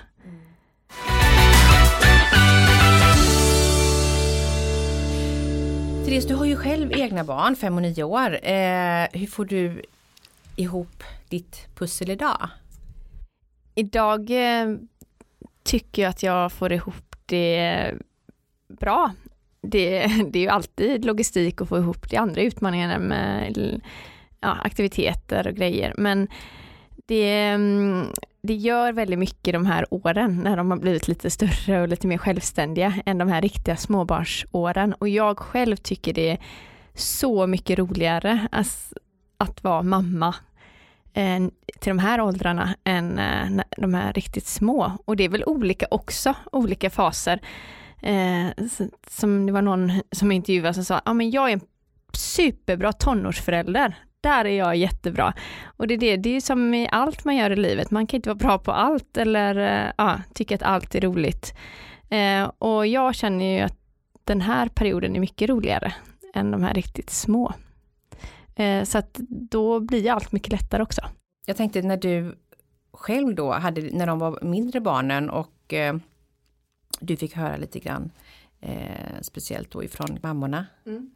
Therese, 6.06 6.26
du 6.26 6.36
har 6.36 6.46
ju 6.46 6.56
själv 6.56 6.92
egna 6.92 7.24
barn, 7.24 7.56
fem 7.56 7.76
och 7.76 7.82
nio 7.82 8.04
år. 8.04 8.48
Eh, 8.48 9.08
hur 9.12 9.28
får 9.28 9.46
du 9.46 9.82
ihop 10.56 11.04
ditt 11.30 11.68
pussel 11.76 12.10
idag? 12.10 12.50
Idag 13.76 14.30
eh, 14.30 14.76
tycker 15.64 16.02
jag 16.02 16.10
att 16.10 16.24
jag 16.24 16.52
får 16.52 16.74
ihop 16.74 17.16
det 17.26 17.94
bra. 18.68 19.12
Det, 19.62 20.08
det 20.32 20.40
är 20.40 20.44
ju 20.44 20.50
alltid 20.50 21.06
logistik 21.06 21.62
att 21.62 21.70
få 21.70 21.78
ihop 21.78 22.10
de 22.10 22.18
andra 22.18 22.42
utmaningarna 22.42 23.00
med 23.00 23.82
ja, 24.40 24.58
aktiviteter 24.64 25.48
och 25.48 25.56
grejer. 25.56 25.94
Men 25.98 26.28
det, 27.06 27.40
mm, 27.40 28.08
det 28.46 28.54
gör 28.54 28.94
väldigt 28.94 29.20
mycket 29.20 29.54
de 29.54 29.66
här 29.66 29.86
åren 29.94 30.42
när 30.44 30.58
de 30.58 30.72
har 30.72 30.78
blivit 30.78 31.08
lite 31.08 31.30
större 31.30 31.82
och 31.82 31.88
lite 31.88 32.08
mer 32.08 32.18
självständiga 32.18 32.94
än 33.06 33.18
de 33.18 33.28
här 33.28 33.42
riktiga 33.42 33.76
småbarnsåren. 33.76 34.94
Och 34.94 35.10
jag 35.10 35.40
själv 35.40 35.76
tycker 35.76 36.14
det 36.14 36.30
är 36.30 36.40
så 36.94 37.48
mycket 37.48 37.80
roligare 37.80 38.48
att, 38.52 38.94
att 39.38 39.64
vara 39.64 39.82
mamma 39.82 40.36
eh, 41.14 41.40
till 41.80 41.90
de 41.90 42.00
här 42.00 42.22
åldrarna 42.22 42.76
än 42.84 43.20
eh, 43.20 43.64
de 43.78 43.94
här 43.94 44.14
riktigt 44.14 44.48
små. 44.48 44.92
Och 45.06 45.16
det 45.16 45.24
är 45.24 45.30
väl 45.30 45.44
olika 45.44 45.88
också, 45.92 46.34
olika 46.52 46.90
faser. 46.90 47.42
Eh, 48.02 48.48
som 49.08 49.46
det 49.46 49.52
var 49.52 49.62
någon 49.62 49.92
som 50.12 50.32
intervjuade 50.32 50.74
som 50.74 50.86
sa, 50.86 50.94
ja 50.94 51.02
ah, 51.06 51.14
men 51.14 51.32
jag 51.32 51.50
är 51.50 51.54
en 51.54 51.62
superbra 52.14 52.94
tonårsförälder. 52.94 53.96
Där 54.26 54.46
är 54.46 54.58
jag 54.58 54.76
jättebra. 54.76 55.34
Och 55.66 55.88
det 55.88 55.94
är 55.94 55.98
det, 55.98 56.18
det 56.18 56.30
är 56.30 56.34
ju 56.34 56.42
som 56.42 56.74
i 56.74 56.90
allt 56.92 57.26
man 57.26 57.36
gör 57.36 57.52
i 57.52 57.56
livet, 57.56 57.92
man 57.92 58.08
kan 58.08 58.18
inte 58.18 58.30
vara 58.30 58.36
bra 58.38 58.58
på 58.58 58.72
allt 58.72 59.18
eller 59.18 59.56
eh, 59.56 59.92
ja, 59.98 60.22
tycka 60.34 60.56
att 60.56 60.64
allt 60.64 60.96
är 60.96 61.02
roligt. 61.02 61.54
Eh, 62.10 62.44
och 62.58 62.88
jag 62.88 63.16
känner 63.16 63.46
ju 63.46 63.60
att 63.62 63.78
den 64.24 64.42
här 64.42 64.68
perioden 64.68 65.16
är 65.16 65.20
mycket 65.20 65.50
roligare 65.50 65.94
än 66.34 66.52
de 66.52 66.64
här 66.64 66.74
riktigt 66.74 67.10
små. 67.10 67.54
Eh, 68.56 68.84
så 68.84 68.98
att 68.98 69.14
då 69.30 69.80
blir 69.80 70.12
allt 70.12 70.32
mycket 70.32 70.52
lättare 70.52 70.84
också. 70.84 71.02
Jag 71.46 71.58
tänkte 71.58 71.82
när 71.82 71.98
du 71.98 72.36
själv 72.94 73.36
då 73.36 73.54
hade, 73.54 73.82
när 73.82 74.08
de 74.08 74.20
var 74.20 74.40
mindre 74.42 74.80
barnen 74.80 75.30
och 75.30 75.74
eh, 75.74 75.96
du 77.00 77.18
fick 77.18 77.36
höra 77.36 77.58
lite 77.58 77.80
grann, 77.80 78.12
eh, 78.62 79.22
speciellt 79.22 79.72
då 79.72 79.84
ifrån 79.84 80.20
mammorna. 80.24 80.66
Mm. 80.86 81.12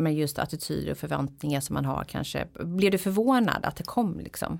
Med 0.00 0.14
just 0.14 0.38
attityder 0.38 0.92
och 0.92 0.98
förväntningar 0.98 1.60
som 1.60 1.74
man 1.74 1.84
har 1.84 2.04
kanske. 2.04 2.46
Blev 2.64 2.90
du 2.92 2.98
förvånad 2.98 3.64
att 3.64 3.76
det 3.76 3.84
kom 3.84 4.20
liksom? 4.20 4.58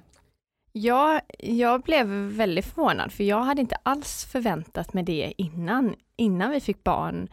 Ja, 0.73 1.21
jag 1.39 1.83
blev 1.83 2.07
väldigt 2.09 2.65
förvånad 2.65 3.13
för 3.13 3.25
jag 3.25 3.43
hade 3.43 3.61
inte 3.61 3.77
alls 3.83 4.25
förväntat 4.25 4.93
mig 4.93 5.05
det 5.05 5.33
innan, 5.37 5.95
innan 6.17 6.51
vi 6.51 6.61
fick 6.61 6.85
barn. 6.85 7.29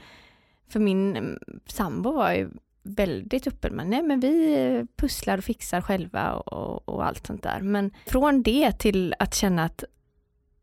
För 0.70 0.80
min 0.80 1.38
sambo 1.66 2.12
var 2.12 2.32
ju 2.32 2.50
väldigt 2.84 3.48
öppen 3.48 3.76
med, 3.76 3.88
nej 3.88 4.04
men 4.04 4.20
vi 4.20 4.86
pusslar 4.96 5.38
och 5.38 5.44
fixar 5.44 5.82
själva 5.82 6.34
och, 6.34 6.90
och, 6.90 7.06
allt 7.06 7.28
sånt 7.28 7.44
där. 7.44 7.60
Men 7.60 7.92
från 8.06 8.44
det 8.44 8.72
till 8.72 9.16
att 9.20 9.36
känna 9.36 9.64
att 9.64 9.84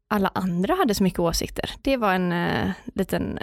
alla 0.09 0.31
andra 0.35 0.75
hade 0.75 0.95
så 0.95 1.03
mycket 1.03 1.19
åsikter, 1.21 1.71
det 1.83 1.97
var 1.97 2.15
en 2.15 2.33
uh, 2.33 2.71
liten 2.85 3.39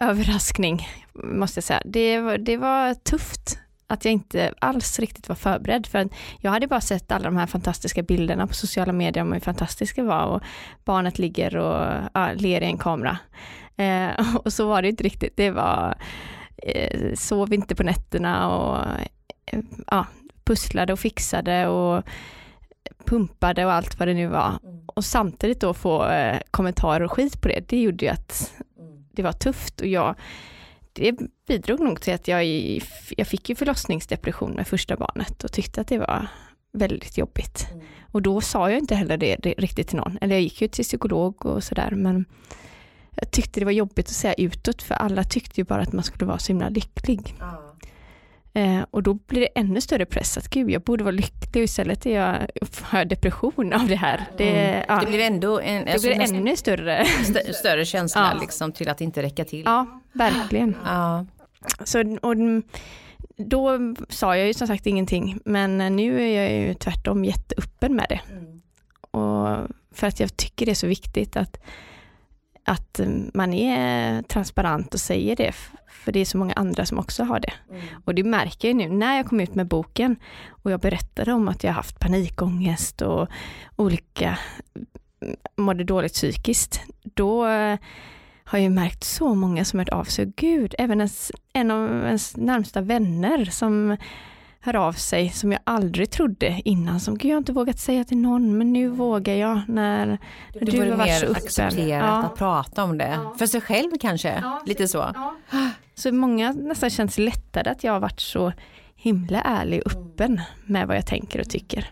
överraskning, 0.00 0.88
måste 1.12 1.58
jag 1.58 1.64
säga. 1.64 1.82
Det, 1.84 2.20
var, 2.20 2.38
det 2.38 2.56
var 2.56 2.94
tufft 2.94 3.58
att 3.86 4.04
jag 4.04 4.12
inte 4.12 4.54
alls 4.58 4.98
riktigt 4.98 5.28
var 5.28 5.36
förberedd. 5.36 5.86
För 5.86 6.08
jag 6.40 6.50
hade 6.50 6.66
bara 6.66 6.80
sett 6.80 7.12
alla 7.12 7.24
de 7.24 7.36
här 7.36 7.46
fantastiska 7.46 8.02
bilderna 8.02 8.46
på 8.46 8.54
sociala 8.54 8.92
medier 8.92 9.24
om 9.24 9.32
hur 9.32 9.40
fantastiska 9.40 10.02
var 10.02 10.24
och 10.26 10.42
barnet 10.84 11.18
ligger 11.18 11.56
och 11.56 11.94
ja, 12.14 12.32
ler 12.34 12.60
i 12.60 12.64
en 12.64 12.78
kamera. 12.78 13.18
Eh, 13.76 14.36
och 14.44 14.52
så 14.52 14.68
var 14.68 14.82
det 14.82 14.88
inte 14.88 15.04
riktigt. 15.04 15.36
Det 15.36 15.50
var, 15.50 15.94
eh, 16.56 17.14
sov 17.14 17.52
inte 17.52 17.74
på 17.74 17.82
nätterna 17.82 18.56
och 18.56 18.84
eh, 19.46 19.60
ja, 19.86 20.06
pusslade 20.44 20.92
och 20.92 20.98
fixade 20.98 21.68
och 21.68 22.04
pumpade 23.04 23.64
och 23.64 23.72
allt 23.72 23.98
vad 23.98 24.08
det 24.08 24.14
nu 24.14 24.26
var. 24.26 24.58
Mm. 24.62 24.80
Och 24.86 25.04
samtidigt 25.04 25.60
då 25.60 25.74
få 25.74 26.08
eh, 26.08 26.38
kommentarer 26.50 27.04
och 27.04 27.12
skit 27.12 27.40
på 27.40 27.48
det, 27.48 27.68
det 27.68 27.80
gjorde 27.80 28.04
ju 28.04 28.10
att. 28.10 28.52
Det 29.18 29.22
var 29.22 29.32
tufft 29.32 29.80
och 29.80 29.86
jag 29.86 30.14
det 30.92 31.16
bidrog 31.46 31.80
nog 31.80 32.00
till 32.00 32.14
att 32.14 32.28
jag, 32.28 32.44
jag 33.16 33.26
fick 33.26 33.48
ju 33.48 33.54
förlossningsdepression 33.54 34.52
med 34.52 34.68
första 34.68 34.96
barnet 34.96 35.44
och 35.44 35.52
tyckte 35.52 35.80
att 35.80 35.88
det 35.88 35.98
var 35.98 36.28
väldigt 36.72 37.18
jobbigt. 37.18 37.68
Mm. 37.72 37.86
Och 38.12 38.22
då 38.22 38.40
sa 38.40 38.70
jag 38.70 38.78
inte 38.78 38.94
heller 38.94 39.16
det, 39.16 39.36
det, 39.36 39.54
riktigt 39.58 39.88
till 39.88 39.96
någon. 39.96 40.18
Eller 40.20 40.34
jag 40.34 40.42
gick 40.42 40.62
ju 40.62 40.68
till 40.68 40.84
psykolog 40.84 41.46
och 41.46 41.64
sådär 41.64 41.90
men 41.90 42.24
jag 43.10 43.30
tyckte 43.30 43.60
det 43.60 43.64
var 43.64 43.72
jobbigt 43.72 44.06
att 44.06 44.12
säga 44.12 44.34
utåt 44.34 44.82
för 44.82 44.94
alla 44.94 45.24
tyckte 45.24 45.60
ju 45.60 45.64
bara 45.64 45.82
att 45.82 45.92
man 45.92 46.04
skulle 46.04 46.26
vara 46.26 46.38
så 46.38 46.48
himla 46.52 46.68
lycklig. 46.68 47.36
Mm. 47.40 47.67
Eh, 48.54 48.84
och 48.90 49.02
då 49.02 49.14
blir 49.14 49.40
det 49.40 49.46
ännu 49.46 49.80
större 49.80 50.06
press 50.06 50.38
att 50.38 50.48
gud, 50.48 50.70
jag 50.70 50.82
borde 50.82 51.04
vara 51.04 51.12
lycklig 51.12 51.60
och 51.60 51.64
istället 51.64 52.06
är 52.06 52.14
jag, 52.14 52.36
jag 52.92 53.08
depression 53.08 53.72
av 53.72 53.88
det 53.88 53.96
här. 53.96 54.24
Det, 54.36 54.50
mm. 54.50 54.84
ja, 54.88 55.00
det 55.00 55.06
blir 55.06 55.20
ändå 55.20 55.60
en, 55.60 55.84
det 55.84 55.92
alltså 55.92 56.08
blir 56.08 56.20
ännu 56.20 56.56
större. 56.56 56.96
St 56.96 57.54
större 57.54 57.84
känsla 57.84 58.30
ja. 58.34 58.40
liksom 58.40 58.72
till 58.72 58.88
att 58.88 59.00
inte 59.00 59.22
räcka 59.22 59.44
till. 59.44 59.62
Ja, 59.64 60.00
verkligen. 60.12 60.76
Ja. 60.84 61.26
Så, 61.84 62.16
och, 62.22 62.36
då 63.36 63.78
sa 64.08 64.36
jag 64.36 64.46
ju 64.46 64.54
som 64.54 64.66
sagt 64.66 64.86
ingenting, 64.86 65.38
men 65.44 65.96
nu 65.96 66.22
är 66.22 66.42
jag 66.42 66.52
ju 66.52 66.74
tvärtom 66.74 67.24
jätteöppen 67.24 67.96
med 67.96 68.06
det. 68.08 68.20
Mm. 68.32 68.62
Och 69.10 69.68
för 69.92 70.06
att 70.06 70.20
jag 70.20 70.36
tycker 70.36 70.66
det 70.66 70.72
är 70.72 70.74
så 70.74 70.86
viktigt 70.86 71.36
att, 71.36 71.60
att 72.68 73.00
man 73.34 73.54
är 73.54 74.22
transparent 74.22 74.94
och 74.94 75.00
säger 75.00 75.36
det 75.36 75.54
för 76.08 76.12
det 76.12 76.20
är 76.20 76.24
så 76.24 76.38
många 76.38 76.52
andra 76.52 76.86
som 76.86 76.98
också 76.98 77.24
har 77.24 77.40
det. 77.40 77.52
Mm. 77.70 77.82
Och 78.04 78.14
det 78.14 78.24
märker 78.24 78.68
jag 78.68 78.76
nu 78.76 78.88
när 78.88 79.16
jag 79.16 79.26
kom 79.26 79.40
ut 79.40 79.54
med 79.54 79.66
boken 79.66 80.16
och 80.48 80.70
jag 80.70 80.80
berättade 80.80 81.32
om 81.32 81.48
att 81.48 81.64
jag 81.64 81.72
haft 81.72 81.98
panikångest 81.98 83.02
och 83.02 83.28
olika 83.76 84.38
mådde 85.56 85.84
dåligt 85.84 86.12
psykiskt. 86.12 86.80
Då 87.02 87.44
har 88.44 88.58
jag 88.58 88.72
märkt 88.72 89.04
så 89.04 89.34
många 89.34 89.64
som 89.64 89.78
hört 89.78 89.88
av 89.88 90.04
sig. 90.04 90.32
Gud, 90.36 90.74
även 90.78 91.00
ens, 91.00 91.32
en 91.52 91.70
av 91.70 92.04
ens 92.04 92.36
närmsta 92.36 92.80
vänner 92.80 93.44
som 93.44 93.96
hör 94.68 94.76
av 94.76 94.92
sig 94.92 95.30
som 95.30 95.52
jag 95.52 95.60
aldrig 95.64 96.10
trodde 96.10 96.60
innan. 96.64 97.00
Som, 97.00 97.18
Gud, 97.18 97.30
jag 97.30 97.34
har 97.34 97.38
inte 97.38 97.52
vågat 97.52 97.78
säga 97.78 98.04
till 98.04 98.16
någon, 98.16 98.58
men 98.58 98.72
nu 98.72 98.88
vågar 98.88 99.34
jag 99.34 99.60
när, 99.68 100.06
när 100.06 100.18
du, 100.60 100.70
du 100.70 100.90
har 100.90 100.96
varit 100.96 101.18
så 101.18 101.26
öppen. 101.26 101.36
accepterat 101.36 102.04
ja. 102.04 102.24
att 102.24 102.36
prata 102.36 102.84
om 102.84 102.98
det. 102.98 103.18
Ja. 103.24 103.34
För 103.38 103.46
sig 103.46 103.60
själv 103.60 103.90
kanske, 104.00 104.38
ja, 104.42 104.62
lite 104.66 104.88
så. 104.88 105.14
Så 105.94 106.12
många 106.12 106.52
nästan 106.52 106.90
känns 106.90 107.18
lättade 107.18 107.70
att 107.70 107.84
jag 107.84 107.92
har 107.92 108.00
varit 108.00 108.20
så 108.20 108.52
himla 108.94 109.40
ärlig 109.40 109.82
och 109.84 109.92
öppen 109.92 110.40
med 110.66 110.86
vad 110.88 110.96
jag 110.96 111.06
tänker 111.06 111.40
och 111.40 111.50
tycker. 111.50 111.90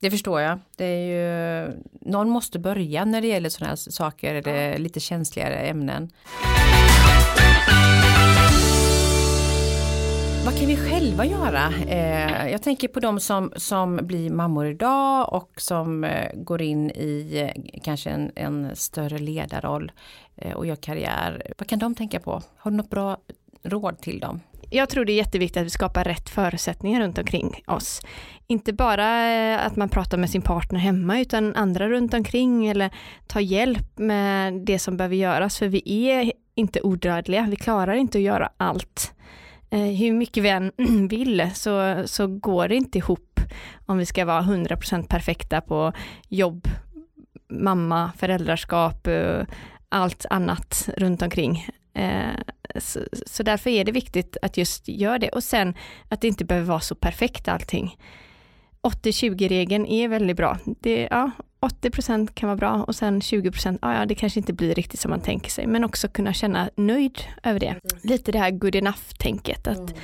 Det 0.00 0.10
förstår 0.10 0.40
jag. 0.40 0.58
Det 0.76 0.84
är 0.84 1.06
ju, 1.06 1.72
någon 2.00 2.28
måste 2.28 2.58
börja 2.58 3.04
när 3.04 3.20
det 3.20 3.26
gäller 3.26 3.48
sådana 3.48 3.70
här 3.70 3.76
saker, 3.76 4.34
eller 4.34 4.78
lite 4.78 5.00
känsligare 5.00 5.56
ämnen. 5.56 6.10
Vad 10.44 10.58
kan 10.58 10.66
vi 10.66 10.76
själva 10.76 11.24
göra? 11.24 11.72
Eh, 11.88 12.50
jag 12.50 12.62
tänker 12.62 12.88
på 12.88 13.00
de 13.00 13.20
som, 13.20 13.52
som 13.56 13.96
blir 14.02 14.30
mammor 14.30 14.66
idag 14.66 15.32
och 15.32 15.50
som 15.56 16.04
eh, 16.04 16.30
går 16.34 16.62
in 16.62 16.90
i 16.90 17.40
eh, 17.54 17.80
kanske 17.82 18.10
en, 18.10 18.32
en, 18.34 18.76
större 18.76 19.18
ledarroll 19.18 19.92
eh, 20.36 20.52
och 20.52 20.66
gör 20.66 20.76
karriär. 20.76 21.52
Vad 21.58 21.68
kan 21.68 21.78
de 21.78 21.94
tänka 21.94 22.20
på? 22.20 22.42
Har 22.56 22.70
du 22.70 22.76
något 22.76 22.90
bra 22.90 23.16
råd 23.62 24.00
till 24.00 24.20
dem? 24.20 24.40
Jag 24.70 24.88
tror 24.88 25.04
det 25.04 25.12
är 25.12 25.16
jätteviktigt 25.16 25.60
att 25.60 25.66
vi 25.66 25.70
skapar 25.70 26.04
rätt 26.04 26.30
förutsättningar 26.30 27.00
runt 27.00 27.18
omkring 27.18 27.62
oss. 27.66 28.00
Inte 28.46 28.72
bara 28.72 29.32
eh, 29.32 29.66
att 29.66 29.76
man 29.76 29.88
pratar 29.88 30.18
med 30.18 30.30
sin 30.30 30.42
partner 30.42 30.80
hemma 30.80 31.20
utan 31.20 31.56
andra 31.56 31.88
runt 31.88 32.14
omkring 32.14 32.66
eller 32.66 32.90
ta 33.26 33.40
hjälp 33.40 33.98
med 33.98 34.52
det 34.52 34.78
som 34.78 34.96
behöver 34.96 35.16
göras 35.16 35.58
för 35.58 35.68
vi 35.68 36.08
är 36.10 36.32
inte 36.54 36.82
odödliga, 36.82 37.46
vi 37.50 37.56
klarar 37.56 37.94
inte 37.94 38.18
att 38.18 38.24
göra 38.24 38.50
allt. 38.56 39.12
Eh, 39.70 39.80
hur 39.80 40.12
mycket 40.12 40.44
vi 40.44 40.48
än 40.48 40.72
vill 41.08 41.50
så, 41.54 42.02
så 42.06 42.26
går 42.26 42.68
det 42.68 42.76
inte 42.76 42.98
ihop 42.98 43.40
om 43.86 43.98
vi 43.98 44.06
ska 44.06 44.24
vara 44.24 44.42
100% 44.42 45.06
perfekta 45.06 45.60
på 45.60 45.92
jobb, 46.28 46.68
mamma, 47.48 48.12
föräldraskap, 48.16 49.06
eh, 49.06 49.42
allt 49.88 50.26
annat 50.30 50.88
runt 50.96 51.22
omkring. 51.22 51.66
Eh, 51.94 52.40
så, 52.78 53.00
så 53.26 53.42
därför 53.42 53.70
är 53.70 53.84
det 53.84 53.92
viktigt 53.92 54.36
att 54.42 54.56
just 54.56 54.88
göra 54.88 55.18
det 55.18 55.28
och 55.28 55.44
sen 55.44 55.74
att 56.08 56.20
det 56.20 56.28
inte 56.28 56.44
behöver 56.44 56.66
vara 56.66 56.80
så 56.80 56.94
perfekt 56.94 57.48
allting. 57.48 57.96
80-20-regeln 58.82 59.86
är 59.86 60.08
väldigt 60.08 60.36
bra. 60.36 60.58
Det, 60.80 61.08
ja, 61.10 61.30
80% 61.60 62.34
kan 62.34 62.46
vara 62.48 62.56
bra 62.56 62.84
och 62.86 62.96
sen 62.96 63.20
20 63.20 63.52
ja, 63.64 63.76
ja 63.82 64.06
det 64.06 64.14
kanske 64.14 64.40
inte 64.40 64.52
blir 64.52 64.74
riktigt 64.74 65.00
som 65.00 65.10
man 65.10 65.20
tänker 65.20 65.50
sig, 65.50 65.66
men 65.66 65.84
också 65.84 66.08
kunna 66.08 66.32
känna 66.32 66.70
nöjd 66.76 67.18
över 67.42 67.60
det. 67.60 67.76
Lite 68.02 68.32
det 68.32 68.38
här 68.38 68.50
good 68.50 68.74
enough-tänket, 68.74 69.66
att 69.66 69.78
mm. 69.78 69.94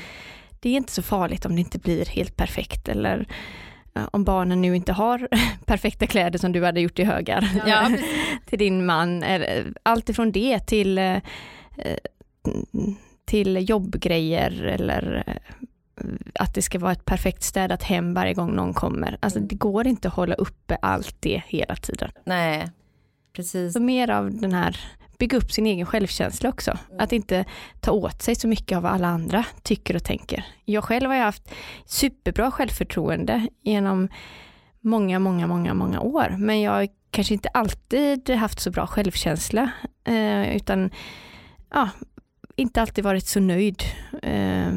det 0.60 0.68
är 0.68 0.76
inte 0.76 0.92
så 0.92 1.02
farligt 1.02 1.46
om 1.46 1.54
det 1.54 1.60
inte 1.60 1.78
blir 1.78 2.06
helt 2.06 2.36
perfekt 2.36 2.88
eller 2.88 3.28
om 4.10 4.24
barnen 4.24 4.62
nu 4.62 4.76
inte 4.76 4.92
har 4.92 5.28
perfekta 5.64 6.06
kläder 6.06 6.38
som 6.38 6.52
du 6.52 6.64
hade 6.64 6.80
gjort 6.80 6.98
i 6.98 7.04
högar 7.04 7.62
ja, 7.66 7.90
till 8.46 8.58
din 8.58 8.86
man. 8.86 9.24
Allt 9.82 10.08
ifrån 10.08 10.32
det 10.32 10.66
till, 10.66 10.98
eh, 10.98 11.18
till 13.24 13.68
jobbgrejer 13.68 14.62
eller 14.62 15.24
att 16.34 16.54
det 16.54 16.62
ska 16.62 16.78
vara 16.78 16.92
ett 16.92 17.04
perfekt 17.04 17.42
städat 17.42 17.82
hem 17.82 18.14
varje 18.14 18.34
gång 18.34 18.54
någon 18.54 18.74
kommer. 18.74 19.18
Alltså 19.20 19.40
det 19.40 19.54
går 19.54 19.86
inte 19.86 20.08
att 20.08 20.14
hålla 20.14 20.34
uppe 20.34 20.78
allt 20.82 21.16
det 21.20 21.42
hela 21.46 21.76
tiden. 21.76 22.10
Nej, 22.24 22.70
precis. 23.32 23.72
Så 23.72 23.80
mer 23.80 24.10
av 24.10 24.40
den 24.40 24.52
här, 24.52 24.80
bygga 25.18 25.38
upp 25.38 25.52
sin 25.52 25.66
egen 25.66 25.86
självkänsla 25.86 26.48
också. 26.48 26.70
Mm. 26.70 27.00
Att 27.00 27.12
inte 27.12 27.44
ta 27.80 27.90
åt 27.90 28.22
sig 28.22 28.34
så 28.34 28.48
mycket 28.48 28.76
av 28.76 28.82
vad 28.82 28.92
alla 28.92 29.08
andra 29.08 29.44
tycker 29.62 29.96
och 29.96 30.04
tänker. 30.04 30.44
Jag 30.64 30.84
själv 30.84 31.10
har 31.10 31.16
haft 31.16 31.50
superbra 31.86 32.50
självförtroende 32.50 33.48
genom 33.62 34.08
många, 34.80 35.18
många, 35.18 35.46
många, 35.46 35.74
många 35.74 36.00
år. 36.00 36.34
Men 36.38 36.60
jag 36.60 36.72
har 36.72 36.88
kanske 37.10 37.34
inte 37.34 37.48
alltid 37.48 38.30
haft 38.30 38.60
så 38.60 38.70
bra 38.70 38.86
självkänsla. 38.86 39.70
Eh, 40.04 40.56
utan 40.56 40.90
ja, 41.70 41.88
inte 42.56 42.80
alltid 42.80 43.04
varit 43.04 43.26
så 43.26 43.40
nöjd 43.40 43.82
eh, 44.22 44.72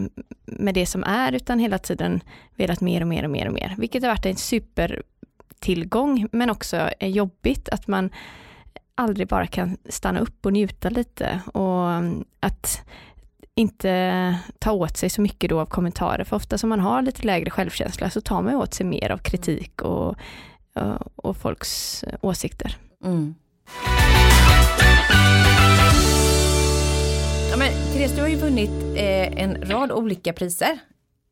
med 0.45 0.73
det 0.73 0.85
som 0.85 1.03
är 1.03 1.31
utan 1.31 1.59
hela 1.59 1.77
tiden 1.77 2.21
velat 2.55 2.81
mer 2.81 3.01
och 3.01 3.07
mer 3.07 3.23
och 3.23 3.29
mer 3.29 3.47
och 3.47 3.53
mer. 3.53 3.75
Vilket 3.77 4.03
har 4.03 4.09
varit 4.09 4.25
en 4.25 4.35
supertillgång 4.35 6.27
men 6.31 6.49
också 6.49 6.89
är 6.99 7.07
jobbigt 7.07 7.69
att 7.69 7.87
man 7.87 8.09
aldrig 8.95 9.27
bara 9.27 9.47
kan 9.47 9.77
stanna 9.89 10.19
upp 10.19 10.45
och 10.45 10.53
njuta 10.53 10.89
lite 10.89 11.41
och 11.53 11.89
att 12.39 12.81
inte 13.55 14.39
ta 14.59 14.71
åt 14.71 14.97
sig 14.97 15.09
så 15.09 15.21
mycket 15.21 15.49
då 15.49 15.59
av 15.59 15.65
kommentarer. 15.65 16.23
För 16.23 16.35
ofta 16.35 16.57
som 16.57 16.69
man 16.69 16.79
har 16.79 17.01
lite 17.01 17.25
lägre 17.25 17.49
självkänsla 17.49 18.09
så 18.09 18.21
tar 18.21 18.41
man 18.41 18.55
åt 18.55 18.73
sig 18.73 18.85
mer 18.85 19.11
av 19.11 19.17
kritik 19.17 19.81
och, 19.81 20.15
och, 20.73 21.25
och 21.25 21.37
folks 21.37 22.03
åsikter. 22.21 22.77
Mm 23.03 23.35
men 27.59 27.71
Therese, 27.93 28.15
du 28.15 28.21
har 28.21 28.27
ju 28.27 28.35
vunnit 28.35 28.69
eh, 28.95 29.41
en 29.43 29.69
rad 29.69 29.91
olika 29.91 30.33
priser 30.33 30.79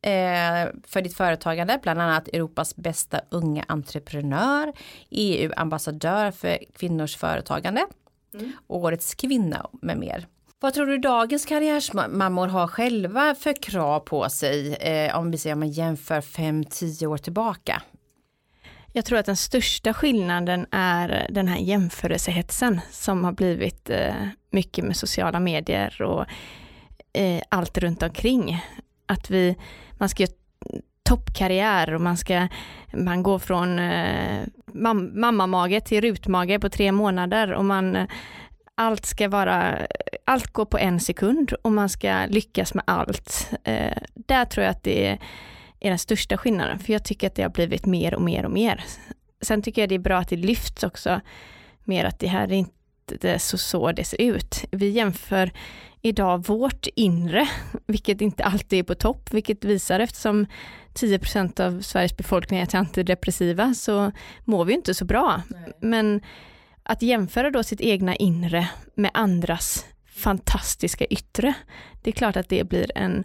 eh, 0.02 0.72
för 0.88 1.02
ditt 1.02 1.18
företagande, 1.18 1.80
bland 1.84 2.02
annat 2.02 2.28
Europas 2.28 2.76
bästa 2.76 3.22
unga 3.30 3.66
entreprenör, 3.68 4.74
EU-ambassadör 5.10 6.32
för 6.32 6.58
kvinnors 6.78 7.18
företagande, 7.18 7.86
mm. 8.34 8.52
årets 8.68 9.16
kvinna 9.16 9.70
med 9.82 9.98
mer. 9.98 10.28
Vad 10.60 10.74
tror 10.74 10.86
du 10.86 10.98
dagens 10.98 11.46
karriärsmammor 11.46 12.48
har 12.48 12.68
själva 12.68 13.36
för 13.36 13.54
krav 13.54 14.00
på 14.00 14.30
sig 14.30 14.74
eh, 14.74 15.20
om 15.20 15.32
vi 15.32 15.38
säger 15.38 15.54
om 15.54 15.60
man 15.60 15.70
jämför 15.70 16.22
5-10 16.22 17.06
år 17.06 17.18
tillbaka? 17.18 17.82
Jag 18.92 19.06
tror 19.06 19.20
att 19.20 19.26
den 19.26 19.36
största 19.36 19.94
skillnaden 19.94 20.66
är 20.72 21.28
den 21.30 21.48
här 21.48 21.58
jämförelsehetsen 21.58 22.82
som 22.92 23.24
har 23.24 23.32
blivit 23.32 23.90
eh, 23.90 24.16
mycket 24.52 24.86
med 24.86 24.96
sociala 24.96 25.40
medier 25.40 26.02
och 26.02 26.26
eh, 27.14 27.42
allt 27.50 27.78
runt 27.78 28.04
omkring. 28.04 28.66
Att 29.06 29.30
vi, 29.30 29.56
man 29.98 30.10
ska 30.10 30.24
göra 30.24 30.34
toppkarriär 31.04 31.94
och 31.94 32.02
man 32.02 32.18
ska, 32.18 32.48
man 32.94 33.24
går 33.24 33.40
från 33.40 33.80
eh, 33.80 34.44
mam 34.74 35.22
mammamage 35.22 35.86
till 35.86 36.02
rutmage 36.02 36.62
på 36.62 36.70
tre 36.70 36.92
månader 36.92 37.54
och 37.54 37.66
man 37.66 38.08
allt 38.76 39.06
ska 39.06 39.30
vara, 39.30 39.78
allt 40.26 40.48
går 40.48 40.66
på 40.66 40.78
en 40.78 41.00
sekund 41.00 41.54
och 41.62 41.72
man 41.72 41.90
ska 41.90 42.26
lyckas 42.30 42.74
med 42.74 42.84
allt. 42.88 43.50
Eh, 43.64 43.98
där 44.14 44.46
tror 44.46 44.64
jag 44.64 44.72
att 44.72 44.84
det 44.84 45.08
är, 45.08 45.20
är 45.80 45.90
den 45.90 46.00
största 46.00 46.38
skillnaden, 46.38 46.80
för 46.80 46.94
jag 46.94 47.04
tycker 47.04 47.28
att 47.28 47.36
det 47.36 47.42
har 47.42 47.50
blivit 47.50 47.86
mer 47.86 48.14
och 48.14 48.22
mer 48.22 48.46
och 48.46 48.52
mer. 48.52 48.84
Sen 49.42 49.62
tycker 49.62 49.82
jag 49.82 49.90
det 49.90 49.96
är 49.96 50.00
bra 50.00 50.18
att 50.18 50.30
det 50.30 50.36
lyfts 50.36 50.84
också, 50.84 51.22
mer 51.84 52.06
att 52.06 52.20
det 52.20 52.28
här 52.28 52.52
är 52.52 52.54
inte 52.54 53.40
så, 53.40 53.58
så 53.58 53.92
det 53.92 54.04
ser 54.04 54.22
ut. 54.22 54.66
Vi 54.72 54.90
jämför 54.90 55.52
idag 56.02 56.48
vårt 56.48 56.88
inre, 56.96 57.50
vilket 57.88 58.22
inte 58.22 58.44
alltid 58.44 58.80
är 58.80 58.84
på 58.84 58.96
topp, 58.96 59.34
vilket 59.34 59.66
visar 59.66 60.00
eftersom 60.00 60.46
10% 60.94 61.62
av 61.62 61.82
Sveriges 61.82 62.18
befolkning 62.18 62.60
är 62.60 62.76
antidepressiva 62.76 63.74
så 63.74 64.12
mår 64.44 64.66
vi 64.66 64.74
inte 64.74 64.94
så 64.94 65.06
bra. 65.06 65.42
Nej. 65.50 65.74
Men 65.82 66.22
att 66.84 67.02
jämföra 67.02 67.52
då 67.52 67.64
sitt 67.64 67.82
egna 67.82 68.16
inre 68.16 68.70
med 68.96 69.12
andras 69.14 69.86
fantastiska 70.06 71.06
yttre, 71.06 71.54
det 72.04 72.10
är 72.10 72.12
klart 72.12 72.36
att 72.36 72.50
det 72.50 72.70
blir 72.70 72.92
en 72.96 73.24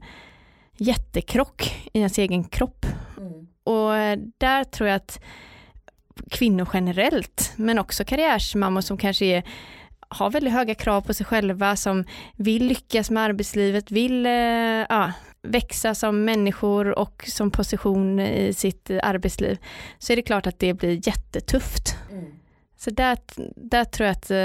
jättekrock 0.83 1.89
i 1.93 1.99
ens 1.99 2.19
egen 2.19 2.45
kropp. 2.45 2.87
Mm. 3.19 3.47
Och 3.65 3.93
där 4.39 4.65
tror 4.65 4.89
jag 4.89 4.97
att 4.97 5.21
kvinnor 6.31 6.69
generellt, 6.73 7.53
men 7.57 7.79
också 7.79 8.05
karriärsmammor 8.05 8.81
som 8.81 8.97
kanske 8.97 9.25
är, 9.25 9.43
har 10.09 10.31
väldigt 10.31 10.53
höga 10.53 10.75
krav 10.75 11.01
på 11.01 11.15
sig 11.15 11.27
själva, 11.27 11.77
som 11.77 12.05
vill 12.37 12.67
lyckas 12.67 13.11
med 13.11 13.23
arbetslivet, 13.23 13.91
vill 13.91 14.27
eh, 14.27 14.33
ja, 14.33 15.13
växa 15.43 15.95
som 15.95 16.25
människor 16.25 16.99
och 16.99 17.25
som 17.29 17.51
position 17.51 18.21
i 18.21 18.53
sitt 18.55 18.91
arbetsliv, 18.91 19.59
så 19.99 20.13
är 20.13 20.17
det 20.17 20.23
klart 20.23 20.47
att 20.47 20.59
det 20.59 20.75
blir 20.75 21.09
jättetufft. 21.09 21.97
Mm. 22.11 22.25
Så 22.79 22.91
där, 22.91 23.19
där 23.57 23.85
tror 23.85 24.07
jag 24.07 24.17
att 24.17 24.31
eh, 24.31 24.37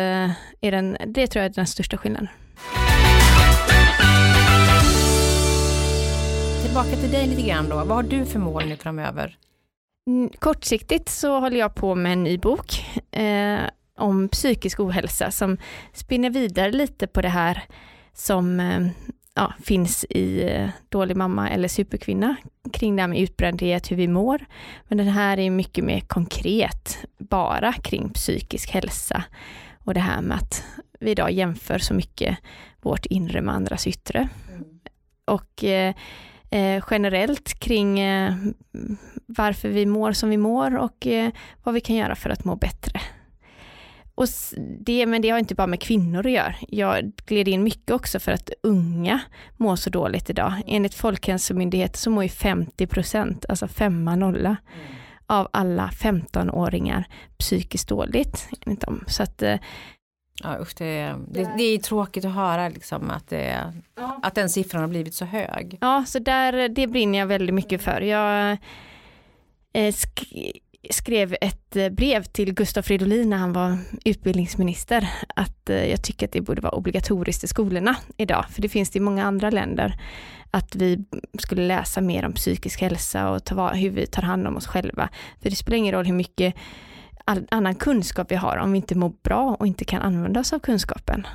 är 0.61 0.71
den, 0.71 0.97
det 1.05 1.27
tror 1.27 1.43
jag 1.43 1.51
är 1.51 1.55
den 1.55 1.67
största 1.67 1.97
skillnaden. 1.97 2.27
Tillbaka 6.67 6.95
till 6.95 7.11
dig 7.11 7.27
lite 7.27 7.41
grann 7.41 7.69
då. 7.69 7.75
Vad 7.75 7.87
har 7.87 8.03
du 8.03 8.25
för 8.25 8.39
mål 8.39 8.65
nu 8.65 8.75
framöver? 8.75 9.37
Mm, 10.07 10.29
kortsiktigt 10.39 11.09
så 11.09 11.39
håller 11.39 11.57
jag 11.57 11.75
på 11.75 11.95
med 11.95 12.13
en 12.13 12.23
ny 12.23 12.37
bok 12.37 12.85
eh, 13.11 13.59
om 13.97 14.29
psykisk 14.29 14.79
ohälsa 14.79 15.31
som 15.31 15.57
spinner 15.93 16.29
vidare 16.29 16.71
lite 16.71 17.07
på 17.07 17.21
det 17.21 17.29
här 17.29 17.63
som 18.13 18.59
eh, 18.59 18.87
ja, 19.33 19.53
finns 19.63 20.05
i 20.09 20.43
eh, 20.43 20.69
Dålig 20.89 21.17
mamma 21.17 21.49
eller 21.49 21.67
superkvinna 21.67 22.35
kring 22.73 22.95
det 22.95 23.01
här 23.01 23.07
med 23.07 23.19
utbrändhet, 23.19 23.91
hur 23.91 23.95
vi 23.95 24.07
mår. 24.07 24.45
Men 24.87 24.97
den 24.97 25.07
här 25.07 25.39
är 25.39 25.49
mycket 25.49 25.83
mer 25.83 25.99
konkret, 25.99 26.97
bara 27.17 27.73
kring 27.73 28.09
psykisk 28.09 28.71
hälsa 28.71 29.23
och 29.85 29.93
det 29.93 29.99
här 29.99 30.21
med 30.21 30.37
att 30.37 30.63
vi 30.99 31.11
idag 31.11 31.31
jämför 31.31 31.77
så 31.77 31.93
mycket 31.93 32.37
vårt 32.81 33.05
inre 33.05 33.41
med 33.41 33.55
andras 33.55 33.87
yttre. 33.87 34.29
Mm. 34.49 34.79
Och 35.25 35.63
eh, 35.63 35.95
eh, 36.49 36.83
generellt 36.91 37.59
kring 37.59 37.99
eh, 37.99 38.33
varför 39.25 39.69
vi 39.69 39.85
mår 39.85 40.11
som 40.11 40.29
vi 40.29 40.37
mår 40.37 40.77
och 40.77 41.07
eh, 41.07 41.31
vad 41.63 41.73
vi 41.73 41.81
kan 41.81 41.95
göra 41.95 42.15
för 42.15 42.29
att 42.29 42.45
må 42.45 42.55
bättre. 42.55 43.01
Och 44.15 44.27
det, 44.79 45.05
men 45.05 45.21
det 45.21 45.29
har 45.29 45.39
inte 45.39 45.55
bara 45.55 45.67
med 45.67 45.81
kvinnor 45.81 46.25
att 46.25 46.31
göra. 46.31 46.55
Jag 46.69 47.11
gled 47.25 47.47
in 47.47 47.63
mycket 47.63 47.91
också 47.91 48.19
för 48.19 48.31
att 48.31 48.49
unga 48.63 49.19
mår 49.57 49.75
så 49.75 49.89
dåligt 49.89 50.29
idag. 50.29 50.53
Enligt 50.67 50.93
Folkhälsomyndigheten 50.93 51.97
så 51.97 52.09
mår 52.09 52.23
ju 52.23 52.29
50 52.29 52.87
procent, 52.87 53.45
alltså 53.49 53.67
femma 53.67 54.15
nolla, 54.15 54.49
mm. 54.49 54.95
av 55.25 55.47
alla 55.53 55.89
15-åringar 55.93 57.07
psykiskt 57.37 57.89
dåligt. 57.89 58.49
Så 59.07 59.23
att, 59.23 59.41
eh, 59.41 59.59
Ja, 60.43 60.57
usch, 60.61 60.73
det, 60.77 61.15
det, 61.27 61.51
det, 61.57 61.63
är 61.63 61.77
tråkigt 61.77 62.25
att 62.25 62.33
höra 62.33 62.69
liksom 62.69 63.09
att, 63.09 63.29
det, 63.29 63.73
ja. 63.95 64.19
att 64.23 64.35
den 64.35 64.49
siffran 64.49 64.81
har 64.81 64.89
blivit 64.89 65.13
så 65.13 65.25
hög. 65.25 65.77
Ja, 65.81 66.03
så 66.07 66.19
där, 66.19 66.69
det 66.69 66.87
brinner 66.87 67.19
jag 67.19 67.25
väldigt 67.25 67.55
mycket 67.55 67.81
för. 67.81 68.01
Jag 68.01 68.57
eh, 69.73 69.93
skrev 70.89 71.35
ett 71.41 71.75
eh, 71.75 71.89
brev 71.89 72.23
till 72.23 72.53
Gustav 72.53 72.81
Fridolin 72.81 73.29
när 73.29 73.37
han 73.37 73.53
var 73.53 73.77
utbildningsminister, 74.05 75.09
att 75.35 75.69
eh, 75.69 75.89
jag 75.89 76.03
tycker 76.03 76.25
att 76.25 76.31
det 76.31 76.41
borde 76.41 76.61
vara 76.61 76.73
obligatoriskt 76.75 77.43
i 77.43 77.47
skolorna 77.47 77.95
idag, 78.17 78.45
för 78.51 78.61
det 78.61 78.69
finns 78.69 78.89
det 78.89 78.97
i 78.97 79.01
många 79.01 79.25
andra 79.25 79.49
länder, 79.49 79.99
att 80.51 80.75
vi 80.75 81.05
skulle 81.39 81.67
läsa 81.67 82.01
mer 82.01 82.25
om 82.25 82.33
psykisk 82.33 82.81
hälsa 82.81 83.29
och 83.29 83.43
ta, 83.43 83.69
hur 83.69 83.89
vi 83.89 84.07
tar 84.07 84.21
hand 84.21 84.47
om 84.47 84.57
oss 84.57 84.67
själva. 84.67 85.09
För 85.41 85.49
det 85.49 85.55
spelar 85.55 85.77
ingen 85.77 85.93
roll 85.93 86.05
hur 86.05 86.13
mycket 86.13 86.55
all, 87.27 87.47
annan 87.51 87.75
kunskap 87.75 88.31
vi 88.31 88.35
har 88.35 88.57
om 88.57 88.71
vi 88.71 88.77
inte 88.77 88.95
mår 88.95 89.13
bra 89.23 89.55
och 89.59 89.67
inte 89.67 89.85
kan 89.85 90.01
använda 90.01 90.39
oss 90.39 90.53
av 90.53 90.59
kunskapen. 90.59 91.27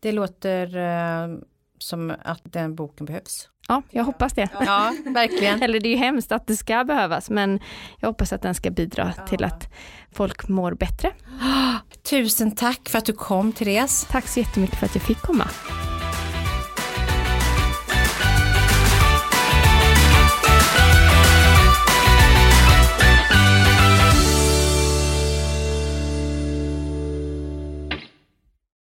Det 0.00 0.12
låter 0.12 0.76
eh, 0.76 1.38
som 1.78 2.14
att 2.22 2.40
den 2.44 2.74
boken 2.74 3.06
behövs. 3.06 3.48
Ja, 3.68 3.82
jag 3.90 4.04
hoppas 4.04 4.32
det. 4.32 4.48
Ja, 4.66 4.92
verkligen. 5.04 5.62
Eller 5.62 5.80
det 5.80 5.88
är 5.88 5.90
ju 5.90 5.96
hemskt 5.96 6.32
att 6.32 6.46
det 6.46 6.56
ska 6.56 6.84
behövas, 6.84 7.30
men 7.30 7.60
jag 8.00 8.08
hoppas 8.08 8.32
att 8.32 8.42
den 8.42 8.54
ska 8.54 8.70
bidra 8.70 9.12
ja. 9.16 9.26
till 9.26 9.44
att 9.44 9.72
folk 10.12 10.48
mår 10.48 10.72
bättre. 10.72 11.12
Tusen 12.10 12.50
tack 12.50 12.88
för 12.88 12.98
att 12.98 13.04
du 13.04 13.12
kom, 13.12 13.52
Therese. 13.52 14.06
Tack 14.10 14.28
så 14.28 14.40
jättemycket 14.40 14.78
för 14.78 14.86
att 14.86 14.94
jag 14.94 15.04
fick 15.04 15.18
komma. 15.18 15.48